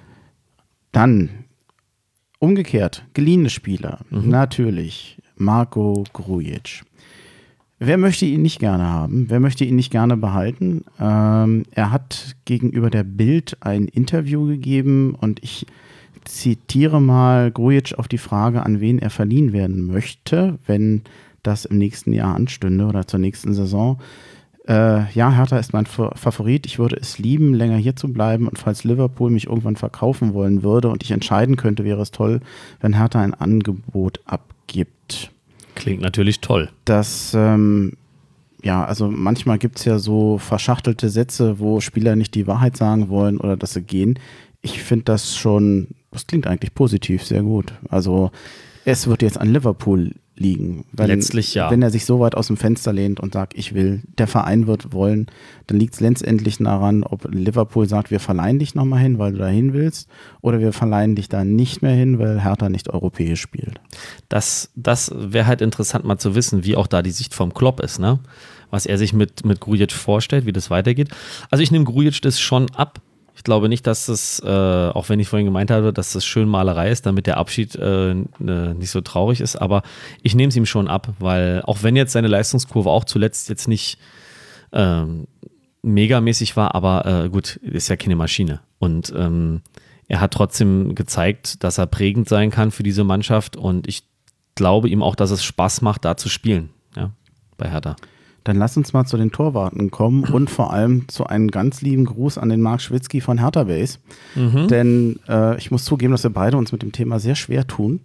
Dann 0.93 1.31
umgekehrt, 2.39 3.05
geliehene 3.15 3.51
Spieler, 3.51 4.01
natürlich 4.11 5.21
Marco 5.37 6.05
Grujic. 6.13 6.83
Wer 7.79 7.99
möchte 7.99 8.25
ihn 8.25 8.41
nicht 8.43 8.59
gerne 8.59 8.87
haben? 8.87 9.27
Wer 9.29 9.39
möchte 9.39 9.65
ihn 9.65 9.77
nicht 9.77 9.91
gerne 9.91 10.17
behalten? 10.17 10.85
Ähm, 10.99 11.65
er 11.73 11.93
hat 11.93 12.37
gegenüber 12.47 12.89
der 12.89 13.05
Bild 13.05 13.59
ein 13.61 13.87
Interview 13.87 14.47
gegeben 14.47 15.15
und 15.15 15.43
ich 15.43 15.67
zitiere 16.25 17.03
mal 17.03 17.51
Grujic 17.51 17.99
auf 17.99 18.09
die 18.09 18.19
Frage, 18.19 18.65
an 18.65 18.81
wen 18.81 18.99
er 18.99 19.11
verliehen 19.11 19.53
werden 19.53 19.85
möchte, 19.85 20.59
wenn 20.67 21.03
das 21.43 21.67
im 21.67 21.77
nächsten 21.77 22.13
Jahr 22.13 22.35
anstünde 22.35 22.87
oder 22.87 23.07
zur 23.07 23.21
nächsten 23.21 23.53
Saison. 23.53 23.99
Äh, 24.67 25.13
ja, 25.13 25.31
Hertha 25.31 25.59
ist 25.59 25.73
mein 25.75 25.87
Fa- 25.87 26.13
Favorit. 26.17 26.67
Ich 26.67 26.79
würde 26.79 26.97
es 26.97 27.19
lieben, 27.19 27.55
länger 27.55 27.77
hier 27.77 27.95
zu 27.95 28.13
bleiben. 28.13 28.49
Und 28.49 28.59
falls 28.59 28.83
Liverpool 28.85 29.31
mich 29.31 29.47
irgendwann 29.47 29.77
verkaufen 29.77 30.35
wollen 30.35 30.63
würde 30.65 30.89
und 30.89 31.05
ich 31.05 31.13
entscheiden 31.13 31.57
könnte, 31.57 31.85
wäre 31.85 32.03
es 32.03 32.11
toll, 32.11 32.41
wenn 32.81 32.95
Hertha 32.95 33.21
ein 33.21 33.35
Angebot 33.35 34.21
abgibt. 34.25 34.96
Klingt 35.87 36.03
natürlich 36.03 36.41
toll. 36.41 36.69
Das, 36.85 37.33
ähm, 37.33 37.93
ja, 38.65 38.85
also 38.85 39.09
manchmal 39.09 39.57
gibt 39.57 39.79
es 39.79 39.85
ja 39.85 40.01
so 40.01 40.37
verschachtelte 40.37 41.11
Sätze, 41.11 41.61
wo 41.61 41.81
Spieler 41.81 42.17
nicht 42.17 42.35
die 42.35 42.49
Wahrheit 42.49 42.77
sagen 42.77 43.09
wollen 43.09 43.39
oder 43.39 43.57
dass 43.57 43.75
sie 43.75 43.83
gehen. 43.83 44.19
Ich 44.63 44.83
finde 44.83 45.05
das 45.05 45.37
schon, 45.37 45.87
das 46.11 46.27
klingt 46.27 46.49
eigentlich 46.49 46.75
positiv, 46.75 47.23
sehr 47.23 47.43
gut. 47.43 47.73
Also 47.89 48.33
es 48.85 49.07
wird 49.07 49.23
jetzt 49.23 49.39
an 49.39 49.53
Liverpool 49.53 50.11
liegen. 50.37 50.85
Wenn, 50.93 51.09
Letztlich 51.09 51.55
ja. 51.55 51.71
Wenn 51.71 51.83
er 51.83 51.91
sich 51.91 52.05
so 52.05 52.21
weit 52.21 52.35
aus 52.35 52.49
dem 52.49 52.57
Fenster 52.57 52.93
lehnt 52.93 53.21
und 53.21 53.35
sagt, 53.35 53.57
ich 53.57 53.75
will, 53.75 54.03
der 54.19 54.27
Verein 54.27 54.67
wird 54.67 54.93
wollen, 54.93 55.27
dann 55.67 55.79
liegt 55.79 55.95
es 55.95 56.01
letztendlich 56.01 56.59
daran, 56.59 57.03
ob 57.03 57.27
Liverpool 57.33 57.89
sagt, 57.89 58.11
wir 58.11 58.21
verleihen 58.21 58.59
dich 58.59 58.75
nochmal 58.75 59.01
hin, 59.01 59.19
weil 59.19 59.33
du 59.33 59.39
da 59.39 59.49
hin 59.49 59.73
willst, 59.73 60.09
oder 60.43 60.61
wir 60.61 60.73
verleihen 60.73 61.15
dich 61.17 61.29
da 61.29 61.45
nicht 61.45 61.83
mehr 61.83 61.95
hin, 61.95 62.19
weil 62.19 62.43
Hertha 62.43 62.69
nicht 62.69 62.91
europäisch 62.91 63.41
spielt. 63.41 63.81
Das, 64.29 64.71
das 64.77 65.13
wäre 65.15 65.47
halt 65.47 65.61
interessant 65.61 66.05
mal 66.05 66.19
zu 66.19 66.35
wissen, 66.35 66.65
wie 66.65 66.77
auch 66.77 66.87
da 66.87 67.03
die 67.03 67.11
Sicht 67.11 67.35
vom 67.35 67.55
Klopp 67.55 67.81
ist, 67.81 67.99
ne? 67.99 68.21
was 68.71 68.87
er 68.87 68.99
sich 68.99 69.13
mit, 69.13 69.45
mit 69.45 69.61
Grujic 69.61 69.93
vorstellt, 69.93 70.47
wie 70.47 70.53
das 70.53 70.71
weitergeht. 70.71 71.11
Also 71.51 71.63
ich 71.63 71.71
nehme 71.71 71.85
Grujic 71.85 72.21
das 72.23 72.41
schon 72.41 72.71
ab. 72.75 73.01
Ich 73.37 73.45
glaube 73.45 73.69
nicht, 73.69 73.87
dass 73.87 74.07
das, 74.07 74.41
äh, 74.45 74.49
auch 74.49 75.11
wenn 75.11 75.21
ich 75.21 75.29
vorhin 75.29 75.45
gemeint 75.45 75.71
habe, 75.71 75.93
dass 75.93 76.15
das 76.15 76.25
schön 76.25 76.49
Malerei 76.49 76.91
ist, 76.91 77.05
damit 77.05 77.27
der 77.27 77.37
Abschied 77.37 77.75
äh, 77.77 78.15
ne, 78.39 78.75
nicht 78.75 78.91
so 78.91 79.03
traurig 79.03 79.43
ist, 79.43 79.57
aber 79.57 79.83
ich 80.23 80.35
nehme 80.35 80.49
es 80.49 80.57
ihm 80.57 80.65
schon 80.65 80.89
ab, 80.89 81.13
weil 81.19 81.63
auch 81.67 81.83
wenn 81.83 81.97
jetzt 81.97 82.13
seine 82.13 82.29
Leistungskurve 82.29 82.89
auch 82.89 83.05
zuletzt 83.05 83.51
jetzt 83.51 83.69
nicht 83.69 83.99
ähm, 84.73 85.27
megamäßig 85.83 86.57
war, 86.57 86.75
aber 86.75 87.25
äh, 87.25 87.29
gut, 87.29 87.57
ist 87.57 87.89
ja 87.89 87.97
keine 87.97 88.17
Maschine. 88.17 88.61
Und 88.79 89.13
ähm, 89.15 89.61
er 90.09 90.21
hat 90.21 90.33
trotzdem 90.33 90.95
gezeigt, 90.95 91.63
dass 91.63 91.77
er 91.77 91.87
prägend 91.87 92.29
sein 92.31 92.51
kann 92.51 92.71
für 92.71 92.83
diese 92.83 93.05
Mannschaft 93.05 93.57
und 93.57 93.87
ich 93.87 94.05
glaube 94.55 94.89
ihm 94.89 95.03
auch, 95.03 95.15
dass 95.15 95.31
es 95.31 95.45
Spaß 95.45 95.83
macht, 95.83 96.07
da 96.07 96.17
zu 96.17 96.31
spielen, 96.31 96.71
ja, 96.97 97.11
bei 97.59 97.71
Hertha. 97.71 97.97
Dann 98.47 98.59
lass 98.59 98.77
uns 98.77 98.93
mal 98.93 99.05
zu 99.05 99.17
den 99.17 99.33
Torwarten 99.33 99.91
kommen 99.91 100.23
und 100.23 100.51
vor 100.51 100.73
allem 100.73 101.09
zu 101.09 101.27
einem 101.27 101.51
ganz 101.51 101.83
lieben 101.83 102.05
Gruß 102.05 102.39
an 102.39 102.49
den 102.49 102.61
Marc 102.61 102.81
Schwitzky 102.81 103.21
von 103.21 103.39
Hertha 103.39 103.65
Base. 103.65 103.99
Mhm. 104.37 104.69
Denn 104.69 105.19
äh, 105.29 105.59
ich 105.59 105.73
muss 105.73 105.85
zugeben, 105.85 106.13
dass 106.13 106.23
wir 106.23 106.31
beide 106.31 106.57
uns 106.57 106.71
mit 106.71 106.83
dem 106.83 106.93
Thema 106.93 107.19
sehr 107.19 107.35
schwer 107.35 107.67
tun, 107.67 107.99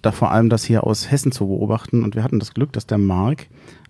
da 0.00 0.12
vor 0.12 0.30
allem 0.30 0.48
das 0.48 0.62
hier 0.62 0.84
aus 0.84 1.10
Hessen 1.10 1.32
zu 1.32 1.48
beobachten. 1.48 2.04
Und 2.04 2.14
wir 2.14 2.22
hatten 2.22 2.38
das 2.38 2.54
Glück, 2.54 2.72
dass 2.72 2.86
der 2.86 2.98
Marc 2.98 3.48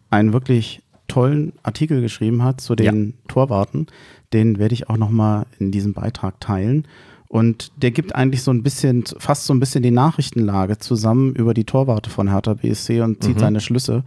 einen 0.08 0.32
wirklich 0.32 0.80
tollen 1.06 1.52
Artikel 1.62 2.00
geschrieben 2.00 2.42
hat 2.42 2.62
zu 2.62 2.74
den 2.74 3.06
ja. 3.06 3.12
Torwarten. 3.28 3.86
Den 4.32 4.58
werde 4.58 4.72
ich 4.72 4.88
auch 4.88 4.96
nochmal 4.96 5.44
in 5.58 5.70
diesem 5.70 5.92
Beitrag 5.92 6.40
teilen. 6.40 6.88
Und 7.28 7.72
der 7.82 7.90
gibt 7.90 8.14
eigentlich 8.14 8.42
so 8.42 8.52
ein 8.52 8.62
bisschen, 8.62 9.04
fast 9.18 9.44
so 9.44 9.52
ein 9.52 9.60
bisschen 9.60 9.82
die 9.82 9.90
Nachrichtenlage 9.90 10.78
zusammen 10.78 11.34
über 11.34 11.52
die 11.52 11.64
Torwarte 11.64 12.08
von 12.08 12.30
Hertha 12.30 12.54
BSC 12.54 13.02
und 13.02 13.22
zieht 13.22 13.36
mhm. 13.36 13.40
seine 13.40 13.60
Schlüsse. 13.60 14.02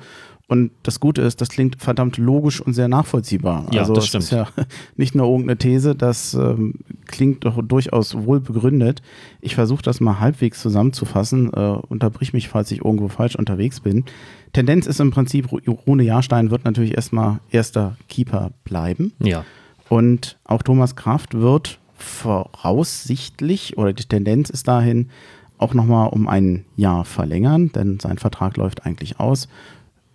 Und 0.49 0.71
das 0.83 1.01
Gute 1.01 1.21
ist, 1.23 1.41
das 1.41 1.49
klingt 1.49 1.81
verdammt 1.81 2.17
logisch 2.17 2.61
und 2.61 2.73
sehr 2.73 2.87
nachvollziehbar. 2.87 3.65
Ja, 3.71 3.81
also 3.81 3.93
das 3.93 4.07
stimmt. 4.07 4.23
ist 4.23 4.31
ja 4.31 4.47
nicht 4.95 5.13
nur 5.13 5.27
irgendeine 5.27 5.57
These, 5.57 5.93
das 5.93 6.33
ähm, 6.35 6.75
klingt 7.05 7.43
doch 7.43 7.61
durchaus 7.61 8.15
wohl 8.15 8.39
begründet. 8.39 9.01
Ich 9.41 9.55
versuche 9.55 9.81
das 9.81 9.99
mal 9.99 10.21
halbwegs 10.21 10.61
zusammenzufassen. 10.61 11.51
Äh, 11.51 11.59
unterbrich 11.89 12.31
mich, 12.31 12.47
falls 12.47 12.71
ich 12.71 12.85
irgendwo 12.85 13.09
falsch 13.09 13.35
unterwegs 13.35 13.81
bin. 13.81 14.05
Tendenz 14.53 14.87
ist 14.87 15.01
im 15.01 15.11
Prinzip, 15.11 15.49
Rune 15.51 16.03
Jahrstein 16.03 16.49
wird 16.49 16.63
natürlich 16.63 16.95
erstmal 16.95 17.39
erster 17.51 17.97
Keeper 18.07 18.51
bleiben. 18.63 19.11
Ja. 19.19 19.43
Und 19.89 20.37
auch 20.45 20.63
Thomas 20.63 20.95
Kraft 20.95 21.33
wird 21.33 21.79
voraussichtlich 21.97 23.77
oder 23.77 23.91
die 23.91 24.05
Tendenz 24.05 24.49
ist 24.49 24.67
dahin, 24.67 25.09
auch 25.57 25.73
nochmal 25.73 26.09
um 26.09 26.27
ein 26.27 26.65
Jahr 26.75 27.03
verlängern, 27.03 27.71
denn 27.73 27.99
sein 27.99 28.17
Vertrag 28.17 28.57
läuft 28.57 28.85
eigentlich 28.85 29.19
aus. 29.19 29.47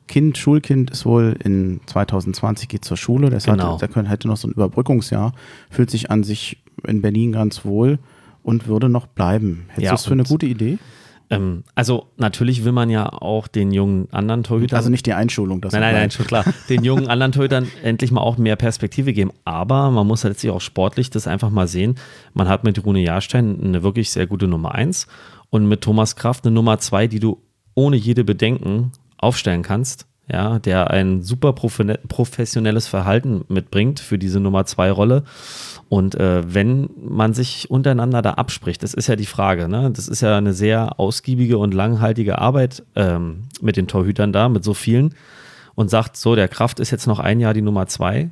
Kind, 0.09 0.39
Schulkind 0.39 0.91
ist 0.91 1.07
wohl 1.07 1.37
in 1.43 1.81
2020 1.87 2.69
geht 2.69 2.85
zur 2.85 2.97
Schule, 2.97 3.31
das 3.31 3.45
genau. 3.45 3.81
hatte, 3.81 3.89
der 3.89 4.09
hätte 4.09 4.29
noch 4.29 4.37
so 4.37 4.49
ein 4.49 4.53
Überbrückungsjahr, 4.53 5.33
fühlt 5.71 5.91
sich 5.91 6.11
an 6.11 6.25
sich 6.25 6.63
in 6.87 7.03
Berlin 7.03 7.33
ganz 7.33 7.65
wohl 7.65 7.99
und 8.43 8.67
würde 8.67 8.89
noch 8.89 9.07
bleiben. 9.07 9.67
Hättest 9.69 9.85
ja, 9.85 9.91
du 9.91 9.95
das 9.95 10.05
für 10.07 10.13
eine 10.13 10.25
gute 10.25 10.47
Idee? 10.47 10.79
Ähm, 11.33 11.65
also 11.75 12.09
natürlich 12.19 12.65
will 12.65 12.73
man 12.73 12.91
ja 12.91 13.09
auch 13.11 13.49
den 13.49 13.73
jungen 13.73 14.09
anderen 14.13 14.43
Torhütern. 14.43 14.77
Also 14.77 14.91
nicht 14.91 15.07
die 15.07 15.15
Einschulung. 15.15 15.61
Das 15.61 15.73
nein, 15.73 15.81
nein, 15.81 15.95
nein, 15.95 16.11
schon 16.11 16.27
klar. 16.27 16.45
Den 16.69 16.85
jungen 16.85 17.09
anderen 17.09 17.33
Torhütern 17.33 17.69
endlich 17.83 18.11
mal 18.11 18.21
auch 18.21 18.39
mehr 18.39 18.57
Perspektive 18.57 19.13
geben. 19.13 19.33
Aber 19.45 19.91
man 19.91 20.07
muss 20.07 20.25
letztlich 20.25 20.53
auch 20.53 20.61
sportlich 20.61 21.11
das 21.11 21.27
einfach 21.27 21.51
mal 21.51 21.69
sehen. 21.69 21.97
Man 22.35 22.49
hat 22.49 22.65
mit 22.65 22.85
Rune 22.85 23.01
Jahrstein 23.01 23.59
eine 23.63 23.83
wirklich 23.83 24.11
sehr 24.11 24.27
gute 24.27 24.47
Nummer 24.47 24.75
1 24.75 25.07
und 25.51 25.67
mit 25.67 25.81
Thomas 25.81 26.17
Kraft 26.17 26.45
eine 26.45 26.55
Nummer 26.55 26.79
2, 26.79 27.07
die 27.07 27.21
du 27.21 27.43
ohne 27.75 27.97
jede 27.97 28.25
Bedenken 28.25 28.93
aufstellen 29.23 29.63
kannst 29.63 30.07
ja, 30.31 30.59
der 30.59 30.91
ein 30.91 31.23
super 31.23 31.53
professionelles 31.53 32.87
Verhalten 32.87 33.45
mitbringt 33.49 34.01
für 34.01 34.19
diese 34.19 34.41
Nummer 34.41 34.65
zwei 34.65 34.91
Rolle. 34.91 35.25
Und 35.89 36.15
äh, 36.15 36.43
wenn 36.47 36.89
man 36.97 37.35
sich 37.35 37.71
untereinander 37.71 38.23
da 38.23 38.35
abspricht, 38.35 38.83
das 38.83 38.95
ist 38.95 39.09
ja 39.09 39.17
die 39.17 39.27
Frage, 39.27 39.69
ne? 39.69 39.91
Das 39.91 40.09
ist 40.09 40.23
ja 40.23 40.39
eine 40.39 40.55
sehr 40.55 40.99
ausgiebige 40.99 41.59
und 41.59 41.75
langhaltige 41.75 42.39
Arbeit 42.39 42.83
ähm, 42.95 43.43
mit 43.61 43.77
den 43.77 43.89
Torhütern 43.89 44.33
da, 44.33 44.49
mit 44.49 44.65
so 44.65 44.75
vielen. 44.75 45.15
Und 45.75 45.91
sagt, 45.91 46.17
so, 46.17 46.35
der 46.35 46.49
Kraft 46.49 46.81
ist 46.81 46.91
jetzt 46.91 47.07
noch 47.07 47.19
ein 47.19 47.41
Jahr 47.41 47.55
die 47.55 47.63
Nummer 47.63 47.87
zwei. 47.87 48.31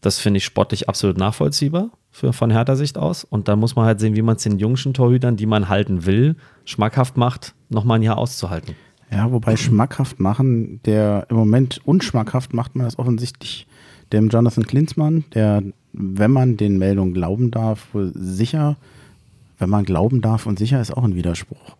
Das 0.00 0.18
finde 0.18 0.38
ich 0.38 0.44
sportlich 0.44 0.88
absolut 0.88 1.16
nachvollziehbar 1.16 1.90
für, 2.10 2.32
von 2.32 2.50
Hertha 2.50 2.76
Sicht 2.76 2.96
aus. 2.98 3.24
Und 3.24 3.48
dann 3.48 3.58
muss 3.58 3.74
man 3.74 3.86
halt 3.86 4.00
sehen, 4.00 4.16
wie 4.16 4.22
man 4.22 4.36
es 4.36 4.42
den 4.42 4.58
jungen 4.58 4.94
Torhütern, 4.94 5.36
die 5.36 5.46
man 5.46 5.68
halten 5.68 6.04
will, 6.06 6.36
schmackhaft 6.64 7.16
macht, 7.16 7.54
nochmal 7.70 7.98
ein 7.98 8.02
Jahr 8.02 8.18
auszuhalten. 8.18 8.76
Ja, 9.10 9.32
wobei 9.32 9.56
schmackhaft 9.56 10.20
machen, 10.20 10.80
der 10.84 11.26
im 11.30 11.36
Moment 11.36 11.80
unschmackhaft 11.84 12.52
macht 12.52 12.76
man 12.76 12.84
das 12.84 12.98
offensichtlich 12.98 13.66
dem 14.12 14.28
Jonathan 14.28 14.66
Klinsmann, 14.66 15.24
der, 15.34 15.62
wenn 15.92 16.30
man 16.30 16.56
den 16.56 16.78
Meldungen 16.78 17.14
glauben 17.14 17.50
darf, 17.50 17.88
sicher, 18.14 18.76
wenn 19.58 19.70
man 19.70 19.84
glauben 19.84 20.20
darf 20.20 20.46
und 20.46 20.58
sicher 20.58 20.80
ist 20.80 20.96
auch 20.96 21.04
ein 21.04 21.14
Widerspruch. 21.14 21.76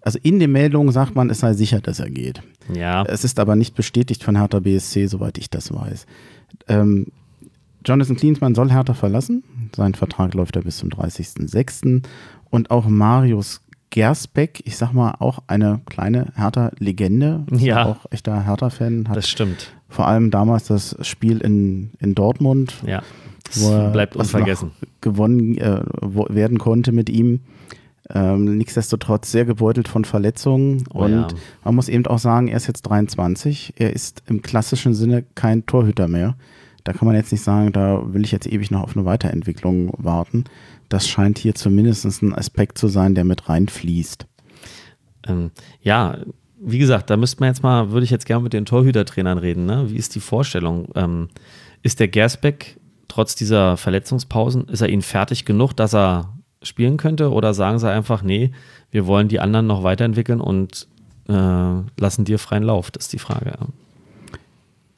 Also 0.00 0.18
in 0.22 0.38
den 0.38 0.52
Meldungen 0.52 0.92
sagt 0.92 1.14
man, 1.14 1.28
es 1.28 1.40
sei 1.40 1.52
sicher, 1.54 1.80
dass 1.80 2.00
er 2.00 2.10
geht. 2.10 2.42
Ja. 2.74 3.02
Es 3.04 3.24
ist 3.24 3.40
aber 3.40 3.56
nicht 3.56 3.74
bestätigt 3.74 4.22
von 4.22 4.36
Hertha 4.36 4.60
BSC, 4.60 5.06
soweit 5.06 5.38
ich 5.38 5.50
das 5.50 5.72
weiß. 5.72 6.06
Ähm, 6.68 7.08
Jonathan 7.84 8.16
Klinsmann 8.16 8.54
soll 8.54 8.70
Hertha 8.70 8.94
verlassen. 8.94 9.42
Sein 9.74 9.94
Vertrag 9.94 10.34
läuft 10.34 10.56
ja 10.56 10.62
bis 10.62 10.78
zum 10.78 10.90
30.06. 10.90 12.02
Und 12.50 12.70
auch 12.70 12.86
Marius 12.86 13.60
Gersbeck, 13.90 14.62
ich 14.64 14.76
sag 14.76 14.92
mal, 14.92 15.14
auch 15.18 15.40
eine 15.46 15.80
kleine 15.86 16.32
Hertha-Legende. 16.34 17.44
Ja. 17.52 17.86
Auch 17.86 18.06
echter 18.10 18.44
Hertha-Fan. 18.44 19.08
Das 19.12 19.28
stimmt. 19.28 19.72
Vor 19.88 20.06
allem 20.06 20.30
damals 20.30 20.66
das 20.66 20.96
Spiel 21.06 21.38
in, 21.38 21.90
in 21.98 22.14
Dortmund. 22.14 22.74
Ja. 22.86 23.02
Das 23.44 23.92
bleibt 23.92 24.14
unvergessen. 24.16 24.72
Gewonnen 25.00 25.56
äh, 25.56 25.80
werden 26.02 26.58
konnte 26.58 26.92
mit 26.92 27.08
ihm. 27.08 27.40
Ähm, 28.10 28.56
nichtsdestotrotz 28.56 29.30
sehr 29.30 29.44
gebeutelt 29.44 29.88
von 29.88 30.04
Verletzungen. 30.04 30.84
Oh, 30.92 31.04
und 31.04 31.12
ja. 31.12 31.28
man 31.64 31.74
muss 31.74 31.88
eben 31.88 32.06
auch 32.06 32.18
sagen, 32.18 32.48
er 32.48 32.56
ist 32.56 32.66
jetzt 32.66 32.82
23. 32.82 33.74
Er 33.76 33.92
ist 33.92 34.22
im 34.26 34.42
klassischen 34.42 34.94
Sinne 34.94 35.24
kein 35.34 35.66
Torhüter 35.66 36.08
mehr. 36.08 36.36
Da 36.84 36.92
kann 36.92 37.06
man 37.06 37.16
jetzt 37.16 37.32
nicht 37.32 37.44
sagen, 37.44 37.72
da 37.72 38.02
will 38.06 38.24
ich 38.24 38.32
jetzt 38.32 38.46
ewig 38.46 38.70
noch 38.70 38.82
auf 38.82 38.96
eine 38.96 39.04
Weiterentwicklung 39.04 39.92
warten 39.98 40.44
das 40.88 41.08
scheint 41.08 41.38
hier 41.38 41.54
zumindest 41.54 42.22
ein 42.22 42.34
Aspekt 42.34 42.78
zu 42.78 42.88
sein, 42.88 43.14
der 43.14 43.24
mit 43.24 43.48
reinfließt. 43.48 44.26
Ähm, 45.26 45.50
ja, 45.82 46.18
wie 46.60 46.78
gesagt, 46.78 47.10
da 47.10 47.16
müsste 47.16 47.40
man 47.40 47.48
jetzt 47.48 47.62
mal, 47.62 47.90
würde 47.90 48.04
ich 48.04 48.10
jetzt 48.10 48.26
gerne 48.26 48.42
mit 48.42 48.52
den 48.52 48.64
Torhütertrainern 48.64 49.38
reden. 49.38 49.66
Ne? 49.66 49.90
Wie 49.90 49.96
ist 49.96 50.14
die 50.14 50.20
Vorstellung? 50.20 50.88
Ähm, 50.94 51.28
ist 51.82 52.00
der 52.00 52.08
Gersbeck 52.08 52.78
trotz 53.06 53.34
dieser 53.34 53.76
Verletzungspausen, 53.76 54.68
ist 54.68 54.80
er 54.80 54.88
ihnen 54.88 55.02
fertig 55.02 55.44
genug, 55.44 55.74
dass 55.74 55.94
er 55.94 56.34
spielen 56.62 56.96
könnte? 56.96 57.30
Oder 57.32 57.54
sagen 57.54 57.78
sie 57.78 57.90
einfach, 57.90 58.22
nee, 58.22 58.50
wir 58.90 59.06
wollen 59.06 59.28
die 59.28 59.40
anderen 59.40 59.66
noch 59.66 59.82
weiterentwickeln 59.82 60.40
und 60.40 60.88
äh, 61.28 61.32
lassen 61.98 62.24
dir 62.24 62.38
freien 62.38 62.64
Lauf? 62.64 62.90
Das 62.90 63.04
ist 63.04 63.12
die 63.12 63.18
Frage. 63.18 63.56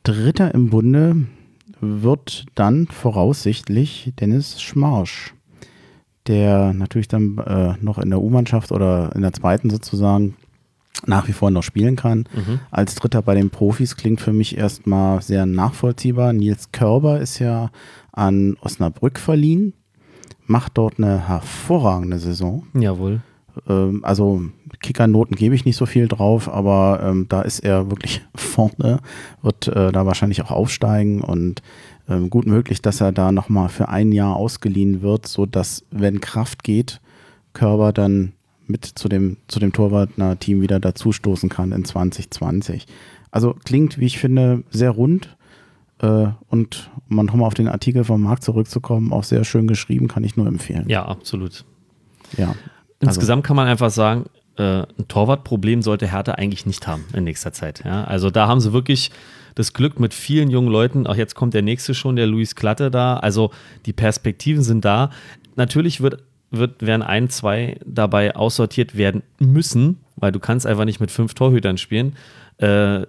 Dritter 0.02 0.54
im 0.54 0.70
Bunde 0.70 1.26
wird 1.80 2.46
dann 2.54 2.86
voraussichtlich 2.86 4.12
Dennis 4.18 4.60
Schmarsch 4.60 5.34
der 6.26 6.72
natürlich 6.72 7.08
dann 7.08 7.38
äh, 7.38 7.74
noch 7.80 7.98
in 7.98 8.10
der 8.10 8.20
U-Mannschaft 8.20 8.72
oder 8.72 9.14
in 9.14 9.22
der 9.22 9.32
zweiten 9.32 9.70
sozusagen 9.70 10.36
nach 11.06 11.28
wie 11.28 11.32
vor 11.32 11.50
noch 11.50 11.62
spielen 11.62 11.96
kann. 11.96 12.28
Mhm. 12.34 12.60
Als 12.70 12.94
Dritter 12.94 13.22
bei 13.22 13.34
den 13.34 13.50
Profis 13.50 13.96
klingt 13.96 14.20
für 14.20 14.32
mich 14.32 14.58
erstmal 14.58 15.22
sehr 15.22 15.46
nachvollziehbar. 15.46 16.32
Nils 16.32 16.72
Körber 16.72 17.20
ist 17.20 17.38
ja 17.38 17.70
an 18.12 18.56
Osnabrück 18.60 19.18
verliehen, 19.18 19.72
macht 20.46 20.76
dort 20.76 20.98
eine 20.98 21.28
hervorragende 21.28 22.18
Saison. 22.18 22.66
Jawohl. 22.74 23.22
Ähm, 23.68 24.04
also 24.04 24.42
Kickernoten 24.80 25.36
gebe 25.36 25.54
ich 25.54 25.64
nicht 25.64 25.76
so 25.76 25.86
viel 25.86 26.08
drauf, 26.08 26.48
aber 26.52 27.00
ähm, 27.02 27.26
da 27.28 27.42
ist 27.42 27.60
er 27.60 27.90
wirklich 27.90 28.22
vorne, 28.34 29.00
wird 29.42 29.68
äh, 29.68 29.92
da 29.92 30.06
wahrscheinlich 30.06 30.42
auch 30.42 30.50
aufsteigen 30.50 31.22
und 31.22 31.62
ähm, 32.10 32.28
gut 32.28 32.46
möglich, 32.46 32.82
dass 32.82 33.00
er 33.00 33.12
da 33.12 33.32
nochmal 33.32 33.68
für 33.68 33.88
ein 33.88 34.12
Jahr 34.12 34.36
ausgeliehen 34.36 35.00
wird, 35.00 35.26
sodass, 35.26 35.84
wenn 35.90 36.20
Kraft 36.20 36.64
geht, 36.64 37.00
Körber 37.52 37.92
dann 37.92 38.32
mit 38.66 38.84
zu 38.84 39.08
dem, 39.08 39.36
zu 39.48 39.60
dem 39.60 39.72
Torwartner-Team 39.72 40.60
wieder 40.60 40.80
dazustoßen 40.80 41.48
kann 41.48 41.72
in 41.72 41.84
2020. 41.84 42.86
Also 43.30 43.54
klingt, 43.64 43.98
wie 43.98 44.06
ich 44.06 44.18
finde, 44.18 44.64
sehr 44.70 44.90
rund. 44.90 45.36
Äh, 46.00 46.28
und 46.48 46.90
um 47.08 47.16
nochmal 47.24 47.46
auf 47.46 47.54
den 47.54 47.68
Artikel 47.68 48.04
vom 48.04 48.22
Markt 48.22 48.44
zurückzukommen, 48.44 49.12
auch 49.12 49.24
sehr 49.24 49.44
schön 49.44 49.66
geschrieben, 49.66 50.08
kann 50.08 50.24
ich 50.24 50.36
nur 50.36 50.46
empfehlen. 50.46 50.88
Ja, 50.88 51.04
absolut. 51.04 51.64
Ja. 52.36 52.54
Insgesamt 53.00 53.44
also. 53.44 53.48
kann 53.48 53.56
man 53.56 53.68
einfach 53.68 53.90
sagen, 53.90 54.26
äh, 54.56 54.82
ein 54.82 55.08
Torwartproblem 55.08 55.82
sollte 55.82 56.10
Hertha 56.10 56.32
eigentlich 56.32 56.66
nicht 56.66 56.86
haben 56.86 57.04
in 57.12 57.24
nächster 57.24 57.52
Zeit. 57.52 57.82
Ja? 57.84 58.04
Also 58.04 58.30
da 58.30 58.48
haben 58.48 58.60
sie 58.60 58.72
wirklich 58.72 59.10
das 59.60 59.72
Glück 59.72 60.00
mit 60.00 60.14
vielen 60.14 60.50
jungen 60.50 60.68
Leuten. 60.68 61.06
Auch 61.06 61.14
jetzt 61.14 61.34
kommt 61.34 61.54
der 61.54 61.62
nächste 61.62 61.94
schon, 61.94 62.16
der 62.16 62.26
Luis 62.26 62.54
Klatte 62.54 62.90
da. 62.90 63.16
Also 63.16 63.50
die 63.86 63.92
Perspektiven 63.92 64.62
sind 64.62 64.84
da. 64.84 65.10
Natürlich 65.56 66.00
wird, 66.00 66.22
wird, 66.50 66.84
werden 66.84 67.02
ein, 67.02 67.28
zwei 67.30 67.78
dabei 67.84 68.34
aussortiert 68.34 68.96
werden 68.96 69.22
müssen, 69.38 69.98
weil 70.16 70.32
du 70.32 70.40
kannst 70.40 70.66
einfach 70.66 70.84
nicht 70.84 71.00
mit 71.00 71.10
fünf 71.10 71.34
Torhütern 71.34 71.78
spielen. 71.78 72.16
Äh, 72.58 73.06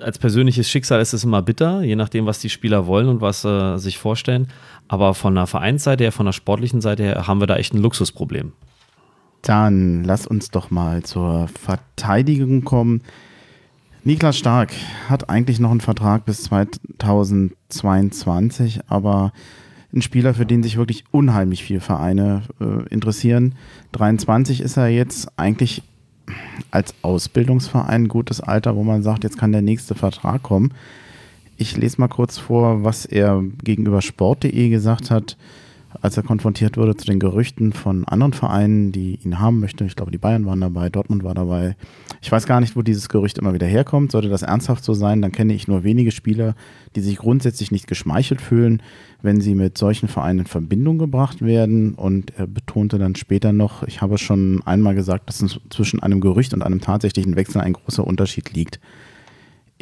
als 0.00 0.18
persönliches 0.18 0.68
Schicksal 0.68 1.00
ist 1.00 1.12
es 1.12 1.22
immer 1.22 1.42
bitter, 1.42 1.82
je 1.82 1.94
nachdem, 1.94 2.26
was 2.26 2.40
die 2.40 2.50
Spieler 2.50 2.86
wollen 2.86 3.08
und 3.08 3.20
was 3.20 3.44
äh, 3.44 3.76
sich 3.76 3.98
vorstellen. 3.98 4.48
Aber 4.88 5.14
von 5.14 5.34
der 5.34 5.46
Vereinsseite 5.46 6.04
her, 6.04 6.12
von 6.12 6.26
der 6.26 6.32
sportlichen 6.32 6.80
Seite 6.80 7.04
her, 7.04 7.26
haben 7.26 7.40
wir 7.40 7.46
da 7.46 7.56
echt 7.56 7.74
ein 7.74 7.82
Luxusproblem. 7.82 8.52
Dann 9.42 10.04
lass 10.04 10.26
uns 10.26 10.50
doch 10.50 10.70
mal 10.70 11.02
zur 11.02 11.48
Verteidigung 11.48 12.64
kommen. 12.64 13.02
Niklas 14.02 14.38
Stark 14.38 14.72
hat 15.08 15.28
eigentlich 15.28 15.60
noch 15.60 15.70
einen 15.70 15.82
Vertrag 15.82 16.24
bis 16.24 16.44
2022, 16.44 18.80
aber 18.88 19.34
ein 19.92 20.00
Spieler, 20.00 20.32
für 20.32 20.46
den 20.46 20.62
sich 20.62 20.78
wirklich 20.78 21.04
unheimlich 21.10 21.62
viele 21.64 21.80
Vereine 21.80 22.44
äh, 22.60 22.88
interessieren. 22.88 23.56
23 23.92 24.62
ist 24.62 24.78
er 24.78 24.88
jetzt 24.88 25.38
eigentlich 25.38 25.82
als 26.70 26.94
Ausbildungsverein 27.02 28.04
ein 28.04 28.08
gutes 28.08 28.40
Alter, 28.40 28.74
wo 28.76 28.84
man 28.84 29.02
sagt, 29.02 29.24
jetzt 29.24 29.36
kann 29.36 29.52
der 29.52 29.60
nächste 29.62 29.94
Vertrag 29.94 30.42
kommen. 30.42 30.72
Ich 31.58 31.76
lese 31.76 32.00
mal 32.00 32.08
kurz 32.08 32.38
vor, 32.38 32.84
was 32.84 33.04
er 33.04 33.42
gegenüber 33.62 34.00
sport.de 34.00 34.70
gesagt 34.70 35.10
hat 35.10 35.36
als 36.00 36.16
er 36.16 36.22
konfrontiert 36.22 36.76
wurde 36.76 36.96
zu 36.96 37.06
den 37.06 37.18
Gerüchten 37.18 37.72
von 37.72 38.04
anderen 38.04 38.32
Vereinen, 38.32 38.92
die 38.92 39.18
ihn 39.24 39.38
haben 39.40 39.60
möchten. 39.60 39.86
Ich 39.86 39.96
glaube, 39.96 40.10
die 40.10 40.18
Bayern 40.18 40.46
waren 40.46 40.60
dabei, 40.60 40.88
Dortmund 40.88 41.24
war 41.24 41.34
dabei. 41.34 41.76
Ich 42.22 42.30
weiß 42.30 42.46
gar 42.46 42.60
nicht, 42.60 42.76
wo 42.76 42.82
dieses 42.82 43.08
Gerücht 43.08 43.38
immer 43.38 43.54
wieder 43.54 43.66
herkommt. 43.66 44.12
Sollte 44.12 44.28
das 44.28 44.42
ernsthaft 44.42 44.84
so 44.84 44.94
sein, 44.94 45.20
dann 45.22 45.32
kenne 45.32 45.52
ich 45.52 45.68
nur 45.68 45.82
wenige 45.84 46.10
Spieler, 46.10 46.54
die 46.94 47.00
sich 47.00 47.16
grundsätzlich 47.16 47.70
nicht 47.70 47.86
geschmeichelt 47.86 48.40
fühlen, 48.40 48.82
wenn 49.22 49.40
sie 49.40 49.54
mit 49.54 49.78
solchen 49.78 50.08
Vereinen 50.08 50.40
in 50.40 50.46
Verbindung 50.46 50.98
gebracht 50.98 51.42
werden. 51.42 51.94
Und 51.94 52.32
er 52.38 52.46
betonte 52.46 52.98
dann 52.98 53.16
später 53.16 53.52
noch, 53.52 53.82
ich 53.82 54.00
habe 54.00 54.18
schon 54.18 54.62
einmal 54.64 54.94
gesagt, 54.94 55.28
dass 55.28 55.58
zwischen 55.70 56.02
einem 56.02 56.20
Gerücht 56.20 56.54
und 56.54 56.62
einem 56.62 56.80
tatsächlichen 56.80 57.36
Wechsel 57.36 57.60
ein 57.60 57.72
großer 57.72 58.06
Unterschied 58.06 58.52
liegt. 58.52 58.80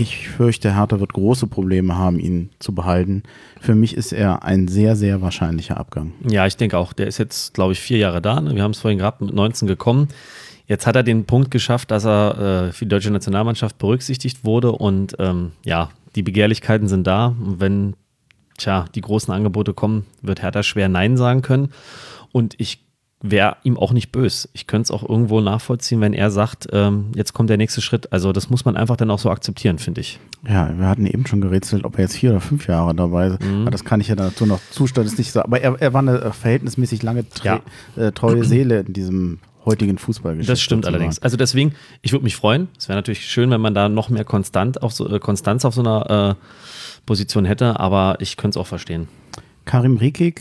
Ich 0.01 0.28
fürchte, 0.28 0.76
Hertha 0.76 1.01
wird 1.01 1.12
große 1.12 1.49
Probleme 1.49 1.99
haben, 1.99 2.20
ihn 2.20 2.51
zu 2.61 2.72
behalten. 2.72 3.24
Für 3.61 3.74
mich 3.74 3.96
ist 3.96 4.12
er 4.12 4.44
ein 4.44 4.68
sehr, 4.68 4.94
sehr 4.94 5.22
wahrscheinlicher 5.22 5.76
Abgang. 5.76 6.12
Ja, 6.24 6.46
ich 6.46 6.57
denke 6.57 6.78
auch. 6.78 6.92
Der 6.92 7.09
ist 7.09 7.18
jetzt, 7.18 7.53
glaube 7.55 7.72
ich, 7.72 7.80
vier 7.80 7.99
Jahre 7.99 8.22
da. 8.22 8.40
Ne? 8.40 8.55
Wir 8.55 8.62
haben 8.62 8.70
es 8.70 8.78
vorhin 8.78 8.99
gehabt, 8.99 9.20
mit 9.22 9.34
19 9.34 9.66
gekommen. 9.66 10.07
Jetzt 10.68 10.86
hat 10.86 10.94
er 10.94 11.03
den 11.03 11.24
Punkt 11.24 11.51
geschafft, 11.51 11.90
dass 11.90 12.07
er 12.07 12.68
äh, 12.68 12.72
für 12.72 12.84
die 12.84 12.90
deutsche 12.90 13.11
Nationalmannschaft 13.11 13.76
berücksichtigt 13.78 14.44
wurde. 14.44 14.70
Und 14.70 15.16
ähm, 15.18 15.51
ja, 15.64 15.90
die 16.14 16.22
Begehrlichkeiten 16.22 16.86
sind 16.86 17.09
da. 17.09 17.34
Und 17.44 17.59
wenn 17.59 17.94
tja, 18.57 18.84
die 18.94 19.01
großen 19.01 19.34
Angebote 19.34 19.74
kommen, 19.74 20.07
wird 20.22 20.42
Hertha 20.42 20.62
schwer 20.62 20.88
Nein 20.88 21.16
sagen 21.16 21.42
können. 21.42 21.72
Und 22.30 22.55
ich 22.59 22.84
wäre 23.21 23.57
ihm 23.64 23.77
auch 23.77 23.93
nicht 23.93 24.12
böse. 24.12 24.49
Ich 24.53 24.66
könnte 24.66 24.85
es 24.85 24.91
auch 24.91 25.09
irgendwo 25.09 25.41
nachvollziehen, 25.41 26.01
wenn 26.01 26.12
er 26.12 26.31
sagt, 26.31 26.69
ähm, 26.73 27.07
jetzt 27.14 27.33
kommt 27.33 27.51
der 27.51 27.57
nächste 27.57 27.81
Schritt. 27.81 28.12
Also 28.12 28.33
das 28.33 28.49
muss 28.49 28.64
man 28.64 28.77
einfach 28.77 28.97
dann 28.97 29.11
auch 29.11 29.19
so 29.19 29.31
akzeptieren, 29.31 29.79
finde 29.79 30.01
ich. 30.03 30.21
Ja, 30.49 30.73
wir 30.79 30.87
hatten 30.87 31.05
eben 31.05 31.27
schon 31.27 31.41
gerätselt, 31.41 31.85
ob 31.85 31.97
er 31.97 32.03
jetzt 32.03 32.16
vier 32.16 32.31
oder 32.31 32.41
fünf 32.41 32.69
Jahre 32.69 32.95
dabei 32.95 33.29
ist. 33.29 33.43
Mhm. 33.43 33.69
Das 33.71 33.85
kann 33.85 34.01
ich 34.01 34.09
ja 34.09 34.14
dazu 34.14 34.47
noch 34.47 34.61
zustimmen, 34.71 35.07
ist 35.07 35.19
nicht 35.19 35.33
so. 35.33 35.43
Aber 35.43 35.61
er, 35.61 35.81
er 35.81 35.93
war 35.93 36.01
eine 36.01 36.21
äh, 36.21 36.33
verhältnismäßig 36.33 37.03
lange 37.03 37.25
ja. 37.43 37.61
äh, 37.97 38.12
treue 38.12 38.45
Seele 38.45 38.81
in 38.81 38.93
diesem 38.93 39.39
heutigen 39.64 39.99
Fußballgeschäft. 39.99 40.51
Das 40.51 40.61
stimmt 40.61 40.87
allerdings. 40.87 41.19
Also 41.19 41.37
deswegen, 41.37 41.75
ich 42.03 42.12
würde 42.12 42.25
mich 42.25 42.37
freuen. 42.37 42.69
Es 42.79 42.89
wäre 42.89 42.97
natürlich 42.97 43.27
schön, 43.27 43.51
wenn 43.51 43.61
man 43.61 43.75
da 43.75 43.89
noch 43.89 44.11
mehr 44.11 44.25
Konstant 44.25 44.81
auf 44.83 44.93
so, 44.93 45.09
äh, 45.12 45.19
Konstanz 45.19 45.64
auf 45.64 45.75
so 45.75 45.81
einer 45.81 46.37
äh, 46.39 47.03
Position 47.05 47.45
hätte, 47.45 47.81
aber 47.81 48.16
ich 48.21 48.37
könnte 48.37 48.59
es 48.59 48.62
auch 48.62 48.66
verstehen. 48.66 49.09
Karim 49.64 49.97
Rikik 49.97 50.41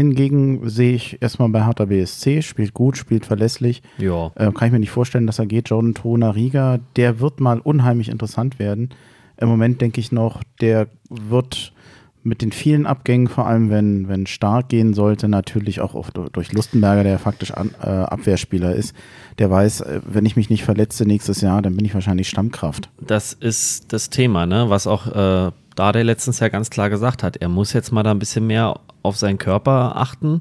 Hingegen 0.00 0.66
sehe 0.66 0.94
ich 0.94 1.20
erstmal 1.20 1.50
bei 1.50 1.66
Hertha 1.66 1.84
BSC, 1.84 2.40
spielt 2.40 2.72
gut, 2.72 2.96
spielt 2.96 3.26
verlässlich. 3.26 3.82
Ja. 3.98 4.32
Äh, 4.34 4.50
kann 4.50 4.68
ich 4.68 4.72
mir 4.72 4.80
nicht 4.80 4.90
vorstellen, 4.90 5.26
dass 5.26 5.38
er 5.38 5.44
geht. 5.44 5.68
Jordan 5.68 5.92
Tona 5.92 6.30
Riga, 6.30 6.80
der 6.96 7.20
wird 7.20 7.38
mal 7.38 7.60
unheimlich 7.60 8.08
interessant 8.08 8.58
werden. 8.58 8.88
Im 9.36 9.48
Moment 9.50 9.82
denke 9.82 10.00
ich 10.00 10.10
noch, 10.10 10.42
der 10.62 10.86
wird 11.10 11.74
mit 12.22 12.40
den 12.40 12.50
vielen 12.50 12.86
Abgängen, 12.86 13.28
vor 13.28 13.46
allem 13.46 13.68
wenn, 13.68 14.08
wenn 14.08 14.26
Stark 14.26 14.70
gehen 14.70 14.94
sollte, 14.94 15.28
natürlich 15.28 15.82
auch 15.82 15.94
auf, 15.94 16.10
durch 16.10 16.52
Lustenberger, 16.52 17.04
der 17.04 17.18
faktisch 17.18 17.50
an, 17.50 17.72
äh, 17.82 17.86
Abwehrspieler 17.86 18.74
ist, 18.74 18.94
der 19.38 19.50
weiß, 19.50 19.82
äh, 19.82 20.00
wenn 20.06 20.24
ich 20.24 20.36
mich 20.36 20.48
nicht 20.48 20.64
verletze 20.64 21.04
nächstes 21.04 21.42
Jahr, 21.42 21.60
dann 21.60 21.76
bin 21.76 21.84
ich 21.84 21.92
wahrscheinlich 21.92 22.28
Stammkraft. 22.30 22.88
Das 23.06 23.34
ist 23.34 23.92
das 23.92 24.08
Thema, 24.08 24.46
ne? 24.46 24.70
was 24.70 24.86
auch 24.86 25.06
äh, 25.06 25.50
Dade 25.76 26.02
letztens 26.02 26.40
ja 26.40 26.48
ganz 26.48 26.70
klar 26.70 26.90
gesagt 26.90 27.22
hat. 27.22 27.36
Er 27.36 27.48
muss 27.48 27.72
jetzt 27.72 27.92
mal 27.92 28.02
da 28.02 28.10
ein 28.10 28.18
bisschen 28.18 28.46
mehr 28.46 28.80
auf 29.02 29.16
seinen 29.16 29.38
Körper 29.38 29.96
achten. 29.96 30.40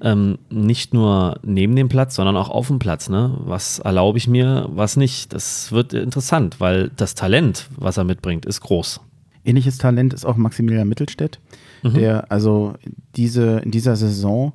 Ähm, 0.00 0.38
nicht 0.50 0.94
nur 0.94 1.38
neben 1.42 1.76
dem 1.76 1.88
Platz, 1.88 2.16
sondern 2.16 2.36
auch 2.36 2.48
auf 2.50 2.66
dem 2.66 2.78
Platz. 2.78 3.08
Ne? 3.08 3.38
Was 3.44 3.78
erlaube 3.78 4.18
ich 4.18 4.26
mir, 4.26 4.68
was 4.70 4.96
nicht? 4.96 5.32
Das 5.32 5.70
wird 5.70 5.94
interessant, 5.94 6.58
weil 6.58 6.90
das 6.96 7.14
Talent, 7.14 7.68
was 7.76 7.96
er 7.96 8.04
mitbringt, 8.04 8.44
ist 8.44 8.60
groß. 8.62 9.00
Ähnliches 9.44 9.78
Talent 9.78 10.12
ist 10.12 10.24
auch 10.24 10.36
Maximilian 10.36 10.88
Mittelstädt, 10.88 11.38
mhm. 11.82 11.94
der 11.94 12.30
also 12.30 12.74
diese, 13.16 13.58
in 13.60 13.70
dieser 13.70 13.96
Saison, 13.96 14.52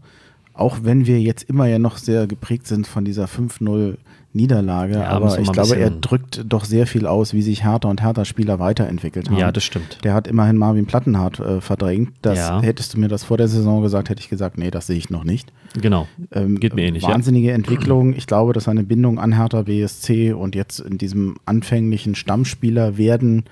auch 0.54 0.80
wenn 0.84 1.06
wir 1.06 1.22
jetzt 1.22 1.43
immer 1.50 1.66
ja 1.68 1.80
noch 1.80 1.98
sehr 1.98 2.28
geprägt 2.28 2.68
sind 2.68 2.88
von 2.88 3.06
dieser 3.06 3.26
5-0 3.26 3.98
Niederlage, 4.38 4.93
ja, 4.93 5.09
aber 5.09 5.38
ich 5.39 5.51
glaube, 5.51 5.75
er 5.75 5.89
drückt 5.89 6.45
doch 6.47 6.63
sehr 6.63 6.88
viel 6.88 7.05
aus, 7.05 7.33
wie 7.33 7.41
sich 7.41 7.65
Hertha 7.65 7.89
und 7.89 8.01
Hertha-Spieler 8.01 8.59
weiterentwickelt 8.59 9.29
haben. 9.29 9.38
Ja, 9.38 9.51
das 9.51 9.65
stimmt. 9.65 9.97
Der 10.05 10.13
hat 10.13 10.27
immerhin 10.27 10.55
Marvin 10.55 10.85
Plattenhardt 10.85 11.39
äh, 11.41 11.59
verdrängt. 11.59 12.11
Das, 12.21 12.38
ja. 12.38 12.61
Hättest 12.61 12.93
du 12.93 12.99
mir 12.99 13.09
das 13.09 13.25
vor 13.25 13.38
der 13.38 13.49
Saison 13.49 13.81
gesagt, 13.81 14.09
hätte 14.09 14.21
ich 14.21 14.29
gesagt, 14.29 14.57
nee, 14.57 14.71
das 14.71 14.88
sehe 14.88 14.97
ich 14.97 15.09
noch 15.09 15.25
nicht. 15.25 15.51
Genau. 15.81 16.07
Ähm, 16.31 16.59
Geht 16.59 16.73
mir 16.75 16.85
ähnlich. 16.85 17.03
Wahnsinnige 17.03 17.49
ja. 17.49 17.55
Entwicklung. 17.55 18.13
Ich 18.13 18.27
glaube, 18.27 18.53
dass 18.53 18.65
seine 18.65 18.83
Bindung 18.83 19.19
an 19.19 19.35
Hertha 19.35 19.63
BSC 19.63 20.31
und 20.31 20.55
jetzt 20.55 20.79
in 20.79 20.97
diesem 20.97 21.35
anfänglichen 21.45 22.15
Stammspieler 22.15 22.97
werden 22.97 23.43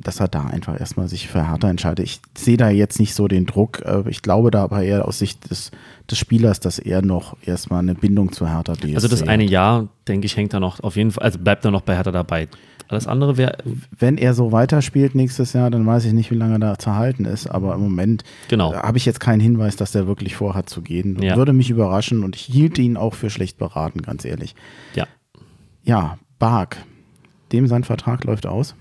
dass 0.00 0.20
er 0.20 0.28
da 0.28 0.44
einfach 0.44 0.78
erstmal 0.78 1.08
sich 1.08 1.28
für 1.28 1.48
Hertha 1.48 1.68
entscheidet. 1.68 2.04
Ich 2.04 2.20
sehe 2.36 2.56
da 2.56 2.70
jetzt 2.70 3.00
nicht 3.00 3.14
so 3.14 3.26
den 3.26 3.46
Druck. 3.46 3.82
Äh, 3.84 4.04
ich 4.08 4.22
glaube 4.22 4.50
da 4.50 4.62
aber 4.62 4.82
eher 4.82 5.08
aus 5.08 5.18
Sicht 5.18 5.50
des, 5.50 5.72
des 6.10 6.18
Spielers, 6.18 6.60
dass 6.60 6.78
er 6.78 7.02
noch 7.02 7.36
erstmal 7.44 7.80
eine 7.80 7.94
Bindung 7.94 8.32
zu 8.32 8.48
Hertha 8.48 8.74
BSC 8.74 8.94
Also 8.94 9.08
das 9.08 9.22
eine 9.22 9.44
Jahr, 9.44 9.88
denke 10.06 10.26
ich, 10.26 10.36
hängt 10.36 10.54
da 10.54 10.60
noch 10.60 10.80
auf 10.80 10.96
jeden 10.96 11.10
Fall, 11.10 11.24
also 11.24 11.38
bleibt 11.38 11.64
er 11.64 11.70
noch 11.70 11.82
bei 11.82 11.96
Hertha 11.96 12.12
dabei. 12.12 12.48
Alles 12.88 13.08
andere 13.08 13.36
wäre. 13.36 13.58
Wenn 13.98 14.16
er 14.16 14.34
so 14.34 14.52
weiterspielt 14.52 15.16
nächstes 15.16 15.52
Jahr, 15.52 15.70
dann 15.70 15.84
weiß 15.84 16.04
ich 16.04 16.12
nicht, 16.12 16.30
wie 16.30 16.36
lange 16.36 16.54
er 16.54 16.58
da 16.60 16.78
zu 16.78 16.94
halten 16.94 17.24
ist. 17.24 17.48
Aber 17.48 17.74
im 17.74 17.80
Moment 17.80 18.22
genau. 18.48 18.72
Äh, 18.72 18.76
habe 18.76 18.98
ich 18.98 19.06
jetzt 19.06 19.18
keinen 19.18 19.40
Hinweis, 19.40 19.74
dass 19.74 19.92
der 19.92 20.06
wirklich 20.06 20.36
vorhat 20.36 20.68
zu 20.68 20.82
gehen. 20.82 21.20
Ja. 21.20 21.36
Würde 21.36 21.52
mich 21.52 21.70
überraschen 21.70 22.22
und 22.22 22.36
ich 22.36 22.42
hielt 22.42 22.78
ihn 22.78 22.96
auch 22.96 23.14
für 23.14 23.30
schlecht 23.30 23.58
beraten, 23.58 24.02
ganz 24.02 24.24
ehrlich. 24.24 24.54
Ja. 24.94 25.06
Ja, 25.82 26.18
Bark. 26.38 26.76
Dem 27.52 27.66
sein 27.66 27.84
Vertrag 27.84 28.24
läuft 28.24 28.46
aus. 28.46 28.74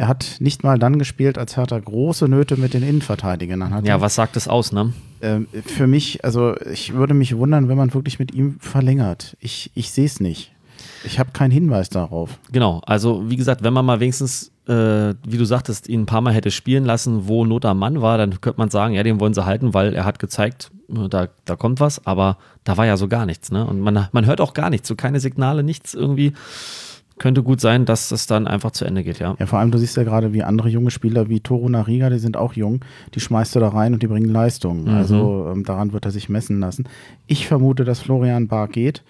Er 0.00 0.06
hat 0.06 0.36
nicht 0.38 0.62
mal 0.62 0.78
dann 0.78 1.00
gespielt, 1.00 1.38
als 1.38 1.56
Hertha 1.56 1.76
große 1.76 2.28
Nöte 2.28 2.56
mit 2.56 2.72
den 2.72 2.84
Innenverteidigern 2.84 3.74
hatte. 3.74 3.88
Ja, 3.88 4.00
was 4.00 4.14
sagt 4.14 4.36
das 4.36 4.46
aus, 4.46 4.70
ne? 4.70 4.92
Ähm, 5.20 5.48
für 5.66 5.88
mich, 5.88 6.24
also 6.24 6.54
ich 6.72 6.94
würde 6.94 7.14
mich 7.14 7.36
wundern, 7.36 7.68
wenn 7.68 7.76
man 7.76 7.92
wirklich 7.92 8.20
mit 8.20 8.32
ihm 8.32 8.60
verlängert. 8.60 9.36
Ich, 9.40 9.72
ich 9.74 9.90
sehe 9.90 10.06
es 10.06 10.20
nicht. 10.20 10.52
Ich 11.02 11.18
habe 11.18 11.32
keinen 11.32 11.50
Hinweis 11.50 11.88
darauf. 11.88 12.38
Genau, 12.52 12.80
also 12.86 13.28
wie 13.28 13.34
gesagt, 13.34 13.64
wenn 13.64 13.72
man 13.72 13.84
mal 13.84 13.98
wenigstens, 13.98 14.52
äh, 14.68 15.14
wie 15.26 15.36
du 15.36 15.44
sagtest, 15.44 15.88
ihn 15.88 16.02
ein 16.02 16.06
paar 16.06 16.20
Mal 16.20 16.32
hätte 16.32 16.52
spielen 16.52 16.84
lassen, 16.84 17.26
wo 17.26 17.44
Not 17.44 17.64
am 17.64 17.80
Mann 17.80 18.00
war, 18.00 18.18
dann 18.18 18.40
könnte 18.40 18.60
man 18.60 18.70
sagen, 18.70 18.94
ja, 18.94 19.02
den 19.02 19.18
wollen 19.18 19.34
sie 19.34 19.44
halten, 19.44 19.74
weil 19.74 19.94
er 19.94 20.04
hat 20.04 20.20
gezeigt, 20.20 20.70
da, 20.86 21.26
da 21.44 21.56
kommt 21.56 21.80
was, 21.80 22.06
aber 22.06 22.38
da 22.62 22.76
war 22.76 22.86
ja 22.86 22.96
so 22.96 23.08
gar 23.08 23.26
nichts. 23.26 23.50
Ne? 23.50 23.66
Und 23.66 23.80
man, 23.80 24.06
man 24.12 24.26
hört 24.26 24.40
auch 24.40 24.54
gar 24.54 24.70
nichts, 24.70 24.86
so 24.86 24.94
keine 24.94 25.18
Signale, 25.18 25.64
nichts 25.64 25.92
irgendwie 25.92 26.34
könnte 27.18 27.42
gut 27.42 27.60
sein, 27.60 27.84
dass 27.84 28.10
es 28.10 28.26
dann 28.26 28.46
einfach 28.46 28.70
zu 28.70 28.84
Ende 28.84 29.04
geht, 29.04 29.18
ja. 29.18 29.36
Ja, 29.38 29.46
vor 29.46 29.58
allem, 29.58 29.70
du 29.70 29.78
siehst 29.78 29.96
ja 29.96 30.04
gerade, 30.04 30.32
wie 30.32 30.42
andere 30.42 30.68
junge 30.68 30.90
Spieler 30.90 31.28
wie 31.28 31.40
Toro 31.40 31.68
Nariga, 31.68 32.10
die 32.10 32.18
sind 32.18 32.36
auch 32.36 32.54
jung, 32.54 32.80
die 33.14 33.20
schmeißt 33.20 33.54
du 33.54 33.60
da 33.60 33.68
rein 33.68 33.92
und 33.92 34.02
die 34.02 34.06
bringen 34.06 34.28
Leistung. 34.28 34.84
Mhm. 34.84 34.88
Also 34.88 35.48
ähm, 35.52 35.64
daran 35.64 35.92
wird 35.92 36.04
er 36.04 36.10
sich 36.10 36.28
messen 36.28 36.60
lassen. 36.60 36.84
Ich 37.26 37.46
vermute, 37.46 37.84
dass 37.84 38.00
Florian 38.00 38.48
Bar 38.48 38.68
geht. 38.68 39.02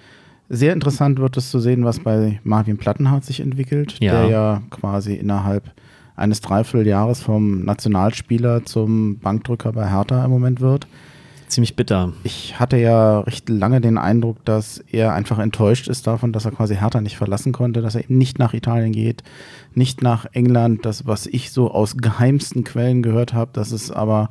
Sehr 0.48 0.72
interessant 0.72 1.18
wird 1.18 1.36
es 1.36 1.50
zu 1.50 1.60
sehen, 1.60 1.84
was 1.84 2.00
bei 2.00 2.40
Marvin 2.42 2.78
Plattenhardt 2.78 3.24
sich 3.24 3.40
entwickelt, 3.40 3.96
ja. 4.00 4.12
der 4.12 4.30
ja 4.30 4.62
quasi 4.70 5.14
innerhalb 5.14 5.70
eines 6.16 6.40
Dreivierteljahres 6.40 7.20
vom 7.20 7.64
Nationalspieler 7.64 8.64
zum 8.64 9.18
Bankdrücker 9.18 9.72
bei 9.72 9.88
Hertha 9.90 10.24
im 10.24 10.30
Moment 10.30 10.60
wird 10.60 10.86
ziemlich 11.48 11.76
bitter. 11.76 12.12
Ich 12.24 12.58
hatte 12.58 12.76
ja 12.76 13.20
recht 13.20 13.48
lange 13.48 13.80
den 13.80 13.98
Eindruck, 13.98 14.44
dass 14.44 14.78
er 14.90 15.14
einfach 15.14 15.38
enttäuscht 15.38 15.88
ist 15.88 16.06
davon, 16.06 16.32
dass 16.32 16.44
er 16.44 16.52
quasi 16.52 16.76
Hertha 16.76 17.00
nicht 17.00 17.16
verlassen 17.16 17.52
konnte, 17.52 17.82
dass 17.82 17.94
er 17.94 18.04
eben 18.04 18.18
nicht 18.18 18.38
nach 18.38 18.54
Italien 18.54 18.92
geht, 18.92 19.22
nicht 19.74 20.02
nach 20.02 20.26
England. 20.32 20.84
Das, 20.84 21.06
was 21.06 21.26
ich 21.26 21.50
so 21.52 21.70
aus 21.70 21.96
geheimsten 21.96 22.64
Quellen 22.64 23.02
gehört 23.02 23.32
habe, 23.32 23.50
dass 23.52 23.72
es 23.72 23.90
aber 23.90 24.30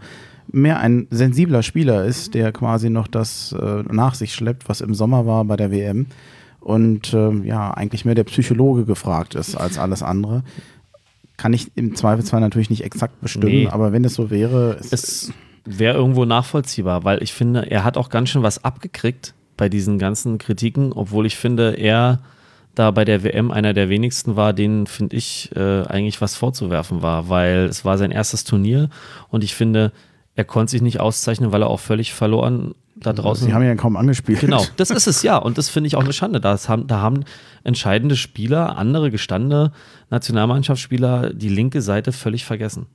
mehr 0.52 0.80
ein 0.80 1.08
sensibler 1.10 1.64
Spieler 1.64 2.06
ist, 2.06 2.34
der 2.34 2.52
quasi 2.52 2.90
noch 2.90 3.08
das 3.08 3.54
äh, 3.54 3.84
nach 3.92 4.16
sich 4.16 4.34
schleppt, 4.34 4.70
was 4.70 4.82
im 4.82 4.94
Sommer 4.94 5.26
war 5.26 5.46
bei 5.46 5.58
der 5.58 5.72
WM. 5.72 6.08
Und 6.60 7.14
äh, 7.14 7.32
ja, 7.44 7.72
eigentlich 7.72 8.06
mehr 8.06 8.16
der 8.16 8.26
Psychologe 8.26 8.86
gefragt 8.86 9.36
ist 9.36 9.56
als 9.56 9.78
alles 9.78 10.04
andere. 10.04 10.44
Kann 11.38 11.54
ich 11.54 11.72
im 11.76 11.96
Zweifelsfall 11.96 12.42
natürlich 12.42 12.70
nicht 12.70 12.84
exakt 12.84 13.22
bestimmen, 13.22 13.54
nee. 13.54 13.68
aber 13.68 13.94
wenn 13.94 14.04
es 14.04 14.16
so 14.16 14.30
wäre, 14.32 14.78
es, 14.80 14.92
es 14.92 15.34
wäre 15.68 15.98
irgendwo 15.98 16.26
nachvollziehbar, 16.26 17.04
weil 17.04 17.22
ich 17.22 17.34
finde, 17.34 17.70
er 17.70 17.84
hat 17.84 17.98
auch 17.98 18.10
ganz 18.10 18.30
schön 18.30 18.44
was 18.44 18.64
abgekriegt 18.64 19.34
bei 19.58 19.70
diesen 19.70 20.00
ganzen 20.00 20.38
Kritiken, 20.38 20.94
obwohl 20.94 21.26
ich 21.26 21.36
finde, 21.36 21.74
er 21.74 22.20
da 22.76 22.92
bei 22.92 23.06
der 23.06 23.24
WM 23.24 23.52
einer 23.52 23.74
der 23.74 23.90
wenigsten 23.90 24.36
war, 24.36 24.54
denen, 24.54 24.86
finde 24.86 25.16
ich, 25.16 25.52
äh, 25.56 25.84
eigentlich 25.84 26.22
was 26.22 26.36
vorzuwerfen 26.36 27.02
war, 27.02 27.28
weil 27.28 27.66
es 27.66 27.84
war 27.84 27.98
sein 27.98 28.12
erstes 28.12 28.44
Turnier 28.44 28.90
und 29.30 29.44
ich 29.44 29.56
finde, 29.56 29.92
er 30.36 30.46
konnte 30.46 30.72
sich 30.72 30.84
nicht 30.84 31.00
auszeichnen, 31.00 31.52
weil 31.52 31.64
er 31.64 31.70
auch 31.70 31.80
völlig 31.80 32.14
verloren 32.14 32.76
da 32.96 33.14
draußen. 33.14 33.48
Sie 33.48 33.54
haben 33.54 33.64
ja 33.64 33.76
kaum 33.76 33.96
angespielt. 33.98 34.40
Genau, 34.40 34.64
das 34.78 34.92
ist 34.92 35.08
es 35.08 35.24
ja. 35.24 35.38
Und 35.38 35.58
das 35.58 35.70
finde 35.70 35.88
ich 35.88 35.96
auch 35.96 36.04
eine 36.04 36.14
Schande. 36.14 36.40
Das 36.40 36.70
haben, 36.70 36.88
da 36.88 37.00
haben 37.00 37.24
entscheidende 37.64 38.16
Spieler, 38.16 38.78
andere 38.78 39.10
gestandene 39.12 39.72
Nationalmannschaftsspieler, 40.10 41.34
die 41.34 41.50
linke 41.50 41.82
Seite 41.82 42.12
völlig 42.12 42.46
vergessen. 42.46 42.86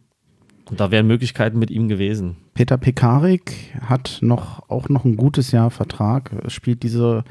Und 0.70 0.80
da 0.80 0.90
wären 0.90 1.06
Möglichkeiten 1.06 1.58
mit 1.58 1.70
ihm 1.70 1.88
gewesen. 1.88 2.36
Peter 2.54 2.76
Pekarik 2.78 3.52
hat 3.80 4.18
noch 4.20 4.68
auch 4.68 4.88
noch 4.88 5.04
ein 5.04 5.16
gutes 5.16 5.50
Jahr 5.52 5.70
Vertrag, 5.70 6.30
spielt 6.46 6.82
diese 6.82 7.24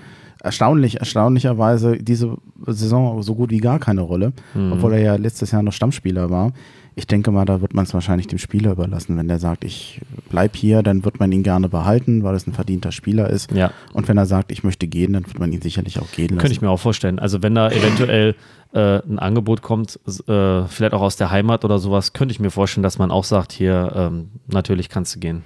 erstaunlich, 0.44 1.00
erstaunlicherweise 1.00 1.98
diese 1.98 2.38
Saison 2.66 3.22
so 3.22 3.36
gut 3.36 3.52
wie 3.52 3.60
gar 3.60 3.80
keine 3.80 4.02
Rolle, 4.02 4.34
mhm. 4.54 4.74
obwohl 4.74 4.94
er 4.94 5.02
ja 5.02 5.16
letztes 5.16 5.52
Jahr 5.52 5.64
noch 5.64 5.74
Stammspieler 5.74 6.30
war 6.30 6.52
ich 6.96 7.08
denke 7.08 7.32
mal, 7.32 7.46
da 7.46 7.62
wird 7.62 7.74
man 7.74 7.86
es 7.86 7.94
wahrscheinlich 7.94 8.28
dem 8.28 8.38
Spieler 8.38 8.72
überlassen. 8.72 9.18
Wenn 9.18 9.28
der 9.28 9.40
sagt, 9.40 9.64
ich 9.64 10.02
bleib 10.30 10.56
hier, 10.56 10.84
dann 10.84 11.06
wird 11.06 11.20
man 11.20 11.32
ihn 11.32 11.44
gerne 11.44 11.70
behalten, 11.70 12.24
weil 12.24 12.36
es 12.36 12.48
ein 12.48 12.54
verdienter 12.54 12.92
Spieler 12.92 13.30
ist. 13.30 13.52
Ja. 13.52 13.72
Und 13.94 14.08
wenn 14.08 14.18
er 14.18 14.26
sagt, 14.26 14.52
ich 14.52 14.64
möchte 14.64 14.88
gehen, 14.88 15.14
dann 15.14 15.26
wird 15.26 15.40
man 15.40 15.52
ihn 15.54 15.62
sicherlich 15.62 16.00
auch 16.00 16.12
gehen 16.12 16.30
lassen. 16.30 16.40
Könnte 16.40 16.54
ich 16.54 16.62
mir 16.62 16.70
auch 16.70 16.80
vorstellen. 16.80 17.20
Also 17.20 17.42
wenn 17.42 17.56
da 17.56 17.70
eventuell 17.70 18.36
äh, 18.74 19.00
ein 19.08 19.20
Angebot 19.20 19.62
kommt, 19.62 20.00
äh, 20.28 20.66
vielleicht 20.66 20.94
auch 20.94 21.02
aus 21.02 21.16
der 21.16 21.32
Heimat 21.32 21.64
oder 21.64 21.80
sowas, 21.80 22.14
könnte 22.14 22.34
ich 22.34 22.40
mir 22.40 22.52
vorstellen, 22.52 22.84
dass 22.84 22.98
man 22.98 23.10
auch 23.10 23.24
sagt, 23.24 23.54
hier, 23.54 23.94
ähm, 23.96 24.30
natürlich 24.48 24.90
kannst 24.90 25.16
du 25.16 25.20
gehen. 25.20 25.44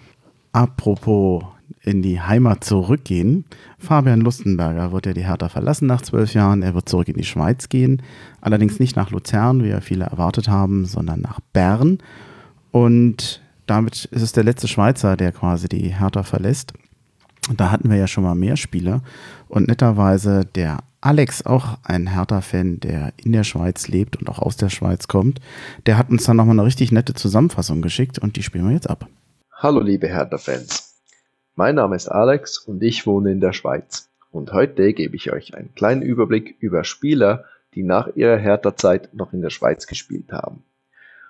Apropos 0.51 1.43
in 1.81 2.01
die 2.01 2.21
Heimat 2.21 2.63
zurückgehen. 2.63 3.45
Fabian 3.77 4.21
Lustenberger 4.21 4.91
wird 4.91 5.05
ja 5.05 5.13
die 5.13 5.25
Hertha 5.25 5.49
verlassen 5.49 5.87
nach 5.87 6.01
zwölf 6.01 6.33
Jahren. 6.33 6.61
Er 6.61 6.73
wird 6.75 6.89
zurück 6.89 7.07
in 7.07 7.17
die 7.17 7.23
Schweiz 7.23 7.69
gehen. 7.69 8.01
Allerdings 8.41 8.79
nicht 8.79 8.95
nach 8.95 9.11
Luzern, 9.11 9.63
wie 9.63 9.69
ja 9.69 9.81
viele 9.81 10.05
erwartet 10.05 10.47
haben, 10.47 10.85
sondern 10.85 11.21
nach 11.21 11.39
Bern. 11.53 11.99
Und 12.71 13.41
damit 13.67 14.05
ist 14.05 14.21
es 14.21 14.31
der 14.31 14.43
letzte 14.43 14.67
Schweizer, 14.67 15.17
der 15.17 15.31
quasi 15.31 15.67
die 15.67 15.93
Hertha 15.93 16.23
verlässt. 16.23 16.73
Da 17.55 17.71
hatten 17.71 17.89
wir 17.89 17.97
ja 17.97 18.07
schon 18.07 18.23
mal 18.23 18.35
mehr 18.35 18.57
Spieler. 18.57 19.01
Und 19.47 19.67
netterweise 19.67 20.45
der 20.45 20.79
Alex, 21.01 21.45
auch 21.45 21.77
ein 21.83 22.07
Hertha-Fan, 22.07 22.79
der 22.79 23.13
in 23.17 23.31
der 23.31 23.43
Schweiz 23.43 23.87
lebt 23.87 24.15
und 24.15 24.27
auch 24.27 24.39
aus 24.39 24.57
der 24.57 24.69
Schweiz 24.69 25.07
kommt, 25.07 25.39
der 25.85 25.99
hat 25.99 26.09
uns 26.09 26.23
dann 26.23 26.37
nochmal 26.37 26.55
eine 26.55 26.65
richtig 26.65 26.91
nette 26.91 27.13
Zusammenfassung 27.13 27.83
geschickt 27.83 28.17
und 28.17 28.37
die 28.37 28.43
spielen 28.43 28.67
wir 28.67 28.73
jetzt 28.73 28.89
ab. 28.89 29.07
Hallo 29.53 29.81
liebe 29.81 30.07
Hertha-Fans. 30.07 30.84
Mein 31.57 31.75
Name 31.75 31.95
ist 31.95 32.09
Alex 32.09 32.57
und 32.57 32.83
ich 32.83 33.07
wohne 33.07 33.31
in 33.31 33.39
der 33.39 33.53
Schweiz. 33.53 34.09
Und 34.29 34.51
heute 34.51 34.91
gebe 34.91 35.15
ich 35.15 35.31
euch 35.31 35.53
einen 35.53 35.73
kleinen 35.73 36.01
Überblick 36.01 36.57
über 36.59 36.83
Spieler, 36.83 37.45
die 37.75 37.83
nach 37.83 38.13
ihrer 38.13 38.35
Hertha-Zeit 38.35 39.13
noch 39.13 39.31
in 39.31 39.41
der 39.41 39.51
Schweiz 39.51 39.87
gespielt 39.87 40.33
haben. 40.33 40.65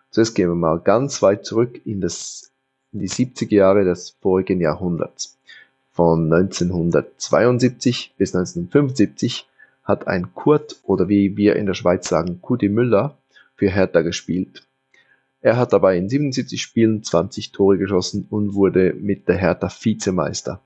Zuerst 0.09 0.33
gehen 0.33 0.49
wir 0.49 0.55
mal 0.55 0.79
ganz 0.79 1.21
weit 1.21 1.45
zurück 1.45 1.79
in, 1.85 2.01
das, 2.01 2.51
in 2.91 3.01
die 3.01 3.09
70er 3.09 3.53
Jahre 3.53 3.83
des 3.83 4.17
vorigen 4.19 4.59
Jahrhunderts. 4.59 5.37
Von 5.91 6.33
1972 6.33 8.15
bis 8.17 8.33
1975 8.33 9.47
hat 9.83 10.07
ein 10.07 10.33
Kurt 10.33 10.77
oder 10.81 11.07
wie 11.07 11.37
wir 11.37 11.55
in 11.55 11.67
der 11.67 11.75
Schweiz 11.75 12.09
sagen, 12.09 12.41
Kudi 12.41 12.69
Müller 12.69 13.15
für 13.55 13.69
Hertha 13.69 14.01
gespielt. 14.01 14.63
Er 15.45 15.57
hat 15.57 15.73
dabei 15.73 15.95
in 15.95 16.09
77 16.09 16.59
Spielen 16.59 17.03
20 17.03 17.51
Tore 17.51 17.77
geschossen 17.77 18.25
und 18.31 18.55
wurde 18.55 18.95
mit 18.99 19.27
der 19.27 19.35
Hertha 19.35 19.69
Vizemeister. 19.69 20.59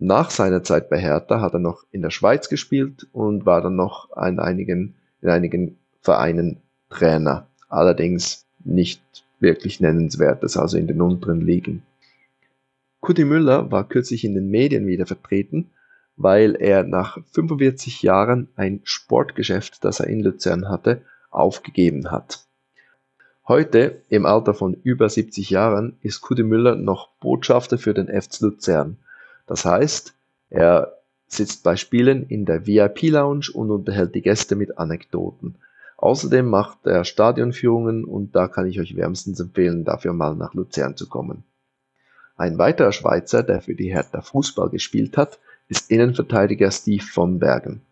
Nach 0.00 0.30
seiner 0.30 0.64
Zeit 0.64 0.90
bei 0.90 0.98
Hertha 0.98 1.40
hat 1.40 1.52
er 1.52 1.60
noch 1.60 1.84
in 1.92 2.02
der 2.02 2.10
Schweiz 2.10 2.48
gespielt 2.48 3.06
und 3.12 3.46
war 3.46 3.62
dann 3.62 3.76
noch 3.76 4.08
in 4.16 4.40
einigen, 4.40 4.96
in 5.22 5.30
einigen 5.30 5.78
Vereinen 6.00 6.56
Trainer. 6.90 7.46
Allerdings 7.68 8.44
nicht 8.64 9.00
wirklich 9.38 9.78
nennenswertes, 9.78 10.56
also 10.56 10.76
in 10.76 10.88
den 10.88 11.00
unteren 11.00 11.40
Ligen. 11.40 11.84
Kudi 12.98 13.24
Müller 13.24 13.70
war 13.70 13.88
kürzlich 13.88 14.24
in 14.24 14.34
den 14.34 14.50
Medien 14.50 14.88
wieder 14.88 15.06
vertreten, 15.06 15.70
weil 16.16 16.56
er 16.56 16.82
nach 16.82 17.18
45 17.30 18.02
Jahren 18.02 18.48
ein 18.56 18.80
Sportgeschäft, 18.82 19.84
das 19.84 20.00
er 20.00 20.08
in 20.08 20.18
Luzern 20.18 20.68
hatte, 20.68 21.02
aufgegeben 21.30 22.10
hat. 22.10 22.43
Heute, 23.46 24.00
im 24.08 24.24
Alter 24.24 24.54
von 24.54 24.72
über 24.72 25.10
70 25.10 25.50
Jahren, 25.50 25.98
ist 26.00 26.22
Kudemüller 26.22 26.76
noch 26.76 27.10
Botschafter 27.20 27.76
für 27.76 27.92
den 27.92 28.08
FC 28.08 28.40
Luzern. 28.40 28.96
Das 29.46 29.66
heißt, 29.66 30.14
er 30.48 30.94
sitzt 31.26 31.62
bei 31.62 31.76
Spielen 31.76 32.26
in 32.26 32.46
der 32.46 32.66
VIP-Lounge 32.66 33.50
und 33.52 33.70
unterhält 33.70 34.14
die 34.14 34.22
Gäste 34.22 34.56
mit 34.56 34.78
Anekdoten. 34.78 35.56
Außerdem 35.98 36.48
macht 36.48 36.86
er 36.86 37.04
Stadionführungen 37.04 38.06
und 38.06 38.34
da 38.34 38.48
kann 38.48 38.66
ich 38.66 38.80
euch 38.80 38.96
wärmstens 38.96 39.40
empfehlen, 39.40 39.84
dafür 39.84 40.14
mal 40.14 40.34
nach 40.34 40.54
Luzern 40.54 40.96
zu 40.96 41.06
kommen. 41.06 41.44
Ein 42.38 42.56
weiterer 42.56 42.92
Schweizer, 42.92 43.42
der 43.42 43.60
für 43.60 43.74
die 43.74 43.92
Hertha 43.92 44.22
Fußball 44.22 44.70
gespielt 44.70 45.18
hat, 45.18 45.38
ist 45.68 45.90
Innenverteidiger 45.90 46.70
Steve 46.70 47.04
von 47.04 47.40
Bergen. 47.40 47.82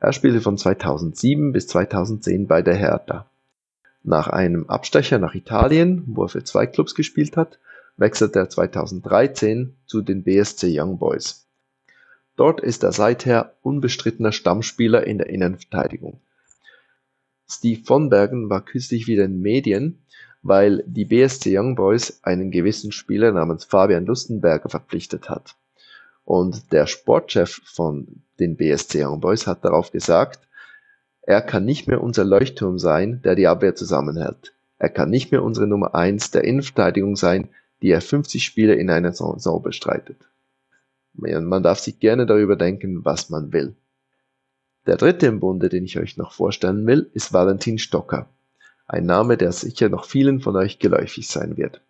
Er 0.00 0.14
spielte 0.14 0.40
von 0.40 0.56
2007 0.56 1.52
bis 1.52 1.66
2010 1.68 2.46
bei 2.46 2.62
der 2.62 2.74
Hertha. 2.74 3.26
Nach 4.06 4.28
einem 4.28 4.68
Abstecher 4.68 5.18
nach 5.18 5.34
Italien, 5.34 6.04
wo 6.06 6.24
er 6.24 6.28
für 6.28 6.44
zwei 6.44 6.66
Clubs 6.66 6.94
gespielt 6.94 7.38
hat, 7.38 7.58
wechselte 7.96 8.38
er 8.38 8.50
2013 8.50 9.76
zu 9.86 10.02
den 10.02 10.24
BSC 10.24 10.78
Young 10.78 10.98
Boys. 10.98 11.46
Dort 12.36 12.60
ist 12.60 12.82
er 12.82 12.92
seither 12.92 13.54
unbestrittener 13.62 14.32
Stammspieler 14.32 15.06
in 15.06 15.16
der 15.16 15.30
Innenverteidigung. 15.30 16.20
Steve 17.48 17.82
von 17.82 18.10
Bergen 18.10 18.50
war 18.50 18.62
kürzlich 18.62 19.06
wieder 19.06 19.24
in 19.24 19.40
Medien, 19.40 20.02
weil 20.42 20.84
die 20.86 21.06
BSC 21.06 21.58
Young 21.58 21.74
Boys 21.74 22.22
einen 22.22 22.50
gewissen 22.50 22.92
Spieler 22.92 23.32
namens 23.32 23.64
Fabian 23.64 24.04
Lustenberger 24.04 24.68
verpflichtet 24.68 25.30
hat. 25.30 25.56
Und 26.26 26.72
der 26.72 26.86
Sportchef 26.86 27.62
von 27.64 28.22
den 28.38 28.56
BSC 28.56 29.02
Young 29.02 29.20
Boys 29.20 29.46
hat 29.46 29.64
darauf 29.64 29.92
gesagt, 29.92 30.40
er 31.26 31.40
kann 31.40 31.64
nicht 31.64 31.88
mehr 31.88 32.02
unser 32.02 32.24
Leuchtturm 32.24 32.78
sein, 32.78 33.22
der 33.22 33.34
die 33.34 33.46
Abwehr 33.46 33.74
zusammenhält. 33.74 34.52
Er 34.78 34.90
kann 34.90 35.08
nicht 35.08 35.32
mehr 35.32 35.42
unsere 35.42 35.66
Nummer 35.66 35.94
eins 35.94 36.30
der 36.30 36.44
Innenverteidigung 36.44 37.16
sein, 37.16 37.48
die 37.80 37.90
er 37.90 38.02
50 38.02 38.44
Spiele 38.44 38.74
in 38.74 38.90
einer 38.90 39.12
Saison 39.12 39.62
bestreitet. 39.62 40.18
Man 41.14 41.62
darf 41.62 41.78
sich 41.78 41.98
gerne 41.98 42.26
darüber 42.26 42.56
denken, 42.56 43.04
was 43.04 43.30
man 43.30 43.52
will. 43.52 43.74
Der 44.86 44.96
dritte 44.96 45.26
im 45.26 45.40
Bunde, 45.40 45.70
den 45.70 45.84
ich 45.84 45.98
euch 45.98 46.18
noch 46.18 46.32
vorstellen 46.32 46.86
will, 46.86 47.10
ist 47.14 47.32
Valentin 47.32 47.78
Stocker. 47.78 48.28
Ein 48.86 49.06
Name, 49.06 49.38
der 49.38 49.52
sicher 49.52 49.88
noch 49.88 50.04
vielen 50.04 50.40
von 50.40 50.56
euch 50.56 50.78
geläufig 50.78 51.28
sein 51.28 51.56
wird. 51.56 51.80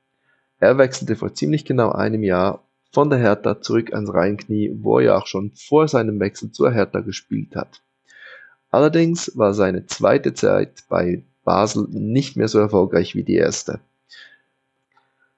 Er 0.61 0.79
wechselte 0.79 1.17
vor 1.17 1.35
ziemlich 1.35 1.65
genau 1.65 1.91
einem 1.91 2.23
Jahr 2.23 2.63
von 2.93 3.11
der 3.11 3.19
Hertha 3.19 3.61
zurück 3.61 3.93
ans 3.93 4.15
Rheinknie, 4.15 4.77
wo 4.81 5.01
er 5.01 5.19
auch 5.19 5.27
schon 5.27 5.51
vor 5.57 5.89
seinem 5.89 6.21
Wechsel 6.21 6.53
zur 6.53 6.71
Hertha 6.71 7.01
gespielt 7.01 7.57
hat. 7.57 7.83
Allerdings 8.75 9.39
war 9.39 9.55
seine 9.55 9.87
zweite 9.87 10.35
Zeit 10.35 10.83
bei 10.89 11.23
Basel 11.45 11.87
nicht 11.91 12.35
mehr 12.35 12.49
so 12.49 12.59
erfolgreich 12.59 13.15
wie 13.15 13.23
die 13.23 13.37
erste. 13.37 13.79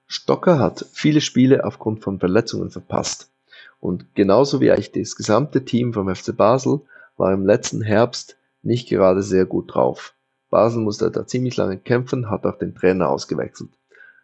Stocker 0.06 0.58
hat 0.58 0.86
viele 0.94 1.20
Spiele 1.20 1.62
aufgrund 1.66 2.02
von 2.02 2.18
Verletzungen 2.18 2.70
verpasst 2.70 3.28
und 3.78 4.14
genauso 4.14 4.62
wie 4.62 4.70
eigentlich 4.70 4.92
das 4.92 5.16
gesamte 5.16 5.66
Team 5.66 5.92
vom 5.92 6.08
FC 6.14 6.34
Basel 6.34 6.80
war 7.18 7.30
im 7.34 7.44
letzten 7.44 7.82
Herbst 7.82 8.38
nicht 8.62 8.88
gerade 8.88 9.22
sehr 9.22 9.44
gut 9.44 9.74
drauf. 9.74 10.14
Basel 10.48 10.80
musste 10.80 11.10
da 11.10 11.26
ziemlich 11.26 11.58
lange 11.58 11.76
kämpfen, 11.76 12.30
hat 12.30 12.46
auch 12.46 12.56
den 12.56 12.74
Trainer 12.74 13.10
ausgewechselt. 13.10 13.68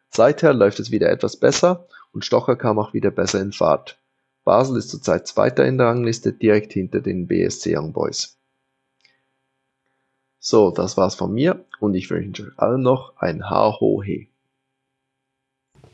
Seither 0.08 0.54
läuft 0.54 0.80
es 0.80 0.90
wieder 0.90 1.10
etwas 1.10 1.36
besser 1.36 1.86
und 2.14 2.24
Stocker 2.24 2.56
kam 2.56 2.78
auch 2.78 2.94
wieder 2.94 3.10
besser 3.10 3.42
in 3.42 3.52
Fahrt. 3.52 3.98
Basel 4.44 4.78
ist 4.78 4.88
zurzeit 4.88 5.26
Zweiter 5.26 5.66
in 5.66 5.76
der 5.76 5.88
Rangliste, 5.88 6.32
direkt 6.32 6.72
hinter 6.72 7.02
den 7.02 7.26
BSC 7.26 7.76
Young 7.76 7.92
Boys. 7.92 8.38
So, 10.44 10.72
das 10.72 10.96
war's 10.96 11.14
von 11.14 11.32
mir 11.32 11.64
und 11.78 11.94
ich 11.94 12.10
wünsche 12.10 12.42
euch 12.42 12.58
allen 12.58 12.82
noch 12.82 13.12
ein 13.16 13.48
Ha-Ho-He. 13.48 14.28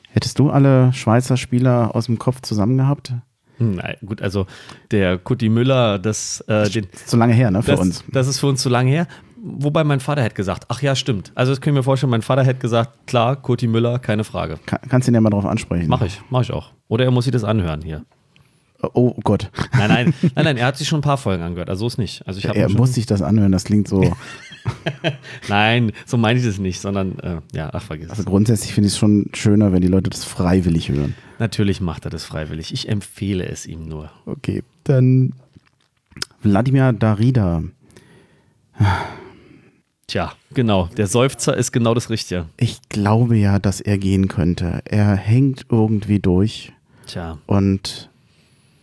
Hättest 0.08 0.38
du 0.38 0.48
alle 0.48 0.90
Schweizer 0.94 1.36
Spieler 1.36 1.94
aus 1.94 2.06
dem 2.06 2.18
Kopf 2.18 2.40
zusammen 2.40 2.78
gehabt? 2.78 3.12
Hm, 3.58 3.74
nein, 3.74 3.96
gut, 4.06 4.22
also 4.22 4.46
der 4.90 5.18
Kutti 5.18 5.50
Müller, 5.50 5.98
das, 5.98 6.40
äh, 6.48 6.70
den, 6.70 6.86
zu 6.92 7.18
lange 7.18 7.34
her, 7.34 7.50
ne, 7.50 7.62
für 7.62 7.72
das, 7.72 7.80
uns. 7.80 8.04
Das 8.10 8.26
ist 8.26 8.40
für 8.40 8.46
uns 8.46 8.62
zu 8.62 8.70
lange 8.70 8.90
her. 8.90 9.06
Wobei 9.36 9.84
mein 9.84 10.00
Vater 10.00 10.22
hätte 10.22 10.34
gesagt, 10.34 10.64
ach 10.68 10.80
ja, 10.80 10.96
stimmt. 10.96 11.30
Also 11.34 11.52
das 11.52 11.60
können 11.60 11.76
wir 11.76 11.80
mir 11.80 11.84
vorstellen, 11.84 12.10
mein 12.10 12.22
Vater 12.22 12.42
hätte 12.42 12.60
gesagt, 12.60 13.06
klar, 13.06 13.36
Kutti 13.36 13.66
Müller, 13.66 13.98
keine 13.98 14.24
Frage. 14.24 14.58
Kann, 14.64 14.80
kannst 14.88 15.06
du 15.06 15.10
ihn 15.10 15.14
ja 15.14 15.20
mal 15.20 15.28
drauf 15.28 15.44
ansprechen. 15.44 15.88
Mach 15.90 16.00
ich, 16.00 16.22
mach 16.30 16.40
ich 16.40 16.54
auch. 16.54 16.72
Oder 16.88 17.04
er 17.04 17.10
muss 17.10 17.24
sich 17.24 17.32
das 17.32 17.44
anhören 17.44 17.82
hier. 17.82 18.06
Oh 18.80 19.14
Gott. 19.24 19.50
Nein, 19.72 19.88
nein, 19.88 20.14
nein, 20.36 20.44
nein, 20.44 20.56
er 20.56 20.66
hat 20.66 20.76
sich 20.76 20.86
schon 20.86 21.00
ein 21.00 21.02
paar 21.02 21.16
Folgen 21.16 21.42
angehört, 21.42 21.68
also 21.68 21.80
so 21.80 21.86
ist 21.88 21.98
nicht. 21.98 22.26
Also 22.26 22.38
ich 22.38 22.44
er 22.44 22.68
muss 22.68 22.94
sich 22.94 23.06
das 23.06 23.22
anhören, 23.22 23.50
das 23.50 23.64
klingt 23.64 23.88
so. 23.88 24.14
nein, 25.48 25.92
so 26.06 26.16
meine 26.16 26.38
ich 26.38 26.44
das 26.44 26.58
nicht, 26.58 26.80
sondern 26.80 27.18
äh, 27.18 27.40
ja, 27.52 27.70
ach, 27.72 27.82
vergiss 27.82 28.10
Also 28.10 28.22
grundsätzlich 28.22 28.72
finde 28.72 28.86
ich 28.86 28.92
es 28.92 28.98
schon 28.98 29.30
schöner, 29.34 29.72
wenn 29.72 29.82
die 29.82 29.88
Leute 29.88 30.10
das 30.10 30.24
freiwillig 30.24 30.90
hören. 30.90 31.14
Natürlich 31.40 31.80
macht 31.80 32.04
er 32.04 32.10
das 32.10 32.24
freiwillig. 32.24 32.72
Ich 32.72 32.88
empfehle 32.88 33.46
es 33.46 33.66
ihm 33.66 33.88
nur. 33.88 34.12
Okay, 34.26 34.62
dann 34.84 35.32
Wladimir 36.42 36.92
Darida. 36.92 37.64
Tja, 40.06 40.32
genau. 40.54 40.88
Der 40.96 41.08
Seufzer 41.08 41.56
ist 41.56 41.72
genau 41.72 41.94
das 41.94 42.10
Richtige. 42.10 42.46
Ich 42.56 42.80
glaube 42.88 43.36
ja, 43.36 43.58
dass 43.58 43.80
er 43.80 43.98
gehen 43.98 44.28
könnte. 44.28 44.80
Er 44.84 45.16
hängt 45.16 45.66
irgendwie 45.68 46.20
durch. 46.20 46.72
Tja. 47.06 47.38
Und 47.46 48.08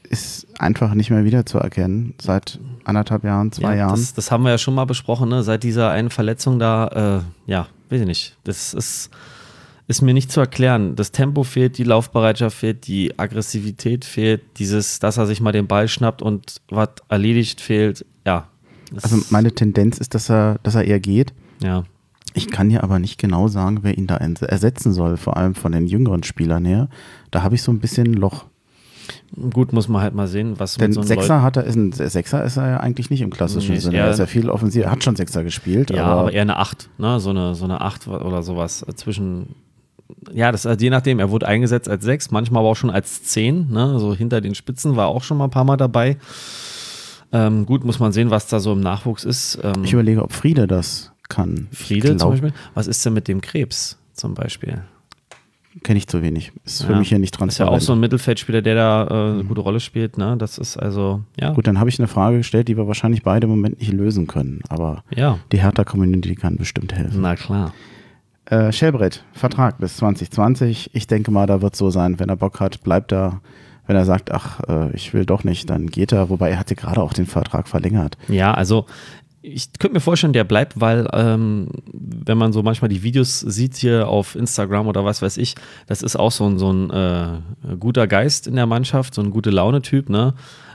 ist 0.06 0.48
einfach 0.60 0.94
nicht 0.94 1.10
mehr 1.10 1.26
wiederzuerkennen 1.26 2.14
seit 2.22 2.60
anderthalb 2.84 3.24
Jahren, 3.24 3.52
zwei 3.52 3.72
ja, 3.72 3.80
Jahren. 3.80 3.96
Das, 3.96 4.14
das, 4.14 4.32
haben 4.32 4.44
wir 4.44 4.52
ja 4.52 4.58
schon 4.58 4.76
mal 4.76 4.86
besprochen, 4.86 5.30
ne? 5.30 5.44
seit 5.44 5.64
dieser 5.64 5.90
einen 5.92 6.10
Verletzung 6.10 6.60
da, 6.60 7.24
äh, 7.48 7.52
ja, 7.52 7.68
weiß 7.90 8.02
ich 8.02 8.08
nicht. 8.08 8.38
Das 8.44 8.74
ist, 8.74 9.10
ist 9.88 10.02
mir 10.02 10.14
nicht 10.14 10.32
zu 10.32 10.40
erklären. 10.40 10.96
Das 10.96 11.12
Tempo 11.12 11.44
fehlt, 11.44 11.78
die 11.78 11.84
Laufbereitschaft 11.84 12.58
fehlt, 12.58 12.88
die 12.88 13.18
Aggressivität 13.20 14.06
fehlt, 14.06 14.42
dieses, 14.58 15.00
dass 15.00 15.18
er 15.18 15.26
sich 15.26 15.42
mal 15.42 15.52
den 15.52 15.68
Ball 15.68 15.88
schnappt 15.88 16.22
und 16.22 16.62
was 16.70 16.90
erledigt 17.10 17.62
fehlt. 17.62 18.06
Ja. 18.26 18.48
Also 19.02 19.20
meine 19.30 19.52
Tendenz 19.52 19.98
ist, 19.98 20.14
dass 20.14 20.30
er, 20.30 20.60
dass 20.64 20.76
er 20.76 20.86
eher 20.86 21.00
geht. 21.00 21.34
Ja. 21.62 21.84
Ich 22.34 22.52
kann 22.52 22.70
ja 22.70 22.84
aber 22.84 23.00
nicht 23.00 23.18
genau 23.18 23.48
sagen, 23.48 23.80
wer 23.84 23.98
ihn 23.98 24.08
da 24.08 24.18
ersetzen 24.18 24.92
soll, 24.92 25.16
vor 25.16 25.38
allem 25.38 25.56
von 25.56 25.72
den 25.72 25.88
jüngeren 25.88 26.24
Spielern 26.24 26.66
her. 26.66 26.90
Da 27.32 27.44
habe 27.44 27.56
ich 27.56 27.64
so 27.64 27.72
ein 27.72 27.80
bisschen 27.80 28.08
ein 28.08 28.14
Loch. 28.14 28.46
Gut, 29.52 29.74
muss 29.74 29.88
man 29.88 30.02
halt 30.02 30.14
mal 30.16 30.28
sehen, 30.28 30.60
was 30.60 30.76
Denn 30.76 30.94
so 30.94 31.02
Sechser 31.02 31.42
hat 31.42 31.58
er, 31.58 31.64
ist 31.66 31.76
ein 31.76 31.92
Sechser 31.92 32.44
ist 32.44 32.58
er 32.58 32.70
ja 32.70 32.80
eigentlich 32.80 33.10
nicht 33.10 33.22
im 33.22 33.30
klassischen 33.30 33.74
nee, 33.74 33.80
Sinne. 33.80 33.98
Er 33.98 34.12
ist 34.12 34.20
ja 34.20 34.26
viel 34.26 34.50
offensiv, 34.50 34.84
er 34.84 34.92
hat 34.92 35.04
schon 35.04 35.16
Sechser 35.16 35.44
gespielt. 35.44 35.90
Ja, 35.90 36.06
aber, 36.06 36.22
aber 36.22 36.34
eher 36.34 36.42
eine 36.42 36.58
Acht, 36.58 36.90
ne? 36.98 37.20
So 37.20 37.32
eine, 37.32 37.56
so 37.56 37.66
eine 37.66 37.82
Acht 37.82 38.08
oder 38.08 38.44
sowas 38.44 38.86
zwischen. 38.96 39.56
Ja, 40.32 40.52
das 40.52 40.66
also 40.66 40.84
je 40.84 40.90
nachdem, 40.90 41.20
er 41.20 41.32
wurde 41.32 41.48
eingesetzt 41.48 41.90
als 41.90 42.04
sechs, 42.04 42.32
manchmal 42.32 42.62
aber 42.62 42.70
auch 42.70 42.76
schon 42.76 42.90
als 42.90 43.24
zehn, 43.24 43.72
ne? 43.72 44.00
So 44.00 44.16
hinter 44.16 44.42
den 44.42 44.56
Spitzen 44.56 44.96
war 44.96 45.08
auch 45.08 45.24
schon 45.24 45.38
mal 45.38 45.46
ein 45.46 45.52
paar 45.52 45.66
Mal 45.66 45.78
dabei. 45.78 46.18
Ähm, 47.32 47.66
gut, 47.66 47.84
muss 47.84 48.00
man 48.00 48.12
sehen, 48.12 48.30
was 48.30 48.48
da 48.48 48.60
so 48.60 48.72
im 48.72 48.80
Nachwuchs 48.80 49.26
ist. 49.26 49.60
Ähm, 49.62 49.84
ich 49.84 49.94
überlege, 49.94 50.24
ob 50.24 50.32
Friede 50.32 50.68
das 50.68 51.12
kann. 51.28 51.68
Friede 51.72 52.16
zum 52.18 52.32
Beispiel? 52.32 52.54
Was 52.74 52.88
ist 52.88 53.06
denn 53.06 53.14
mit 53.14 53.28
dem 53.28 53.42
Krebs 53.42 53.98
zum 54.14 54.34
Beispiel? 54.34 54.84
Kenne 55.84 55.98
ich 55.98 56.08
zu 56.08 56.22
wenig. 56.22 56.52
Ist 56.64 56.84
für 56.84 56.96
mich 56.96 57.10
ja 57.10 57.18
nicht 57.18 57.34
transparent. 57.34 57.78
Ist 57.78 57.84
ja 57.84 57.86
auch 57.86 57.88
so 57.88 57.94
ein 57.94 58.00
Mittelfeldspieler, 58.00 58.62
der 58.62 58.76
da 58.76 59.08
äh, 59.08 59.34
eine 59.34 59.44
gute 59.44 59.62
Rolle 59.62 59.80
spielt. 59.80 60.18
Ne? 60.18 60.36
Das 60.38 60.58
ist 60.58 60.78
also, 60.78 61.22
ja. 61.40 61.52
Gut, 61.52 61.68
dann 61.68 61.80
habe 61.80 61.90
ich 61.90 62.00
eine 62.00 62.08
Frage 62.08 62.38
gestellt, 62.38 62.68
die 62.68 62.78
wir 62.78 62.88
wahrscheinlich 62.88 63.24
beide 63.24 63.46
im 63.46 63.52
Moment 63.52 63.80
nicht 63.80 63.92
lösen 63.92 64.28
können. 64.28 64.62
Aber 64.70 65.04
ja. 65.14 65.40
die 65.52 65.62
Hertha-Community 65.62 66.36
kann 66.36 66.58
bestimmt 66.58 66.94
helfen. 66.94 67.22
Na 67.22 67.36
klar. 67.36 67.74
Äh, 68.46 68.72
Schellbrett, 68.72 69.24
Vertrag 69.34 69.80
bis 69.80 69.98
2020. 69.98 70.92
Ich 70.94 71.08
denke 71.08 71.32
mal, 71.32 71.48
da 71.48 71.62
wird 71.62 71.76
so 71.76 71.90
sein, 71.90 72.20
wenn 72.20 72.30
er 72.30 72.36
Bock 72.36 72.60
hat, 72.60 72.84
bleibt 72.84 73.12
er. 73.12 73.42
Wenn 73.88 73.96
er 73.96 74.06
sagt, 74.06 74.32
ach, 74.32 74.62
äh, 74.68 74.96
ich 74.96 75.14
will 75.14 75.26
doch 75.26 75.44
nicht, 75.44 75.70
dann 75.70 75.88
geht 75.88 76.12
er. 76.12 76.30
Wobei 76.30 76.52
er 76.52 76.60
hatte 76.60 76.76
gerade 76.76 77.02
auch 77.02 77.14
den 77.14 77.28
Vertrag 77.28 77.68
verlängert. 77.68 78.18
Ja, 78.28 78.54
also 78.54 78.86
ich 79.46 79.74
könnte 79.74 79.96
mir 79.96 80.02
vorstellen, 80.02 80.34
der 80.34 80.44
bleibt, 80.44 80.80
weil 80.82 81.08
ähm, 81.14 81.68
wenn 81.94 82.38
man 82.38 82.52
so 82.52 82.64
manchmal 82.64 82.90
die 82.90 83.04
Videos 83.04 83.40
sieht 83.40 83.76
hier 83.76 84.08
auf 84.08 84.36
Instagram 84.36 84.88
oder 84.88 85.06
was 85.06 85.22
weiß 85.22 85.38
ich, 85.38 85.56
das 85.88 86.02
ist 86.02 86.16
auch 86.16 86.32
so 86.32 86.48
ein, 86.48 86.58
so 86.58 86.72
ein 86.72 86.90
äh, 86.90 87.76
guter 87.80 88.08
Geist 88.08 88.48
in 88.48 88.56
der 88.56 88.66
Mannschaft, 88.66 89.14
so 89.14 89.22
ein 89.22 89.32
gute 89.32 89.52
Laune-Typ. 89.52 90.10
Ne? 90.10 90.34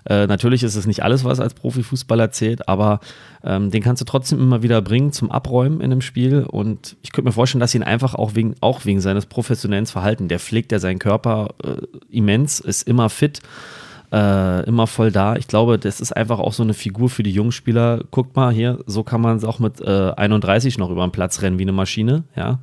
Äh, 0.09 0.27
natürlich 0.27 0.63
ist 0.63 0.77
es 0.77 0.87
nicht 0.87 1.03
alles, 1.03 1.25
was 1.25 1.41
als 1.41 1.55
Profifußballer 1.55 2.31
zählt, 2.31 2.69
aber 2.69 3.01
ähm, 3.43 3.71
den 3.71 3.83
kannst 3.83 4.01
du 4.01 4.07
trotzdem 4.07 4.39
immer 4.39 4.63
wieder 4.63 4.81
bringen 4.83 5.13
zum 5.13 5.31
Abräumen 5.31 5.81
in 5.81 5.91
einem 5.91 6.01
Spiel. 6.01 6.45
Und 6.45 6.97
ich 7.03 7.13
könnte 7.13 7.29
mir 7.29 7.33
vorstellen, 7.33 7.61
dass 7.61 7.75
ihn 7.75 7.83
einfach 7.83 8.15
auch 8.15 8.35
wegen, 8.35 8.55
auch 8.61 8.85
wegen 8.85 9.01
seines 9.01 9.27
professionellen 9.27 9.87
Verhaltens, 9.87 10.29
der 10.29 10.39
pflegt 10.39 10.73
ja 10.73 10.79
seinen 10.79 10.99
Körper 10.99 11.55
äh, 11.65 11.83
immens, 12.11 12.61
ist 12.61 12.87
immer 12.87 13.11
fit 13.11 13.41
äh, 14.13 14.65
immer 14.67 14.87
voll 14.87 15.13
da. 15.13 15.37
Ich 15.37 15.49
glaube, 15.49 15.79
das 15.79 16.01
ist 16.01 16.13
einfach 16.13 16.39
auch 16.39 16.53
so 16.53 16.63
eine 16.63 16.75
Figur 16.75 17.09
für 17.11 17.23
die 17.23 17.33
jungen 17.33 17.53
Spieler. 17.53 18.03
Guckt 18.11 18.37
mal 18.37 18.53
hier, 18.53 18.79
so 18.87 19.03
kann 19.03 19.21
man 19.21 19.37
es 19.37 19.45
auch 19.45 19.59
mit 19.59 19.81
äh, 19.81 20.13
31 20.13 20.79
noch 20.79 20.91
über 20.91 21.07
den 21.07 21.13
Platz 21.13 21.43
rennen 21.43 21.59
wie 21.59 21.63
eine 21.63 21.73
Maschine. 21.73 22.25
Ja, 22.37 22.59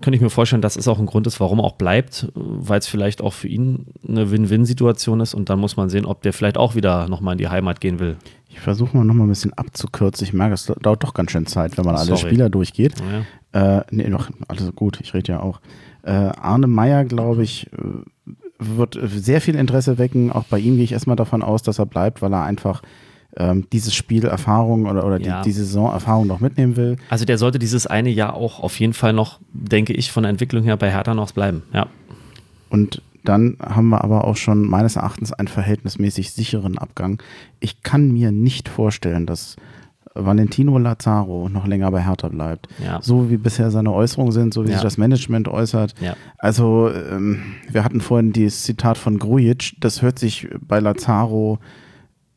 könnte 0.00 0.16
ich 0.16 0.22
mir 0.22 0.30
vorstellen, 0.30 0.62
dass 0.62 0.76
es 0.76 0.86
auch 0.86 1.00
ein 1.00 1.06
Grund 1.06 1.26
ist, 1.26 1.40
warum 1.40 1.58
er 1.58 1.64
auch 1.64 1.74
bleibt, 1.74 2.28
weil 2.34 2.78
es 2.78 2.86
vielleicht 2.86 3.20
auch 3.20 3.32
für 3.32 3.48
ihn 3.48 3.86
eine 4.06 4.30
Win-Win-Situation 4.30 5.20
ist 5.20 5.34
und 5.34 5.50
dann 5.50 5.58
muss 5.58 5.76
man 5.76 5.88
sehen, 5.88 6.06
ob 6.06 6.22
der 6.22 6.32
vielleicht 6.32 6.56
auch 6.56 6.76
wieder 6.76 7.08
nochmal 7.08 7.32
in 7.32 7.38
die 7.38 7.48
Heimat 7.48 7.80
gehen 7.80 7.98
will. 7.98 8.16
Ich 8.48 8.60
versuche 8.60 8.96
mal 8.96 9.04
nochmal 9.04 9.26
ein 9.26 9.30
bisschen 9.30 9.52
abzukürzen. 9.54 10.24
Ich 10.24 10.32
merke, 10.32 10.54
es 10.54 10.72
dauert 10.82 11.02
doch 11.02 11.14
ganz 11.14 11.32
schön 11.32 11.46
Zeit, 11.46 11.76
wenn 11.76 11.84
man 11.84 11.96
alle 11.96 12.16
Sorry. 12.16 12.20
Spieler 12.20 12.48
durchgeht. 12.48 12.94
Ja. 13.52 13.78
Äh, 13.78 13.84
nee, 13.90 14.08
doch, 14.08 14.30
alles 14.46 14.72
gut, 14.74 15.00
ich 15.00 15.14
rede 15.14 15.32
ja 15.32 15.40
auch. 15.40 15.60
Äh, 16.02 16.12
Arne 16.12 16.68
Meyer, 16.68 17.04
glaube 17.04 17.42
ich, 17.42 17.66
äh, 17.72 17.78
wird 18.58 18.98
sehr 19.02 19.40
viel 19.40 19.54
Interesse 19.54 19.98
wecken. 19.98 20.32
Auch 20.32 20.44
bei 20.44 20.58
ihm 20.58 20.76
gehe 20.76 20.84
ich 20.84 20.92
erstmal 20.92 21.16
davon 21.16 21.42
aus, 21.42 21.62
dass 21.62 21.78
er 21.78 21.86
bleibt, 21.86 22.22
weil 22.22 22.32
er 22.32 22.42
einfach 22.42 22.82
ähm, 23.36 23.66
dieses 23.72 23.94
Spiel 23.94 24.24
Erfahrung 24.24 24.86
oder, 24.86 25.04
oder 25.04 25.20
ja. 25.20 25.42
die, 25.42 25.50
die 25.50 25.52
Saison 25.52 25.92
Erfahrung 25.92 26.26
noch 26.26 26.40
mitnehmen 26.40 26.76
will. 26.76 26.96
Also 27.08 27.24
der 27.24 27.38
sollte 27.38 27.58
dieses 27.58 27.86
eine 27.86 28.10
Jahr 28.10 28.34
auch 28.34 28.60
auf 28.60 28.78
jeden 28.80 28.94
Fall 28.94 29.12
noch, 29.12 29.38
denke 29.52 29.92
ich, 29.92 30.10
von 30.10 30.24
der 30.24 30.30
Entwicklung 30.30 30.64
her 30.64 30.76
bei 30.76 30.90
Hertha 30.90 31.14
noch 31.14 31.30
bleiben. 31.32 31.62
Ja. 31.72 31.86
Und 32.70 33.02
dann 33.24 33.56
haben 33.60 33.88
wir 33.88 34.02
aber 34.02 34.24
auch 34.24 34.36
schon 34.36 34.62
meines 34.62 34.96
Erachtens 34.96 35.32
einen 35.32 35.48
verhältnismäßig 35.48 36.32
sicheren 36.32 36.78
Abgang. 36.78 37.22
Ich 37.60 37.82
kann 37.82 38.10
mir 38.10 38.32
nicht 38.32 38.68
vorstellen, 38.68 39.26
dass 39.26 39.56
Valentino 40.14 40.78
Lazaro 40.78 41.48
noch 41.48 41.66
länger 41.66 41.90
bei 41.90 42.02
Hertha 42.02 42.28
bleibt. 42.28 42.68
Ja. 42.84 43.00
So 43.02 43.30
wie 43.30 43.36
bisher 43.36 43.70
seine 43.70 43.92
Äußerungen 43.92 44.32
sind, 44.32 44.54
so 44.54 44.64
wie 44.64 44.68
ja. 44.70 44.74
sich 44.74 44.82
das 44.82 44.98
Management 44.98 45.48
äußert. 45.48 45.94
Ja. 46.00 46.16
Also, 46.38 46.90
ähm, 46.90 47.42
wir 47.70 47.84
hatten 47.84 48.00
vorhin 48.00 48.32
dieses 48.32 48.62
Zitat 48.62 48.98
von 48.98 49.18
Grujic, 49.18 49.76
das 49.80 50.02
hört 50.02 50.18
sich 50.18 50.48
bei 50.60 50.80
Lazaro 50.80 51.58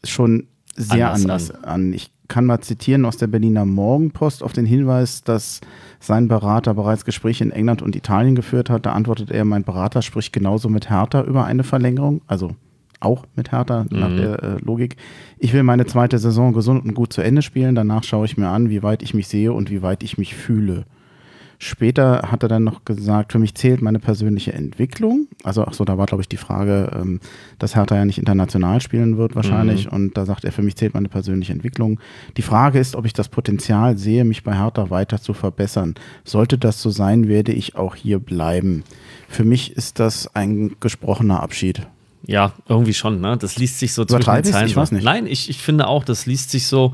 schon 0.04 0.48
sehr 0.76 1.12
anders, 1.12 1.52
anders 1.52 1.64
an. 1.64 1.86
an. 1.86 1.94
Ich 1.94 2.12
kann 2.32 2.46
mal 2.46 2.62
zitieren 2.62 3.04
aus 3.04 3.18
der 3.18 3.28
Berliner 3.28 3.66
Morgenpost 3.66 4.42
auf 4.42 4.54
den 4.54 4.66
Hinweis, 4.66 5.22
dass 5.22 5.60
sein 6.00 6.30
Berater 6.30 6.74
bereits 6.74 7.04
Gespräche 7.04 7.44
in 7.44 7.52
England 7.52 7.82
und 7.82 7.94
Italien 7.94 8.36
geführt 8.36 8.70
hat. 8.70 8.86
Da 8.86 8.94
antwortet 8.94 9.32
er, 9.32 9.44
mein 9.44 9.64
Berater 9.64 10.02
spricht 10.02 10.32
genauso 10.32 10.70
mit 10.70 10.90
Hertha 10.90 11.24
über 11.24 11.44
eine 11.44 11.66
Verlängerung. 11.66 12.22
Also 12.28 12.56
auch 13.02 13.26
mit 13.36 13.52
Hertha 13.52 13.86
mhm. 13.90 14.00
nach 14.00 14.16
der 14.16 14.44
äh, 14.44 14.58
Logik. 14.60 14.96
Ich 15.40 15.54
will 15.54 15.64
meine 15.64 15.86
zweite 15.86 16.18
Saison 16.20 16.54
gesund 16.54 16.86
und 16.86 16.94
gut 16.94 17.14
zu 17.14 17.22
Ende 17.22 17.42
spielen. 17.42 17.76
Danach 17.76 18.04
schaue 18.04 18.26
ich 18.26 18.38
mir 18.38 18.50
an, 18.50 18.70
wie 18.70 18.84
weit 18.84 19.04
ich 19.04 19.14
mich 19.14 19.28
sehe 19.28 19.54
und 19.54 19.70
wie 19.70 19.82
weit 19.82 20.04
ich 20.04 20.18
mich 20.18 20.36
fühle. 20.36 20.86
Später 21.64 22.24
hat 22.32 22.42
er 22.42 22.50
dann 22.50 22.64
noch 22.64 22.86
gesagt, 22.86 23.34
für 23.34 23.38
mich 23.38 23.54
zählt 23.54 23.84
meine 23.84 24.00
persönliche 24.00 24.52
Entwicklung. 24.52 25.28
Also, 25.44 25.64
ach 25.64 25.74
so, 25.74 25.86
da 25.86 25.96
war, 25.96 26.08
glaube 26.08 26.24
ich, 26.24 26.28
die 26.28 26.38
Frage, 26.38 26.90
ähm, 27.00 27.20
dass 27.60 27.76
Hertha 27.76 27.96
ja 27.96 28.04
nicht 28.04 28.18
international 28.18 28.82
spielen 28.82 29.16
wird, 29.18 29.36
wahrscheinlich. 29.36 29.86
Mhm. 29.86 29.94
Und 29.94 30.18
da 30.18 30.26
sagt 30.26 30.44
er, 30.44 30.52
für 30.52 30.64
mich 30.64 30.76
zählt 30.76 30.96
meine 30.96 31.08
persönliche 31.08 31.54
Entwicklung. 31.54 32.00
Die 32.36 32.42
Frage 32.42 32.80
ist, 32.80 32.96
ob 32.96 33.06
ich 33.06 33.14
das 33.14 33.30
Potenzial 33.30 33.96
sehe, 34.00 34.26
mich 34.26 34.44
bei 34.44 34.58
Hertha 34.58 34.90
weiter 34.90 35.22
zu 35.22 35.36
verbessern. 35.36 35.94
Sollte 36.24 36.58
das 36.58 36.82
so 36.82 36.90
sein, 36.90 37.28
werde 37.28 37.52
ich 37.52 37.76
auch 37.76 37.94
hier 37.94 38.18
bleiben. 38.18 38.84
Für 39.30 39.44
mich 39.44 39.78
ist 39.78 40.00
das 40.00 40.36
ein 40.36 40.78
gesprochener 40.80 41.44
Abschied. 41.44 41.86
Ja, 42.26 42.54
irgendwie 42.68 42.94
schon. 42.94 43.20
Ne? 43.20 43.38
Das 43.38 43.58
liest 43.58 43.80
sich 43.80 43.94
so 43.94 44.06
zwischen 44.06 44.32
den 44.32 44.44
Zeilen. 44.44 44.68
Ich 44.68 44.76
weiß 44.76 44.92
nicht. 44.92 45.04
Nein, 45.04 45.26
ich, 45.26 45.50
ich 45.50 45.58
finde 45.58 45.88
auch, 45.88 46.04
das 46.04 46.26
liest 46.26 46.52
sich 46.52 46.68
so. 46.68 46.94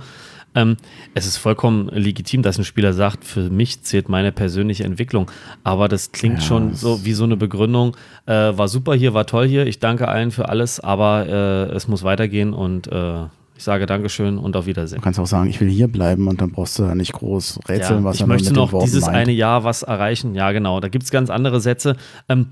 Ähm, 0.55 0.77
es 1.13 1.27
ist 1.27 1.37
vollkommen 1.37 1.89
legitim, 1.89 2.41
dass 2.41 2.57
ein 2.57 2.63
Spieler 2.63 2.93
sagt, 2.93 3.23
für 3.25 3.49
mich 3.49 3.83
zählt 3.83 4.09
meine 4.09 4.31
persönliche 4.31 4.85
Entwicklung. 4.85 5.29
Aber 5.63 5.87
das 5.87 6.11
klingt 6.11 6.39
ja, 6.39 6.45
schon 6.45 6.73
so 6.73 7.05
wie 7.05 7.13
so 7.13 7.25
eine 7.25 7.37
Begründung. 7.37 7.95
Äh, 8.25 8.33
war 8.33 8.67
super 8.67 8.95
hier, 8.95 9.13
war 9.13 9.27
toll 9.27 9.47
hier. 9.47 9.67
Ich 9.67 9.79
danke 9.79 10.07
allen 10.07 10.31
für 10.31 10.49
alles, 10.49 10.79
aber 10.79 11.27
äh, 11.27 11.75
es 11.75 11.87
muss 11.87 12.03
weitergehen 12.03 12.53
und 12.53 12.87
äh, 12.87 13.25
ich 13.57 13.63
sage 13.63 13.87
Dankeschön 13.87 14.37
und 14.37 14.55
auf 14.55 14.67
Wiedersehen. 14.67 14.99
Du 14.99 15.03
kannst 15.03 15.19
auch 15.19 15.27
sagen, 15.27 15.49
ich 15.49 15.59
will 15.59 15.69
hier 15.69 15.87
bleiben 15.87 16.27
und 16.27 16.41
dann 16.41 16.51
brauchst 16.51 16.77
du 16.77 16.83
ja 16.83 16.95
nicht 16.95 17.13
groß 17.13 17.59
rätseln, 17.67 17.99
ja, 17.99 18.05
was 18.05 18.15
ich 18.15 18.21
er 18.21 18.27
möchte 18.27 18.53
noch 18.53 18.83
dieses 18.83 19.05
meint. 19.05 19.15
eine 19.15 19.31
Jahr 19.31 19.63
was 19.63 19.83
erreichen. 19.83 20.35
Ja, 20.35 20.51
genau. 20.51 20.79
Da 20.79 20.89
gibt 20.89 21.03
es 21.03 21.11
ganz 21.11 21.29
andere 21.29 21.59
Sätze. 21.59 21.97
Ähm, 22.29 22.49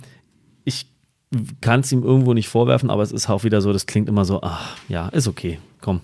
ich 0.63 0.87
kann 1.61 1.81
es 1.81 1.91
ihm 1.91 2.03
irgendwo 2.03 2.33
nicht 2.33 2.47
vorwerfen, 2.47 2.89
aber 2.89 3.03
es 3.03 3.11
ist 3.11 3.29
auch 3.29 3.43
wieder 3.43 3.61
so, 3.61 3.73
das 3.73 3.85
klingt 3.85 4.09
immer 4.09 4.25
so, 4.25 4.41
ach 4.41 4.77
ja, 4.87 5.09
ist 5.09 5.27
okay, 5.27 5.59
komm. 5.81 6.01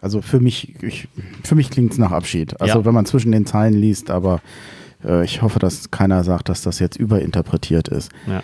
Also 0.00 0.20
für 0.20 0.40
mich, 0.40 0.74
ich, 0.82 1.08
für 1.42 1.54
mich 1.54 1.70
klingt 1.70 1.92
es 1.92 1.98
nach 1.98 2.10
Abschied. 2.10 2.60
Also 2.60 2.80
ja. 2.80 2.84
wenn 2.84 2.94
man 2.94 3.06
zwischen 3.06 3.32
den 3.32 3.46
Zeilen 3.46 3.74
liest, 3.74 4.10
aber 4.10 4.40
äh, 5.04 5.24
ich 5.24 5.42
hoffe, 5.42 5.58
dass 5.58 5.90
keiner 5.90 6.24
sagt, 6.24 6.48
dass 6.48 6.62
das 6.62 6.78
jetzt 6.78 6.96
überinterpretiert 6.96 7.88
ist. 7.88 8.10
Ja. 8.26 8.42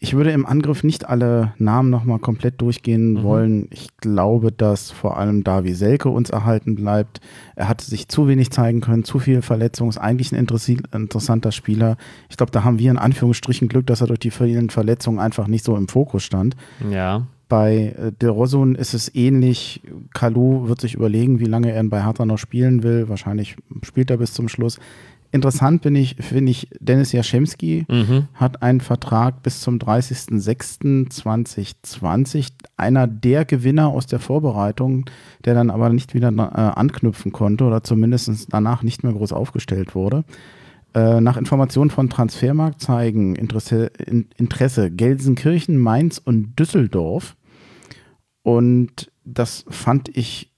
Ich 0.00 0.14
würde 0.14 0.30
im 0.30 0.46
Angriff 0.46 0.84
nicht 0.84 1.08
alle 1.08 1.54
Namen 1.58 1.90
nochmal 1.90 2.20
komplett 2.20 2.60
durchgehen 2.60 3.14
mhm. 3.14 3.22
wollen. 3.24 3.68
Ich 3.70 3.88
glaube, 3.96 4.52
dass 4.52 4.92
vor 4.92 5.16
allem 5.16 5.42
Davi 5.42 5.74
Selke 5.74 6.08
uns 6.08 6.30
erhalten 6.30 6.76
bleibt. 6.76 7.20
Er 7.56 7.68
hat 7.68 7.80
sich 7.80 8.06
zu 8.06 8.28
wenig 8.28 8.50
zeigen 8.50 8.80
können, 8.80 9.02
zu 9.02 9.18
viel 9.18 9.42
Verletzungen, 9.42 9.90
ist 9.90 9.98
eigentlich 9.98 10.30
ein 10.32 10.38
interessanter 10.38 11.50
Spieler. 11.50 11.96
Ich 12.28 12.36
glaube, 12.36 12.52
da 12.52 12.62
haben 12.62 12.78
wir 12.78 12.90
in 12.90 12.98
Anführungsstrichen 12.98 13.68
Glück, 13.68 13.86
dass 13.86 14.00
er 14.00 14.06
durch 14.06 14.20
die 14.20 14.30
vielen 14.30 14.70
Verletzungen 14.70 15.18
einfach 15.18 15.48
nicht 15.48 15.64
so 15.64 15.76
im 15.76 15.88
Fokus 15.88 16.22
stand. 16.22 16.54
Ja. 16.90 17.26
Bei 17.48 17.94
äh, 17.98 18.12
De 18.12 18.28
Rosun 18.28 18.74
ist 18.76 18.94
es 18.94 19.12
ähnlich. 19.14 19.80
Kalu 20.14 20.68
wird 20.68 20.80
sich 20.80 20.94
überlegen, 20.94 21.40
wie 21.40 21.46
lange 21.46 21.72
er 21.72 21.82
bei 21.84 22.04
Hertha 22.04 22.24
noch 22.24 22.38
spielen 22.38 22.82
will. 22.82 23.08
Wahrscheinlich 23.08 23.56
spielt 23.82 24.10
er 24.10 24.18
bis 24.18 24.32
zum 24.32 24.48
Schluss 24.48 24.78
Interessant 25.30 25.82
bin 25.82 25.94
ich, 25.94 26.16
finde 26.20 26.50
ich, 26.50 26.68
Dennis 26.80 27.12
Jaschemski 27.12 27.84
Mhm. 27.88 28.28
hat 28.34 28.62
einen 28.62 28.80
Vertrag 28.80 29.42
bis 29.42 29.60
zum 29.60 29.78
30.06.2020. 29.78 32.48
Einer 32.76 33.06
der 33.06 33.44
Gewinner 33.44 33.88
aus 33.88 34.06
der 34.06 34.20
Vorbereitung, 34.20 35.06
der 35.44 35.54
dann 35.54 35.70
aber 35.70 35.90
nicht 35.90 36.14
wieder 36.14 36.28
äh, 36.30 36.78
anknüpfen 36.78 37.32
konnte 37.32 37.64
oder 37.64 37.82
zumindest 37.82 38.46
danach 38.50 38.82
nicht 38.82 39.02
mehr 39.04 39.12
groß 39.12 39.32
aufgestellt 39.32 39.94
wurde. 39.94 40.24
Äh, 40.94 41.20
nach 41.20 41.36
Informationen 41.36 41.90
von 41.90 42.08
Transfermarkt 42.08 42.80
zeigen 42.80 43.36
Interesse, 43.36 43.86
in, 44.06 44.28
Interesse 44.36 44.90
Gelsenkirchen, 44.90 45.78
Mainz 45.78 46.18
und 46.18 46.58
Düsseldorf. 46.58 47.36
Und 48.42 49.10
das 49.24 49.64
fand 49.68 50.08
ich 50.16 50.50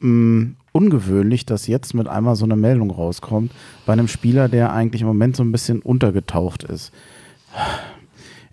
mh, 0.00 0.54
ungewöhnlich, 0.72 1.46
dass 1.46 1.66
jetzt 1.66 1.94
mit 1.94 2.08
einmal 2.08 2.36
so 2.36 2.44
eine 2.44 2.56
Meldung 2.56 2.90
rauskommt 2.90 3.52
bei 3.86 3.92
einem 3.92 4.08
Spieler, 4.08 4.48
der 4.48 4.72
eigentlich 4.72 5.02
im 5.02 5.08
Moment 5.08 5.36
so 5.36 5.42
ein 5.42 5.52
bisschen 5.52 5.80
untergetaucht 5.82 6.64
ist. 6.64 6.92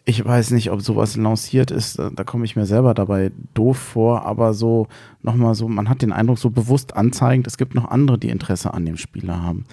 Ich 0.07 0.23
weiß 0.23 0.51
nicht, 0.51 0.69
ob 0.71 0.81
sowas 0.81 1.15
lanciert 1.17 1.71
ist, 1.71 1.97
da 1.97 2.23
komme 2.23 2.45
ich 2.45 2.55
mir 2.55 2.67
selber 2.67 2.93
dabei 2.93 3.31
doof 3.55 3.77
vor, 3.77 4.23
aber 4.25 4.53
so 4.53 4.87
nochmal 5.23 5.55
so, 5.55 5.67
man 5.67 5.89
hat 5.89 6.03
den 6.03 6.11
Eindruck, 6.11 6.37
so 6.37 6.51
bewusst 6.51 6.95
anzeigend, 6.95 7.47
es 7.47 7.57
gibt 7.57 7.73
noch 7.73 7.89
andere, 7.89 8.19
die 8.19 8.29
Interesse 8.29 8.71
an 8.73 8.85
dem 8.85 8.97
Spieler 8.97 9.41
haben. 9.41 9.65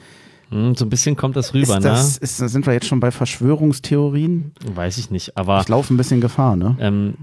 Hm, 0.49 0.75
so 0.75 0.87
ein 0.87 0.91
bisschen 0.91 1.17
kommt 1.17 1.37
das 1.37 1.53
rüber, 1.53 1.77
ist 1.77 1.85
das, 1.85 2.17
ist, 2.17 2.37
sind 2.39 2.65
wir 2.67 2.73
jetzt 2.73 2.87
schon 2.87 3.01
bei 3.01 3.11
Verschwörungstheorien? 3.11 4.53
ne? 4.65 4.77
Weiß 4.77 4.97
ich 4.97 5.11
nicht, 5.11 5.37
aber 5.37 5.61
Ich 5.61 5.69
laufe 5.69 5.93
ein 5.93 5.99
bisschen 5.99 6.23
Gefahr, 6.23 6.57
ne? 6.57 6.77
ähm, 6.81 7.15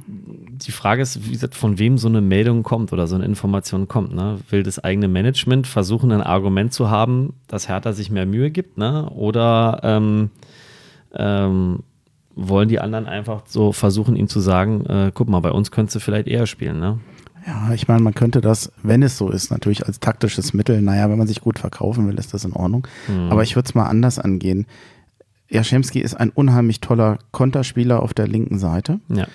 die 0.67 0.71
Frage 0.71 1.01
ist, 1.01 1.25
wie 1.25 1.31
gesagt, 1.31 1.55
von 1.55 1.79
wem 1.79 1.97
so 1.97 2.07
eine 2.07 2.21
Meldung 2.21 2.63
kommt 2.63 2.93
oder 2.93 3.07
so 3.07 3.15
eine 3.15 3.25
Information 3.25 3.87
kommt. 3.87 4.13
Ne? 4.13 4.39
Will 4.49 4.63
das 4.63 4.79
eigene 4.79 5.07
Management 5.07 5.67
versuchen, 5.67 6.11
ein 6.11 6.21
Argument 6.21 6.73
zu 6.73 6.89
haben, 6.89 7.33
dass 7.47 7.69
Hertha 7.69 7.93
sich 7.93 8.11
mehr 8.11 8.25
Mühe 8.25 8.51
gibt? 8.51 8.77
Ne? 8.77 9.09
Oder 9.09 9.79
ähm, 9.83 10.29
ähm, 11.13 11.79
wollen 12.35 12.69
die 12.69 12.79
anderen 12.79 13.05
einfach 13.05 13.43
so 13.47 13.71
versuchen, 13.71 14.15
ihm 14.15 14.27
zu 14.27 14.39
sagen, 14.39 14.85
äh, 14.85 15.11
guck 15.13 15.29
mal, 15.29 15.39
bei 15.39 15.51
uns 15.51 15.71
könntest 15.71 15.95
du 15.95 15.99
vielleicht 15.99 16.27
eher 16.27 16.45
spielen. 16.45 16.79
Ne? 16.79 16.99
Ja, 17.47 17.73
ich 17.73 17.87
meine, 17.87 18.01
man 18.01 18.13
könnte 18.13 18.41
das, 18.41 18.71
wenn 18.83 19.01
es 19.01 19.17
so 19.17 19.29
ist, 19.29 19.51
natürlich 19.51 19.85
als 19.85 19.99
taktisches 19.99 20.53
Mittel, 20.53 20.81
naja, 20.81 21.09
wenn 21.09 21.17
man 21.17 21.27
sich 21.27 21.41
gut 21.41 21.59
verkaufen 21.59 22.07
will, 22.07 22.19
ist 22.19 22.33
das 22.33 22.45
in 22.45 22.53
Ordnung. 22.53 22.87
Aber 23.29 23.43
ich 23.43 23.55
würde 23.55 23.67
es 23.67 23.75
mal 23.75 23.87
anders 23.87 24.19
angehen. 24.19 24.67
Jaschemski 25.49 25.99
ist 25.99 26.13
ein 26.13 26.29
unheimlich 26.29 26.79
toller 26.79 27.17
Konterspieler 27.31 28.03
auf 28.03 28.13
der 28.13 28.27
linken 28.27 28.59
Seite. 28.59 28.99
Ja. 29.09 29.27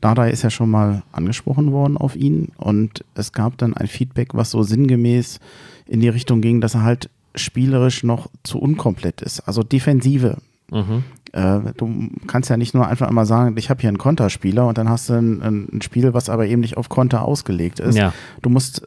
Dada 0.00 0.26
ist 0.26 0.42
ja 0.42 0.50
schon 0.50 0.70
mal 0.70 1.02
angesprochen 1.12 1.72
worden 1.72 1.96
auf 1.96 2.16
ihn 2.16 2.48
und 2.56 3.04
es 3.14 3.32
gab 3.32 3.58
dann 3.58 3.74
ein 3.74 3.88
Feedback, 3.88 4.34
was 4.34 4.50
so 4.50 4.62
sinngemäß 4.62 5.40
in 5.86 6.00
die 6.00 6.08
Richtung 6.08 6.40
ging, 6.40 6.60
dass 6.60 6.74
er 6.74 6.82
halt 6.82 7.10
spielerisch 7.34 8.02
noch 8.02 8.28
zu 8.42 8.58
unkomplett 8.58 9.20
ist. 9.22 9.40
Also 9.40 9.62
Defensive. 9.62 10.38
Mhm. 10.70 11.04
Äh, 11.32 11.60
du 11.76 12.08
kannst 12.26 12.50
ja 12.50 12.56
nicht 12.56 12.74
nur 12.74 12.88
einfach 12.88 13.08
immer 13.08 13.24
sagen, 13.24 13.54
ich 13.56 13.70
habe 13.70 13.80
hier 13.80 13.88
einen 13.88 13.98
Konterspieler 13.98 14.66
und 14.66 14.78
dann 14.78 14.88
hast 14.88 15.08
du 15.08 15.14
ein, 15.14 15.68
ein 15.74 15.82
Spiel, 15.82 16.12
was 16.12 16.28
aber 16.28 16.46
eben 16.46 16.60
nicht 16.60 16.76
auf 16.76 16.88
Konter 16.88 17.22
ausgelegt 17.22 17.78
ist. 17.78 17.96
Ja. 17.96 18.12
Du 18.42 18.50
musst, 18.50 18.86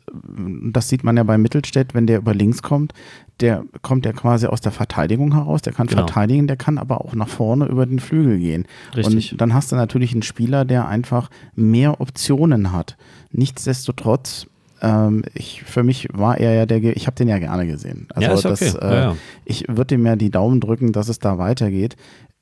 das 0.72 0.90
sieht 0.90 1.04
man 1.06 1.16
ja 1.16 1.24
bei 1.24 1.38
Mittelstädt, 1.38 1.94
wenn 1.94 2.06
der 2.06 2.18
über 2.18 2.34
links 2.34 2.62
kommt, 2.62 2.94
der 3.40 3.64
kommt 3.82 4.06
ja 4.06 4.12
quasi 4.12 4.46
aus 4.48 4.60
der 4.62 4.74
Verteidigung 4.74 5.34
heraus, 5.34 5.62
der 5.62 5.72
kann 5.74 5.88
Genau. 5.88 6.02
verteidigen, 6.02 6.48
der 6.48 6.58
kann 6.58 6.78
aber 6.78 7.02
auch 7.06 7.16
nach 7.16 7.30
vorne 7.30 7.66
über 7.66 7.86
den 7.86 8.00
Flügel 8.00 8.38
gehen. 8.40 8.66
Richtig. 8.96 9.32
Und 9.32 9.42
dann 9.42 9.54
hast 9.54 9.72
du 9.72 9.76
natürlich 9.78 10.12
einen 10.12 10.22
Spieler, 10.22 10.66
der 10.66 10.88
einfach 10.88 11.30
mehr 11.56 12.02
Optionen 12.02 12.74
hat. 12.74 12.98
Nichtsdestotrotz, 13.32 14.48
ähm, 14.82 15.24
ich, 15.34 15.64
für 15.64 15.84
mich 15.84 16.08
war 16.14 16.38
er 16.38 16.54
ja 16.54 16.66
der, 16.66 16.84
ich 16.96 17.08
habe 17.08 17.16
den 17.16 17.28
ja 17.28 17.38
gerne 17.40 17.66
gesehen. 17.68 18.08
Also 18.14 18.28
Ja, 18.28 18.34
okay. 18.36 18.50
das, 18.50 18.76
äh, 18.76 18.86
Ja, 18.86 18.94
ja. 18.96 19.16
ich 19.46 19.66
würde 19.70 19.96
ihm 19.96 20.06
ja 20.06 20.16
die 20.16 20.30
Daumen 20.30 20.60
drücken, 20.60 20.92
dass 20.92 21.08
es 21.10 21.20
da 21.20 21.38
weitergeht. 21.38 21.96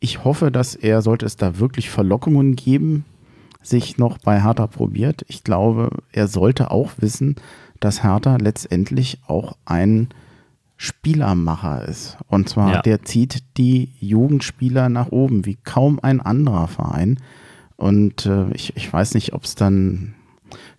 Ich 0.03 0.23
hoffe, 0.25 0.51
dass 0.51 0.75
er, 0.75 1.01
sollte 1.01 1.25
es 1.27 1.37
da 1.37 1.59
wirklich 1.59 1.89
Verlockungen 1.89 2.55
geben, 2.55 3.05
sich 3.61 3.97
noch 3.99 4.17
bei 4.17 4.41
Hertha 4.41 4.65
probiert. 4.67 5.23
Ich 5.27 5.43
glaube, 5.43 5.89
er 6.11 6.27
sollte 6.27 6.71
auch 6.71 6.93
wissen, 6.97 7.35
dass 7.79 8.03
Hertha 8.03 8.37
letztendlich 8.37 9.19
auch 9.27 9.55
ein 9.65 10.09
Spielermacher 10.77 11.87
ist. 11.87 12.17
Und 12.27 12.49
zwar, 12.49 12.73
Ja. 12.73 12.81
der 12.81 13.03
zieht 13.03 13.43
die 13.57 13.91
Jugendspieler 13.99 14.89
nach 14.89 15.11
oben, 15.11 15.45
wie 15.45 15.55
kaum 15.63 15.99
ein 16.01 16.19
anderer 16.19 16.67
Verein. 16.67 17.19
Und 17.77 18.25
äh, 18.25 18.49
ich, 18.53 18.75
ich 18.75 18.91
weiß 18.91 19.13
nicht, 19.13 19.33
ob 19.33 19.43
es 19.43 19.53
dann 19.53 20.15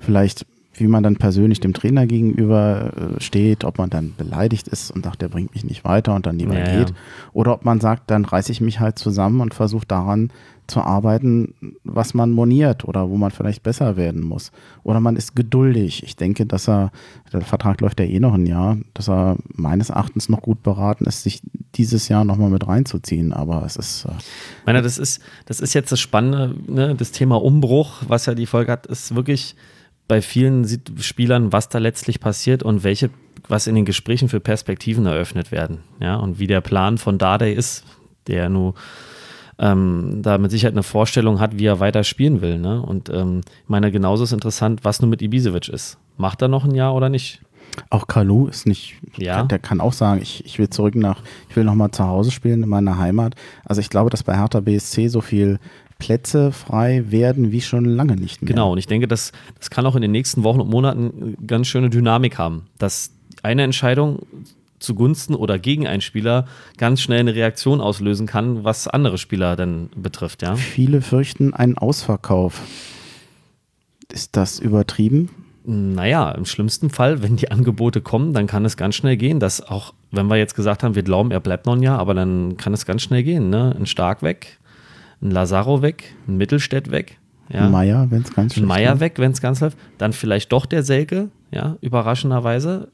vielleicht, 0.00 0.44
wie 0.82 0.88
man 0.88 1.02
dann 1.02 1.16
persönlich 1.16 1.60
dem 1.60 1.72
Trainer 1.72 2.06
gegenüber 2.06 2.92
äh, 3.16 3.20
steht, 3.20 3.64
ob 3.64 3.78
man 3.78 3.88
dann 3.88 4.14
beleidigt 4.16 4.68
ist 4.68 4.90
und 4.90 5.04
sagt, 5.04 5.22
der 5.22 5.28
bringt 5.28 5.54
mich 5.54 5.64
nicht 5.64 5.84
weiter 5.84 6.14
und 6.14 6.26
dann 6.26 6.38
lieber 6.38 6.58
Ja, 6.58 6.68
ja. 6.68 6.78
geht. 6.78 6.92
Oder 7.32 7.54
ob 7.54 7.64
man 7.64 7.80
sagt, 7.80 8.10
dann 8.10 8.24
reiße 8.24 8.52
ich 8.52 8.60
mich 8.60 8.80
halt 8.80 8.98
zusammen 8.98 9.40
und 9.40 9.54
versuche 9.54 9.86
daran 9.86 10.30
zu 10.68 10.80
arbeiten, 10.80 11.54
was 11.84 12.14
man 12.14 12.30
moniert 12.30 12.84
oder 12.84 13.10
wo 13.10 13.16
man 13.16 13.30
vielleicht 13.30 13.62
besser 13.62 13.96
werden 13.96 14.22
muss. 14.22 14.52
Oder 14.84 15.00
man 15.00 15.16
ist 15.16 15.34
geduldig. 15.34 16.02
Ich 16.04 16.16
denke, 16.16 16.46
dass 16.46 16.68
er, 16.68 16.92
der 17.32 17.40
Vertrag 17.42 17.80
läuft 17.80 18.00
ja 18.00 18.06
eh 18.06 18.20
noch 18.20 18.34
ein 18.34 18.46
Jahr, 18.46 18.78
dass 18.94 19.08
er 19.08 19.36
meines 19.48 19.90
Erachtens 19.90 20.28
noch 20.28 20.40
gut 20.40 20.62
beraten 20.62 21.04
ist, 21.04 21.24
sich 21.24 21.42
dieses 21.74 22.08
Jahr 22.08 22.24
nochmal 22.24 22.50
mit 22.50 22.66
reinzuziehen. 22.66 23.32
Aber 23.32 23.64
es 23.66 23.76
ist, 23.76 24.04
äh, 24.04 24.12
Ich 24.18 24.66
meine, 24.66 24.82
das 24.82 24.98
ist, 24.98 25.20
das 25.46 25.60
ist 25.60 25.74
jetzt 25.74 25.90
das 25.92 26.00
Spannende, 26.00 26.54
ne? 26.66 26.94
das 26.94 27.10
Thema 27.12 27.42
Umbruch, 27.42 28.02
was 28.06 28.26
ja 28.26 28.34
die 28.34 28.46
Folge 28.46 28.72
hat, 28.72 28.86
ist 28.86 29.14
wirklich 29.14 29.56
bei 30.12 30.20
vielen 30.20 30.68
Spielern, 31.00 31.54
was 31.54 31.70
da 31.70 31.78
letztlich 31.78 32.20
passiert 32.20 32.62
und 32.62 32.84
welche, 32.84 33.08
was 33.48 33.66
in 33.66 33.74
den 33.74 33.86
Gesprächen 33.86 34.28
für 34.28 34.40
Perspektiven 34.40 35.06
eröffnet 35.06 35.50
werden. 35.50 35.78
Ja, 36.00 36.16
und 36.16 36.38
wie 36.38 36.46
der 36.46 36.60
Plan 36.60 36.98
von 36.98 37.16
Dardai 37.16 37.52
ist, 37.54 37.82
der 38.26 38.50
nur 38.50 38.74
ähm, 39.58 40.18
da 40.20 40.36
mit 40.36 40.50
Sicherheit 40.50 40.74
eine 40.74 40.82
Vorstellung 40.82 41.40
hat, 41.40 41.58
wie 41.58 41.64
er 41.64 41.80
weiter 41.80 42.04
spielen 42.04 42.42
will. 42.42 42.58
Ne? 42.58 42.82
Und 42.82 43.08
ähm, 43.08 43.40
ich 43.62 43.68
meine, 43.70 43.90
genauso 43.90 44.24
ist 44.24 44.32
interessant, 44.32 44.80
was 44.82 45.00
nun 45.00 45.08
mit 45.08 45.22
Ibisevic 45.22 45.70
ist. 45.70 45.96
Macht 46.18 46.42
er 46.42 46.48
noch 46.48 46.66
ein 46.66 46.74
Jahr 46.74 46.94
oder 46.94 47.08
nicht? 47.08 47.40
Auch 47.88 48.06
Kalu 48.06 48.48
ist 48.48 48.66
nicht, 48.66 48.96
Ja. 49.16 49.44
der 49.44 49.58
kann 49.60 49.80
auch 49.80 49.94
sagen, 49.94 50.20
ich, 50.20 50.44
ich 50.44 50.58
will 50.58 50.68
zurück 50.68 50.94
nach, 50.94 51.22
ich 51.48 51.56
will 51.56 51.64
nochmal 51.64 51.90
zu 51.90 52.04
Hause 52.06 52.30
spielen 52.30 52.62
in 52.62 52.68
meiner 52.68 52.98
Heimat. 52.98 53.34
Also 53.64 53.80
ich 53.80 53.88
glaube, 53.88 54.10
dass 54.10 54.22
bei 54.24 54.36
Hertha 54.36 54.60
BSC 54.60 55.08
so 55.08 55.22
viel 55.22 55.58
Plätze 56.03 56.50
frei 56.50 57.05
werden 57.11 57.53
wie 57.53 57.61
schon 57.61 57.84
lange 57.84 58.16
nicht 58.16 58.42
mehr. 58.42 58.48
Genau, 58.48 58.72
und 58.72 58.78
ich 58.78 58.88
denke, 58.88 59.07
das, 59.07 59.30
das 59.57 59.70
kann 59.70 59.86
auch 59.86 59.94
in 59.94 60.03
den 60.03 60.11
nächsten 60.11 60.42
Wochen 60.42 60.61
und 60.61 60.68
Monaten 60.68 61.36
äh, 61.40 61.46
ganz 61.46 61.68
schöne 61.68 61.90
Dynamik 61.90 62.38
haben, 62.38 62.66
dass 62.78 63.12
eine 63.44 63.62
Entscheidung 63.62 64.26
zugunsten 64.80 65.36
oder 65.36 65.61
gegen 65.61 65.86
einen 65.86 66.00
Spieler 66.00 66.46
ganz 66.76 67.00
schnell 67.00 67.20
eine 67.20 67.36
Reaktion 67.36 67.80
auslösen 67.80 68.26
kann, 68.26 68.64
was 68.64 68.88
andere 68.88 69.16
Spieler 69.16 69.55
dann 69.55 69.90
betrifft, 69.94 70.42
ja. 70.42 70.57
Viele 70.57 71.03
fürchten 71.03 71.55
einen 71.55 71.78
Ausverkauf. 71.78 72.61
Ist 74.12 74.36
das 74.36 74.59
übertrieben? 74.59 75.30
Naja, 75.64 76.32
im 76.32 76.46
schlimmsten 76.46 76.90
Fall, 76.90 77.22
wenn 77.22 77.36
die 77.36 77.53
Angebote 77.53 78.00
kommen, 78.00 78.34
dann 78.34 78.48
kann 78.48 78.64
es 78.64 78.76
ganz 78.76 78.96
schnell 78.96 79.16
gehen, 79.16 79.38
dass 79.38 79.61
auch, 79.61 79.94
wenn 80.11 80.26
wir 80.26 80.36
jetzt 80.36 80.57
gesagt 80.57 80.82
haben, 80.82 80.96
wir 80.96 81.05
glauben, 81.05 81.30
er 81.30 81.38
bleibt 81.38 81.66
noch 81.66 81.76
ein 81.76 81.82
Jahr, 81.82 82.00
aber 82.00 82.14
dann 82.14 82.57
kann 82.57 82.74
es 82.74 82.86
ganz 82.86 83.03
schnell 83.03 83.22
gehen, 83.22 83.50
ne? 83.50 83.72
Ein 83.78 83.86
Stark 83.86 84.24
weg, 84.24 84.59
ein 85.22 85.30
Lazaro 85.30 85.82
weg, 85.82 86.14
ein 86.26 86.36
Mittelstädt 86.36 86.90
weg, 86.90 87.18
ja. 87.52 87.68
Meier, 87.68 88.06
wenn 88.10 88.22
es 88.22 88.32
ganz 88.32 88.52
Ein 88.52 88.54
schlecht 88.54 88.68
Meier 88.68 89.00
weg, 89.00 89.14
wenn 89.18 89.32
es 89.32 89.40
ganz 89.40 89.60
läuft. 89.60 89.76
Dann 89.98 90.12
vielleicht 90.12 90.52
doch 90.52 90.64
der 90.66 90.82
Selke, 90.82 91.28
ja, 91.50 91.76
überraschenderweise. 91.80 92.88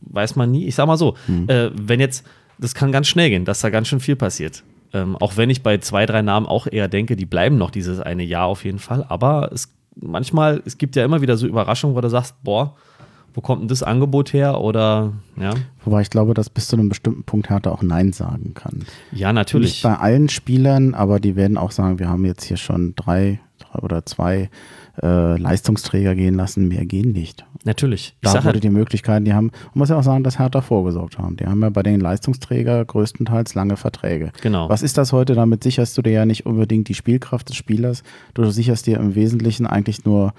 Weiß 0.00 0.36
man 0.36 0.50
nie. 0.50 0.66
Ich 0.66 0.74
sag 0.74 0.86
mal 0.86 0.96
so, 0.96 1.16
Hm. 1.26 1.48
äh, 1.48 1.70
wenn 1.74 1.98
jetzt, 2.00 2.26
das 2.58 2.74
kann 2.74 2.92
ganz 2.92 3.08
schnell 3.08 3.30
gehen, 3.30 3.44
dass 3.44 3.60
da 3.60 3.70
ganz 3.70 3.88
schön 3.88 4.00
viel 4.00 4.16
passiert. 4.16 4.62
Ähm, 4.92 5.16
auch 5.16 5.36
wenn 5.36 5.50
ich 5.50 5.62
bei 5.62 5.78
zwei, 5.78 6.06
drei 6.06 6.22
Namen 6.22 6.46
auch 6.46 6.66
eher 6.70 6.88
denke, 6.88 7.16
die 7.16 7.26
bleiben 7.26 7.56
noch 7.58 7.70
dieses 7.70 7.98
eine 8.00 8.22
Jahr 8.22 8.46
auf 8.46 8.64
jeden 8.64 8.78
Fall. 8.78 9.04
Aber 9.08 9.50
es 9.52 9.74
manchmal, 9.96 10.62
es 10.64 10.78
gibt 10.78 10.94
ja 10.96 11.04
immer 11.04 11.20
wieder 11.20 11.36
so 11.36 11.46
Überraschungen, 11.46 11.96
wo 11.96 12.00
du 12.00 12.08
sagst, 12.10 12.34
boah, 12.44 12.76
wo 13.34 13.40
kommt 13.40 13.62
denn 13.62 13.68
das 13.68 13.82
Angebot 13.82 14.32
her? 14.32 14.60
Oder 14.60 15.12
ja, 15.36 15.54
Wobei 15.84 16.00
ich 16.00 16.10
glaube, 16.10 16.34
dass 16.34 16.48
bis 16.48 16.68
zu 16.68 16.76
einem 16.76 16.88
bestimmten 16.88 17.24
Punkt 17.24 17.50
Hertha 17.50 17.70
auch 17.70 17.82
Nein 17.82 18.12
sagen 18.12 18.54
kann. 18.54 18.84
ja, 19.12 19.32
natürlich. 19.32 19.72
Nicht 19.72 19.82
bei 19.82 19.96
allen 19.96 20.28
Spielern, 20.28 20.94
aber 20.94 21.20
die 21.20 21.36
werden 21.36 21.58
auch 21.58 21.72
sagen, 21.72 21.98
wir 21.98 22.08
haben 22.08 22.24
jetzt 22.24 22.44
hier 22.44 22.56
schon 22.56 22.94
drei, 22.94 23.40
drei 23.58 23.80
oder 23.80 24.06
zwei 24.06 24.48
äh, 25.02 25.36
Leistungsträger 25.36 26.14
gehen 26.14 26.34
lassen, 26.34 26.68
mehr 26.68 26.86
gehen 26.86 27.12
nicht. 27.12 27.44
Natürlich. 27.64 28.14
Ich 28.20 28.30
Da 28.30 28.34
wurde 28.34 28.54
halt, 28.54 28.64
die 28.64 28.70
Möglichkeit, 28.70 29.26
die 29.26 29.34
haben, 29.34 29.50
man 29.72 29.80
muss 29.80 29.88
ja 29.88 29.98
auch 29.98 30.02
sagen, 30.04 30.22
dass 30.22 30.38
Hertha 30.38 30.60
vorgesorgt 30.60 31.18
haben. 31.18 31.36
Die 31.36 31.46
haben 31.46 31.60
ja 31.62 31.70
bei 31.70 31.82
den 31.82 32.00
Leistungsträger 32.00 32.84
größtenteils 32.84 33.54
lange 33.54 33.76
Verträge. 33.76 34.30
Genau. 34.42 34.68
Was 34.68 34.82
ist 34.82 34.96
das 34.96 35.12
heute? 35.12 35.34
Damit 35.34 35.64
sicherst 35.64 35.98
du 35.98 36.02
dir 36.02 36.12
ja 36.12 36.26
nicht 36.26 36.46
unbedingt 36.46 36.88
die 36.88 36.94
Spielkraft 36.94 37.48
des 37.48 37.56
Spielers. 37.56 38.04
Du 38.34 38.48
sicherst 38.50 38.86
dir 38.86 38.98
im 38.98 39.14
Wesentlichen 39.16 39.66
eigentlich 39.66 40.04
nur 40.04 40.34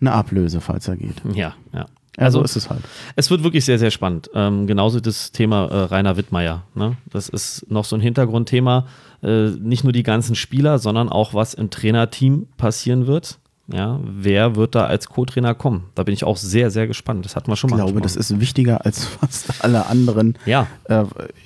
eine 0.00 0.12
Ablöse, 0.12 0.60
falls 0.60 0.88
er 0.88 0.96
geht. 0.96 1.22
ja, 1.34 1.54
ja. 1.72 1.86
Also 2.16 2.38
Also 2.38 2.42
ist 2.42 2.56
es 2.56 2.70
halt. 2.70 2.82
Es 3.16 3.30
wird 3.30 3.42
wirklich 3.42 3.64
sehr, 3.64 3.78
sehr 3.78 3.90
spannend. 3.90 4.30
Ähm, 4.34 4.66
genauso 4.66 5.00
das 5.00 5.32
Thema 5.32 5.66
äh, 5.66 5.76
Rainer 5.84 6.16
Wittmeier. 6.16 6.62
Ne? 6.74 6.96
Das 7.10 7.28
ist 7.28 7.70
noch 7.70 7.84
so 7.84 7.96
ein 7.96 8.00
Hintergrundthema. 8.00 8.86
Äh, 9.22 9.50
nicht 9.50 9.84
nur 9.84 9.92
die 9.92 10.02
ganzen 10.02 10.34
Spieler, 10.34 10.78
sondern 10.78 11.08
auch 11.08 11.34
was 11.34 11.54
im 11.54 11.70
Trainerteam 11.70 12.46
passieren 12.56 13.06
wird. 13.06 13.38
Ja, 13.66 13.98
wer 14.04 14.56
wird 14.56 14.74
da 14.74 14.84
als 14.84 15.08
Co-Trainer 15.08 15.54
kommen? 15.54 15.84
Da 15.94 16.02
bin 16.02 16.12
ich 16.12 16.24
auch 16.24 16.36
sehr, 16.36 16.70
sehr 16.70 16.86
gespannt. 16.86 17.24
Das 17.24 17.34
hatten 17.34 17.50
wir 17.50 17.56
schon 17.56 17.70
mal. 17.70 17.78
Ich 17.78 17.84
glaube, 17.84 18.02
das 18.02 18.14
ist 18.14 18.38
wichtiger 18.38 18.84
als 18.84 19.04
fast 19.20 19.64
alle 19.64 19.86
anderen. 19.86 20.36
Ja. 20.44 20.66
Äh, 20.84 21.04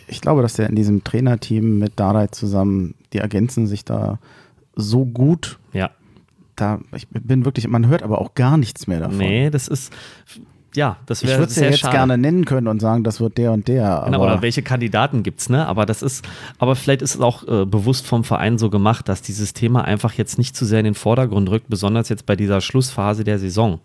ich 0.08 0.20
glaube, 0.20 0.42
dass 0.42 0.54
der 0.54 0.68
in 0.68 0.74
diesem 0.74 1.04
Trainerteam 1.04 1.78
mit 1.78 1.92
Dardai 2.00 2.26
zusammen, 2.28 2.94
die 3.12 3.18
ergänzen 3.18 3.68
sich 3.68 3.84
da 3.84 4.18
so 4.74 5.04
gut. 5.04 5.58
Ja. 5.72 5.90
Da, 6.56 6.80
ich 6.92 7.06
bin 7.08 7.44
wirklich, 7.44 7.68
man 7.68 7.86
hört 7.86 8.02
aber 8.02 8.20
auch 8.20 8.34
gar 8.34 8.56
nichts 8.56 8.88
mehr 8.88 8.98
davon. 8.98 9.18
Nee, 9.18 9.50
das 9.50 9.68
ist, 9.68 9.92
ja, 10.74 10.98
das 11.06 11.22
wäre 11.22 11.32
Ich 11.32 11.38
würde 11.38 11.50
es 11.50 11.56
ja 11.56 11.66
jetzt 11.66 11.80
schade. 11.80 11.96
gerne 11.96 12.18
nennen 12.18 12.44
können 12.44 12.68
und 12.68 12.80
sagen, 12.80 13.04
das 13.04 13.20
wird 13.20 13.38
der 13.38 13.52
und 13.52 13.68
der. 13.68 14.02
Genau, 14.04 14.22
oder 14.22 14.42
welche 14.42 14.62
Kandidaten 14.62 15.22
gibt 15.22 15.40
es, 15.40 15.48
ne? 15.48 15.66
Aber 15.66 15.86
das 15.86 16.02
ist, 16.02 16.26
aber 16.58 16.76
vielleicht 16.76 17.02
ist 17.02 17.16
es 17.16 17.20
auch 17.20 17.46
äh, 17.48 17.64
bewusst 17.64 18.06
vom 18.06 18.24
Verein 18.24 18.58
so 18.58 18.70
gemacht, 18.70 19.08
dass 19.08 19.22
dieses 19.22 19.54
Thema 19.54 19.84
einfach 19.84 20.12
jetzt 20.14 20.38
nicht 20.38 20.56
zu 20.56 20.64
sehr 20.64 20.80
in 20.80 20.84
den 20.84 20.94
Vordergrund 20.94 21.48
rückt, 21.50 21.68
besonders 21.68 22.08
jetzt 22.08 22.26
bei 22.26 22.36
dieser 22.36 22.60
Schlussphase 22.60 23.24
der 23.24 23.38
Saison. 23.38 23.80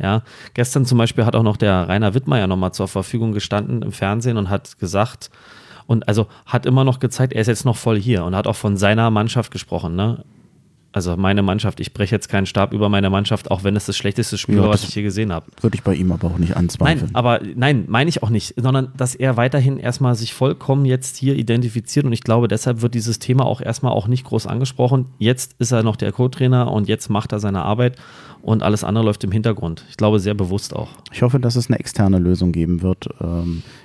Ja, 0.00 0.22
gestern 0.54 0.86
zum 0.86 0.98
Beispiel 0.98 1.24
hat 1.24 1.34
auch 1.34 1.42
noch 1.42 1.56
der 1.56 1.88
Rainer 1.88 2.14
Wittmeier 2.14 2.46
nochmal 2.46 2.72
zur 2.72 2.86
Verfügung 2.86 3.32
gestanden 3.32 3.82
im 3.82 3.90
Fernsehen 3.90 4.36
und 4.36 4.48
hat 4.48 4.78
gesagt, 4.78 5.30
und 5.86 6.06
also 6.06 6.28
hat 6.46 6.66
immer 6.66 6.84
noch 6.84 7.00
gezeigt, 7.00 7.32
er 7.32 7.40
ist 7.40 7.48
jetzt 7.48 7.64
noch 7.64 7.76
voll 7.76 7.98
hier 7.98 8.24
und 8.24 8.36
hat 8.36 8.46
auch 8.46 8.54
von 8.54 8.76
seiner 8.76 9.10
Mannschaft 9.10 9.50
gesprochen, 9.50 9.96
ne? 9.96 10.24
Also 10.98 11.16
meine 11.16 11.42
Mannschaft, 11.42 11.78
ich 11.78 11.92
breche 11.92 12.16
jetzt 12.16 12.28
keinen 12.28 12.46
Stab 12.46 12.72
über 12.72 12.88
meine 12.88 13.08
Mannschaft, 13.08 13.52
auch 13.52 13.62
wenn 13.62 13.76
es 13.76 13.86
das 13.86 13.96
schlechteste 13.96 14.36
Spiel 14.36 14.56
Ja, 14.56 14.62
war, 14.62 14.70
was 14.70 14.82
ich 14.82 14.92
je 14.96 15.02
gesehen 15.04 15.32
habe. 15.32 15.46
Würde 15.60 15.76
ich 15.76 15.84
bei 15.84 15.94
ihm 15.94 16.10
aber 16.10 16.26
auch 16.26 16.38
nicht 16.38 16.56
anzweifeln. 16.56 17.04
Nein, 17.04 17.14
aber 17.14 17.40
nein, 17.54 17.84
meine 17.86 18.08
ich 18.08 18.24
auch 18.24 18.30
nicht, 18.30 18.54
sondern 18.56 18.88
dass 18.96 19.14
er 19.14 19.36
weiterhin 19.36 19.78
erstmal 19.78 20.16
sich 20.16 20.34
vollkommen 20.34 20.84
jetzt 20.86 21.16
hier 21.16 21.36
identifiziert 21.36 22.04
und 22.04 22.12
ich 22.12 22.24
glaube, 22.24 22.48
deshalb 22.48 22.82
wird 22.82 22.94
dieses 22.94 23.20
Thema 23.20 23.46
auch 23.46 23.60
erstmal 23.60 23.92
auch 23.92 24.08
nicht 24.08 24.24
groß 24.24 24.48
angesprochen. 24.48 25.06
Jetzt 25.18 25.54
ist 25.60 25.70
er 25.70 25.84
noch 25.84 25.94
der 25.94 26.10
Co-Trainer 26.10 26.72
und 26.72 26.88
jetzt 26.88 27.10
macht 27.10 27.30
er 27.30 27.38
seine 27.38 27.62
Arbeit 27.62 27.94
und 28.42 28.64
alles 28.64 28.82
andere 28.82 29.04
läuft 29.04 29.22
im 29.22 29.30
Hintergrund. 29.30 29.84
Ich 29.90 29.96
glaube, 29.96 30.18
sehr 30.18 30.34
bewusst 30.34 30.74
auch. 30.74 30.88
Ich 31.12 31.22
hoffe, 31.22 31.38
dass 31.38 31.54
es 31.54 31.68
eine 31.68 31.78
externe 31.78 32.18
Lösung 32.18 32.50
geben 32.50 32.82
wird. 32.82 33.08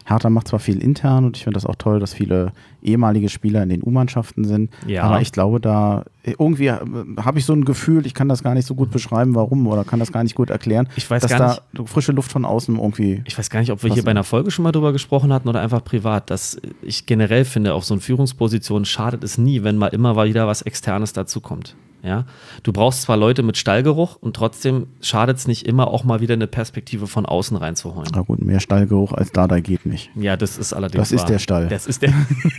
Hertha 0.05 0.29
macht 0.29 0.47
zwar 0.47 0.59
viel 0.59 0.81
intern 0.81 1.25
und 1.25 1.37
ich 1.37 1.43
finde 1.43 1.55
das 1.55 1.65
auch 1.65 1.75
toll, 1.75 1.99
dass 1.99 2.13
viele 2.13 2.51
ehemalige 2.81 3.29
Spieler 3.29 3.63
in 3.63 3.69
den 3.69 3.81
U-Mannschaften 3.83 4.43
sind, 4.43 4.69
Ja. 4.85 5.03
aber 5.03 5.21
ich 5.21 5.31
glaube, 5.31 5.59
da 5.59 6.03
irgendwie 6.23 6.67
äh, 6.67 6.77
habe 7.17 7.39
ich 7.39 7.45
so 7.45 7.53
ein 7.53 7.63
Gefühl, 7.65 8.05
ich 8.05 8.13
kann 8.13 8.27
das 8.29 8.43
gar 8.43 8.53
nicht 8.53 8.67
so 8.67 8.75
gut 8.75 8.91
beschreiben, 8.91 9.35
warum 9.35 9.65
oder 9.67 9.83
kann 9.83 9.99
das 9.99 10.11
gar 10.11 10.23
nicht 10.23 10.35
gut 10.35 10.49
erklären, 10.49 10.87
Ich 10.95 11.09
weiß 11.09 11.21
dass 11.21 11.31
gar 11.31 11.59
da 11.73 11.85
frische 11.85 12.11
Luft 12.11 12.31
von 12.31 12.45
außen 12.45 12.75
irgendwie. 12.77 13.21
Ich 13.25 13.37
weiß 13.37 13.49
gar 13.49 13.61
nicht, 13.61 13.71
ob 13.71 13.83
wir 13.83 13.93
hier 13.93 14.03
bei 14.03 14.11
einer 14.11 14.23
Folge 14.23 14.51
schon 14.51 14.63
mal 14.63 14.71
drüber 14.71 14.91
gesprochen 14.91 15.31
hatten 15.31 15.47
oder 15.47 15.61
einfach 15.61 15.83
privat, 15.83 16.29
dass 16.29 16.59
ich 16.81 17.05
generell 17.05 17.45
finde, 17.45 17.73
auf 17.73 17.85
so 17.85 17.93
eine 17.93 18.01
Führungsposition 18.01 18.85
schadet 18.85 19.23
es 19.23 19.37
nie, 19.37 19.63
wenn 19.63 19.77
mal 19.77 19.87
immer 19.87 20.21
wieder 20.25 20.47
was 20.47 20.61
Externes 20.61 21.13
dazukommt. 21.13 21.75
Ja, 22.03 22.25
du 22.63 22.73
brauchst 22.73 23.03
zwar 23.03 23.15
Leute 23.15 23.43
mit 23.43 23.55
Stallgeruch 23.55 24.17
und 24.17 24.35
trotzdem 24.35 24.87
schadet 24.99 25.37
es 25.37 25.47
nicht 25.47 25.65
immer 25.65 25.87
auch 25.87 26.03
mal 26.03 26.19
wieder 26.19 26.33
eine 26.33 26.47
Perspektive 26.47 27.07
von 27.07 27.25
außen 27.25 27.55
reinzuholen. 27.55 28.09
Na 28.13 28.23
gut, 28.23 28.41
mehr 28.41 28.59
Stallgeruch 28.59 29.13
als 29.13 29.31
Dardai 29.31 29.61
geht 29.61 29.85
nicht. 29.85 30.11
Ja, 30.13 30.35
das 30.35 30.57
ist 30.57 30.73
allerdings. 30.73 30.99
Das 30.99 31.11
ist 31.13 31.21
wahr. 31.21 31.27
der 31.27 31.39
Stall. 31.39 31.67
Das 31.69 31.87
ist 31.87 32.01
der. 32.01 32.13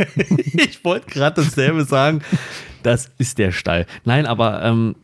ich 0.55 0.83
wollte 0.83 1.11
gerade 1.11 1.43
dasselbe 1.43 1.85
sagen. 1.85 2.23
Das 2.83 3.11
ist 3.19 3.37
der 3.37 3.53
Stall. 3.53 3.85
Nein, 4.05 4.25
aber 4.25 4.63
ähm, 4.63 4.97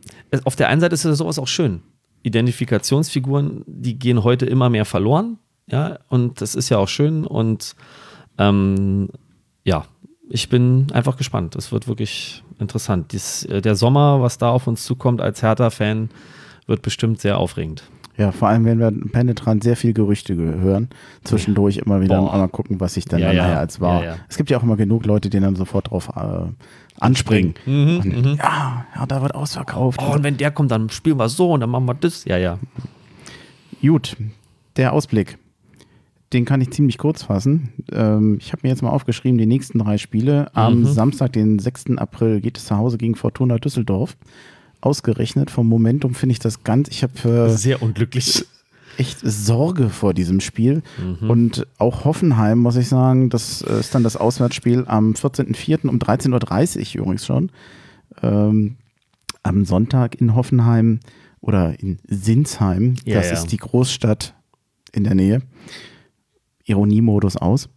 auf 0.43 0.55
der 0.55 0.69
einen 0.69 0.81
Seite 0.81 0.95
ist 0.95 1.05
ja 1.05 1.13
sowas 1.13 1.37
auch 1.37 1.47
schön. 1.47 1.83
Identifikationsfiguren, 2.23 3.63
die 3.67 3.99
gehen 3.99 4.23
heute 4.23 4.47
immer 4.47 4.71
mehr 4.71 4.85
verloren. 4.85 5.37
Ja, 5.67 5.99
und 6.09 6.41
das 6.41 6.55
ist 6.55 6.69
ja 6.69 6.79
auch 6.79 6.87
schön. 6.87 7.27
Und 7.27 7.75
ähm, 8.39 9.09
ja, 9.63 9.85
ich 10.31 10.49
bin 10.49 10.87
einfach 10.93 11.17
gespannt. 11.17 11.55
Es 11.55 11.71
wird 11.71 11.87
wirklich 11.87 12.43
interessant. 12.59 13.11
Dies, 13.11 13.43
äh, 13.45 13.61
der 13.61 13.75
Sommer, 13.75 14.21
was 14.21 14.37
da 14.37 14.49
auf 14.49 14.67
uns 14.67 14.83
zukommt 14.85 15.21
als 15.21 15.41
Hertha-Fan, 15.43 16.09
wird 16.67 16.81
bestimmt 16.81 17.19
sehr 17.21 17.37
aufregend. 17.37 17.83
Ja, 18.17 18.31
vor 18.31 18.49
allem 18.49 18.65
werden 18.65 18.79
wir 18.79 19.11
penetrant 19.11 19.63
sehr 19.63 19.75
viel 19.75 19.93
Gerüchte 19.93 20.35
ge- 20.35 20.59
hören. 20.59 20.89
Zwischendurch 21.23 21.77
immer 21.77 22.01
wieder 22.01 22.19
Boah. 22.19 22.37
mal 22.37 22.47
gucken, 22.49 22.79
was 22.79 22.93
sich 22.95 23.05
dann, 23.05 23.19
Ja, 23.19 23.27
dann 23.27 23.35
ja. 23.37 23.43
nachher 23.43 23.59
als 23.59 23.79
wahr. 23.81 24.03
Ja. 24.03 24.15
Es 24.29 24.37
gibt 24.37 24.49
ja 24.49 24.57
auch 24.57 24.63
immer 24.63 24.75
genug 24.75 25.05
Leute, 25.05 25.29
die 25.29 25.39
dann 25.39 25.55
sofort 25.55 25.89
drauf 25.89 26.09
äh, 26.15 26.45
anspringen. 26.99 27.55
und, 27.65 28.35
Ja, 28.37 28.85
ja, 28.95 29.05
da 29.07 29.21
wird 29.21 29.33
ausverkauft. 29.33 30.01
Mhm, 30.01 30.07
Oh, 30.07 30.13
und 30.13 30.23
wenn 30.23 30.37
der 30.37 30.51
kommt, 30.51 30.71
dann 30.71 30.89
spielen 30.89 31.17
wir 31.17 31.29
so 31.29 31.51
und 31.53 31.61
dann 31.61 31.69
machen 31.69 31.85
wir 31.85 31.93
das. 31.95 32.25
Ja, 32.25 32.37
ja. 32.37 32.59
Gut, 33.81 34.15
der 34.77 34.93
Ausblick. 34.93 35.37
Den 36.33 36.45
kann 36.45 36.61
ich 36.61 36.71
ziemlich 36.71 36.97
kurz 36.97 37.23
fassen. 37.23 37.73
Ähm, 37.91 38.37
ich 38.39 38.53
habe 38.53 38.61
mir 38.63 38.69
jetzt 38.69 38.81
mal 38.81 38.89
aufgeschrieben, 38.91 39.37
die 39.37 39.45
nächsten 39.45 39.79
drei 39.79 39.97
Spiele. 39.97 40.55
Am 40.55 40.81
Mhm. 40.81 40.85
Samstag, 40.85 41.33
den 41.33 41.59
6. 41.59 41.97
April, 41.97 42.39
geht 42.39 42.57
es 42.57 42.65
zu 42.65 42.77
Hause 42.77 42.97
gegen 42.97 43.15
Fortuna 43.15 43.57
Düsseldorf. 43.57 44.15
Ausgerechnet 44.79 45.51
vom 45.51 45.67
Momentum 45.67 46.15
finde 46.15 46.31
ich 46.33 46.39
das 46.39 46.63
ganz. 46.63 46.87
Ich 46.89 47.03
habe 47.03 47.29
äh, 47.29 47.49
Sehr 47.55 47.81
unglücklich. 47.83 48.45
echt 48.97 49.19
Sorge 49.21 49.89
vor 49.89 50.13
diesem 50.13 50.39
Spiel. 50.39 50.83
Mhm. 51.21 51.29
Und 51.29 51.67
auch 51.77 52.05
Hoffenheim, 52.05 52.59
muss 52.59 52.77
ich 52.77 52.87
sagen, 52.87 53.29
das 53.29 53.61
äh, 53.63 53.79
ist 53.79 53.93
dann 53.93 54.03
das 54.03 54.15
Auswärtsspiel 54.15 54.85
am 54.87 55.13
14.04. 55.13 55.87
um 55.87 55.97
13.30 55.99 56.95
Uhr 56.95 57.01
übrigens 57.03 57.25
schon. 57.25 57.51
Ähm, 58.21 58.77
am 59.43 59.65
Sonntag 59.65 60.19
in 60.21 60.33
Hoffenheim 60.35 60.99
oder 61.41 61.79
in 61.79 61.99
Sinsheim. 62.07 62.95
Ja, 63.05 63.15
das 63.15 63.27
ja. 63.27 63.33
ist 63.33 63.47
die 63.51 63.57
Großstadt 63.57 64.33
in 64.93 65.03
der 65.03 65.15
Nähe. 65.15 65.41
Ironiemodus 66.71 67.37
aus. 67.37 67.69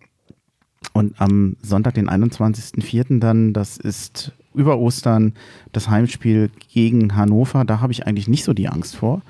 Und 0.92 1.20
am 1.20 1.56
Sonntag, 1.62 1.94
den 1.94 2.08
21.04. 2.08 3.18
dann, 3.18 3.52
das 3.52 3.76
ist 3.76 4.32
über 4.54 4.78
Ostern 4.78 5.34
das 5.72 5.88
Heimspiel 5.88 6.50
gegen 6.72 7.16
Hannover. 7.16 7.64
Da 7.64 7.80
habe 7.80 7.92
ich 7.92 8.06
eigentlich 8.06 8.28
nicht 8.28 8.44
so 8.44 8.52
die 8.52 8.68
Angst 8.68 8.96
vor. 8.96 9.22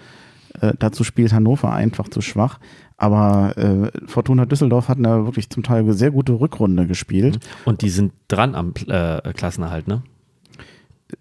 Äh, 0.61 0.75
dazu 0.79 1.05
spielt 1.05 1.33
Hannover 1.33 1.73
einfach 1.73 2.09
zu 2.09 2.21
schwach. 2.21 2.59
Aber 2.97 3.57
äh, 3.57 3.91
Fortuna 4.07 4.47
Düsseldorf 4.47 4.89
hat 4.89 4.99
eine 4.99 5.25
wirklich 5.25 5.51
zum 5.51 5.63
Teil 5.63 5.91
sehr 5.95 6.11
gute 6.11 6.39
Rückrunde 6.39 6.87
gespielt. 6.87 7.41
Und 7.65 7.83
die 7.83 7.91
sind 7.91 8.13
dran 8.29 8.55
am 8.55 8.73
äh, 8.87 9.33
Klassenerhalt, 9.33 9.89
ne? 9.89 10.03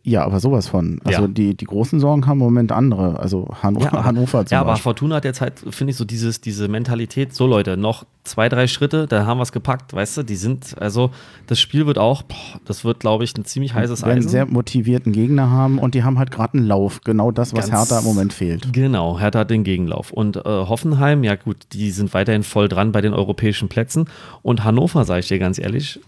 Ja, 0.03 0.23
aber 0.25 0.39
sowas 0.39 0.67
von. 0.67 0.99
Also 1.03 1.21
Ja. 1.23 1.27
die, 1.27 1.55
die 1.55 1.65
großen 1.65 1.99
Sorgen 1.99 2.25
haben 2.25 2.39
im 2.39 2.45
Moment 2.45 2.71
andere. 2.71 3.19
Also 3.19 3.47
Hannover, 3.61 3.93
aber, 3.93 4.03
Hannover 4.05 4.45
zum 4.45 4.55
ja, 4.55 4.61
aber 4.61 4.71
Beispiel. 4.71 4.83
Fortuna 4.83 5.15
hat 5.17 5.25
jetzt 5.25 5.41
halt, 5.41 5.59
finde 5.69 5.91
ich, 5.91 5.97
so 5.97 6.05
dieses, 6.05 6.41
diese 6.41 6.67
Mentalität, 6.67 7.33
so 7.33 7.45
Leute, 7.47 7.77
noch 7.77 8.05
zwei, 8.23 8.47
drei 8.49 8.67
Schritte, 8.67 9.05
da 9.07 9.25
haben 9.25 9.37
wir 9.37 9.43
es 9.43 9.51
gepackt, 9.51 9.93
weißt 9.93 10.17
du, 10.17 10.23
die 10.23 10.37
sind, 10.37 10.75
also 10.79 11.11
das 11.47 11.59
Spiel 11.59 11.85
wird 11.85 11.97
auch, 11.97 12.21
boah, 12.23 12.37
das 12.65 12.85
wird, 12.85 13.01
glaube 13.01 13.25
ich, 13.25 13.35
ein 13.37 13.43
ziemlich 13.43 13.73
heißes 13.73 14.01
werden 14.01 14.11
einen 14.11 14.19
Eisen. 14.19 14.29
sehr 14.29 14.45
motivierten 14.45 15.11
Gegner 15.11 15.49
haben 15.49 15.77
und 15.77 15.93
die 15.93 16.03
haben 16.03 16.17
halt 16.17 16.31
gerade 16.31 16.57
einen 16.57 16.67
Lauf. 16.67 17.01
Genau 17.03 17.31
das, 17.31 17.53
was 17.53 17.69
Ganz- 17.69 17.89
Hertha 17.91 17.99
im 17.99 18.05
Moment 18.05 18.31
fehlt. 18.33 18.71
Genau, 18.71 19.19
Hertha 19.19 19.39
hat 19.39 19.49
den 19.49 19.63
Gegenlauf. 19.65 20.11
Und 20.11 20.37
äh, 20.37 20.41
Hoffenheim, 20.45 21.23
ja 21.25 21.35
gut, 21.35 21.57
die 21.73 21.91
sind 21.91 22.13
weiterhin 22.13 22.43
voll 22.43 22.69
dran 22.69 22.91
bei 22.93 23.01
den 23.01 23.13
europäischen 23.13 23.67
Plätzen. 23.67 24.05
Und 24.41 24.63
Hannover, 24.63 25.03
sage 25.03 25.19
ich 25.19 25.27
dir 25.27 25.39
ganz 25.39 25.59
ehrlich, 25.59 25.99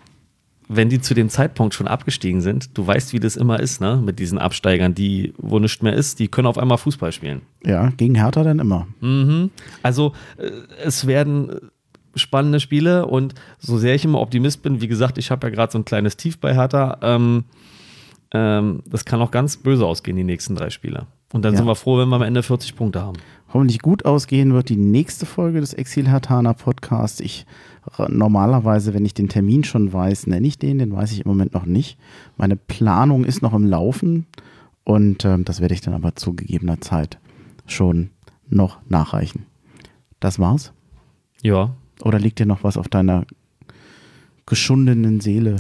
wenn 0.68 0.89
die 0.89 0.99
zu 0.99 1.13
dem 1.13 1.30
Zeitpunkt 1.30 1.74
schon 1.76 1.88
abgestiegen 1.88 2.41
sind, 2.41 2.78
du 2.78 2.86
weißt, 2.88 3.13
wie 3.13 3.20
das 3.20 3.36
immer 3.36 3.59
ist, 3.59 3.82
ne? 3.82 4.01
Mit 4.03 4.20
diesen 4.20 4.38
Absteigern, 4.39 4.95
die, 4.95 5.34
wo 5.38 5.59
nichts 5.59 5.82
mehr 5.84 5.93
ist, 5.93 6.20
die 6.20 6.28
können 6.28 6.47
auf 6.47 6.57
einmal 6.57 6.78
Fußball 6.78 7.11
spielen. 7.11 7.41
Ja, 7.63 7.89
gegen 7.97 8.16
Hertha 8.16 8.43
dann 8.43 8.59
immer. 8.59 8.88
Mhm. 9.01 9.51
Also 9.84 10.13
äh, 10.38 10.49
es 10.84 11.05
werden 11.07 11.49
äh, 11.49 11.59
spannende 12.16 12.59
Spiele 12.59 13.05
und 13.05 13.36
so 13.59 13.78
sehr 13.78 13.93
ich 13.95 14.05
immer 14.05 14.22
Optimist 14.22 14.63
bin, 14.63 14.82
wie 14.82 14.88
gesagt, 14.88 15.18
ich 15.18 15.30
habe 15.32 15.47
ja 15.47 15.53
gerade 15.53 15.72
so 15.72 15.78
ein 15.80 15.86
kleines 15.86 16.18
Tief 16.18 16.39
bei 16.39 16.53
Hertha, 16.55 16.97
ähm, 17.01 17.43
ähm, 18.32 18.82
das 18.89 19.05
kann 19.05 19.22
auch 19.22 19.32
ganz 19.32 19.57
böse 19.57 19.86
ausgehen, 19.86 20.18
die 20.18 20.24
nächsten 20.24 20.55
drei 20.55 20.70
Spiele. 20.70 21.07
Und 21.34 21.43
dann 21.43 21.53
Ja. 21.53 21.57
sind 21.59 21.68
wir 21.68 21.76
froh, 21.76 21.97
wenn 21.99 22.09
wir 22.09 22.16
am 22.16 22.22
Ende 22.22 22.43
40 22.43 22.76
Punkte 22.76 23.01
haben. 23.01 23.18
Hoffentlich 23.53 23.80
gut 23.80 24.05
ausgehen 24.05 24.53
wird 24.53 24.70
die 24.70 24.78
nächste 24.78 25.26
Folge 25.26 25.59
des 25.59 25.74
Exil 25.74 26.07
Hertaner 26.09 26.53
Podcasts. 26.53 27.20
Ich 27.20 27.45
normalerweise, 28.07 28.93
wenn 28.93 29.05
ich 29.05 29.13
den 29.13 29.29
Termin 29.29 29.63
schon 29.63 29.91
weiß, 29.93 30.27
nenne 30.27 30.47
ich 30.47 30.57
den, 30.57 30.79
den 30.79 30.93
weiß 30.93 31.11
ich 31.11 31.21
im 31.21 31.27
Moment 31.29 31.53
noch 31.53 31.65
nicht. 31.65 31.97
Meine 32.38 32.55
Planung 32.55 33.23
ist 33.25 33.41
noch 33.41 33.53
im 33.53 33.65
Laufen 33.65 34.25
und 34.83 35.25
ähm, 35.25 35.45
das 35.45 35.61
werde 35.61 35.73
ich 35.73 35.81
dann 35.81 35.93
aber 35.93 36.15
zu 36.15 36.33
gegebener 36.33 36.81
Zeit 36.81 37.19
schon 37.67 38.09
noch 38.49 38.79
nachreichen. 38.89 39.45
Das 40.19 40.39
war's. 40.39 40.71
Ja, 41.41 41.75
Oder 42.01 42.19
liegt 42.19 42.39
dir 42.39 42.45
noch 42.45 42.63
was 42.63 42.77
auf 42.77 42.88
deiner 42.88 43.25
geschundenen 44.45 45.19
Seele? 45.21 45.57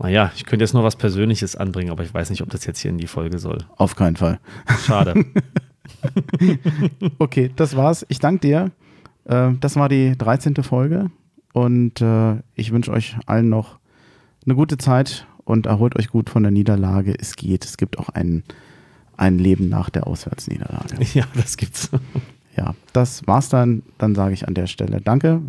naja, 0.00 0.30
ich 0.36 0.44
könnte 0.44 0.64
jetzt 0.64 0.74
noch 0.74 0.84
was 0.84 0.94
Persönliches 0.96 1.56
anbringen, 1.56 1.90
aber 1.90 2.04
ich 2.04 2.14
weiß 2.14 2.30
nicht, 2.30 2.42
ob 2.42 2.50
das 2.50 2.64
jetzt 2.66 2.78
hier 2.80 2.90
in 2.90 2.98
die 2.98 3.08
Folge 3.08 3.38
soll. 3.38 3.58
Auf 3.76 3.96
keinen 3.96 4.16
Fall. 4.16 4.40
Schade. 4.84 5.24
Okay, 7.18 7.50
das 7.56 7.74
war's. 7.74 8.04
Ich 8.08 8.18
danke 8.18 8.40
dir. 8.46 8.70
Äh, 9.24 9.52
das 9.58 9.76
war 9.76 9.88
die 9.88 10.16
13. 10.16 10.54
Folge 10.62 11.10
und 11.52 12.00
äh, 12.00 12.36
ich 12.54 12.72
wünsche 12.72 12.92
euch 12.92 13.16
allen 13.26 13.48
noch 13.48 13.78
eine 14.44 14.54
gute 14.54 14.78
Zeit 14.78 15.26
und 15.44 15.66
erholt 15.66 15.96
euch 15.96 16.08
gut 16.08 16.30
von 16.30 16.42
der 16.42 16.52
Niederlage. 16.52 17.14
Es 17.18 17.36
geht. 17.36 17.64
Es 17.64 17.76
gibt 17.76 17.98
auch 17.98 18.08
einen 18.10 18.44
ein 19.16 19.38
Leben 19.38 19.68
nach 19.68 19.90
der 19.90 20.06
Auswärtsniederlage. 20.06 20.96
Ja, 21.14 21.24
das 21.34 21.56
gibt's. 21.56 21.90
Ja, 22.56 22.74
das 22.92 23.26
war's 23.26 23.48
dann. 23.48 23.82
Dann 23.98 24.14
sage 24.14 24.34
ich 24.34 24.46
an 24.46 24.54
der 24.54 24.66
Stelle 24.66 25.00
Danke 25.00 25.42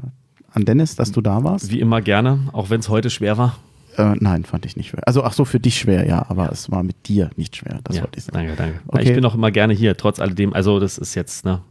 an 0.51 0.65
Dennis, 0.65 0.95
dass 0.95 1.11
du 1.11 1.21
da 1.21 1.43
warst. 1.43 1.71
Wie 1.71 1.79
immer 1.79 2.01
gerne, 2.01 2.49
auch 2.53 2.69
wenn 2.69 2.79
es 2.79 2.89
heute 2.89 3.09
schwer 3.09 3.37
war. 3.37 3.57
Äh, 3.97 4.15
nein, 4.19 4.45
fand 4.45 4.65
ich 4.65 4.77
nicht 4.77 4.89
schwer. 4.89 5.07
Also, 5.07 5.23
ach 5.23 5.33
so, 5.33 5.45
für 5.45 5.59
dich 5.59 5.77
schwer, 5.77 6.07
ja, 6.07 6.25
aber 6.29 6.45
ja. 6.45 6.51
es 6.51 6.71
war 6.71 6.83
mit 6.83 7.07
dir 7.07 7.29
nicht 7.35 7.55
schwer. 7.55 7.79
Das 7.83 7.97
ja, 7.97 8.03
wollte 8.03 8.17
ich 8.17 8.25
sagen. 8.25 8.37
Danke, 8.37 8.55
danke. 8.55 8.79
Okay. 8.87 9.03
Ich 9.03 9.13
bin 9.13 9.25
auch 9.25 9.35
immer 9.35 9.51
gerne 9.51 9.73
hier, 9.73 9.97
trotz 9.97 10.19
alledem. 10.19 10.53
Also, 10.53 10.79
das 10.79 10.97
ist 10.97 11.15
jetzt, 11.15 11.45
ne, 11.45 11.61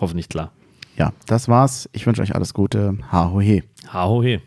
hoffentlich 0.00 0.28
klar 0.28 0.52
ja, 0.96 1.12
das 1.26 1.48
war's. 1.48 1.88
Ich 1.92 2.06
wünsche 2.06 2.22
euch 2.22 2.34
alles 2.34 2.54
Gute. 2.54 2.96
Ha 3.10 3.30
ho 3.30 3.40
he. 3.40 3.62
Ha 3.88 4.06
ho 4.06 4.22
he. 4.22 4.40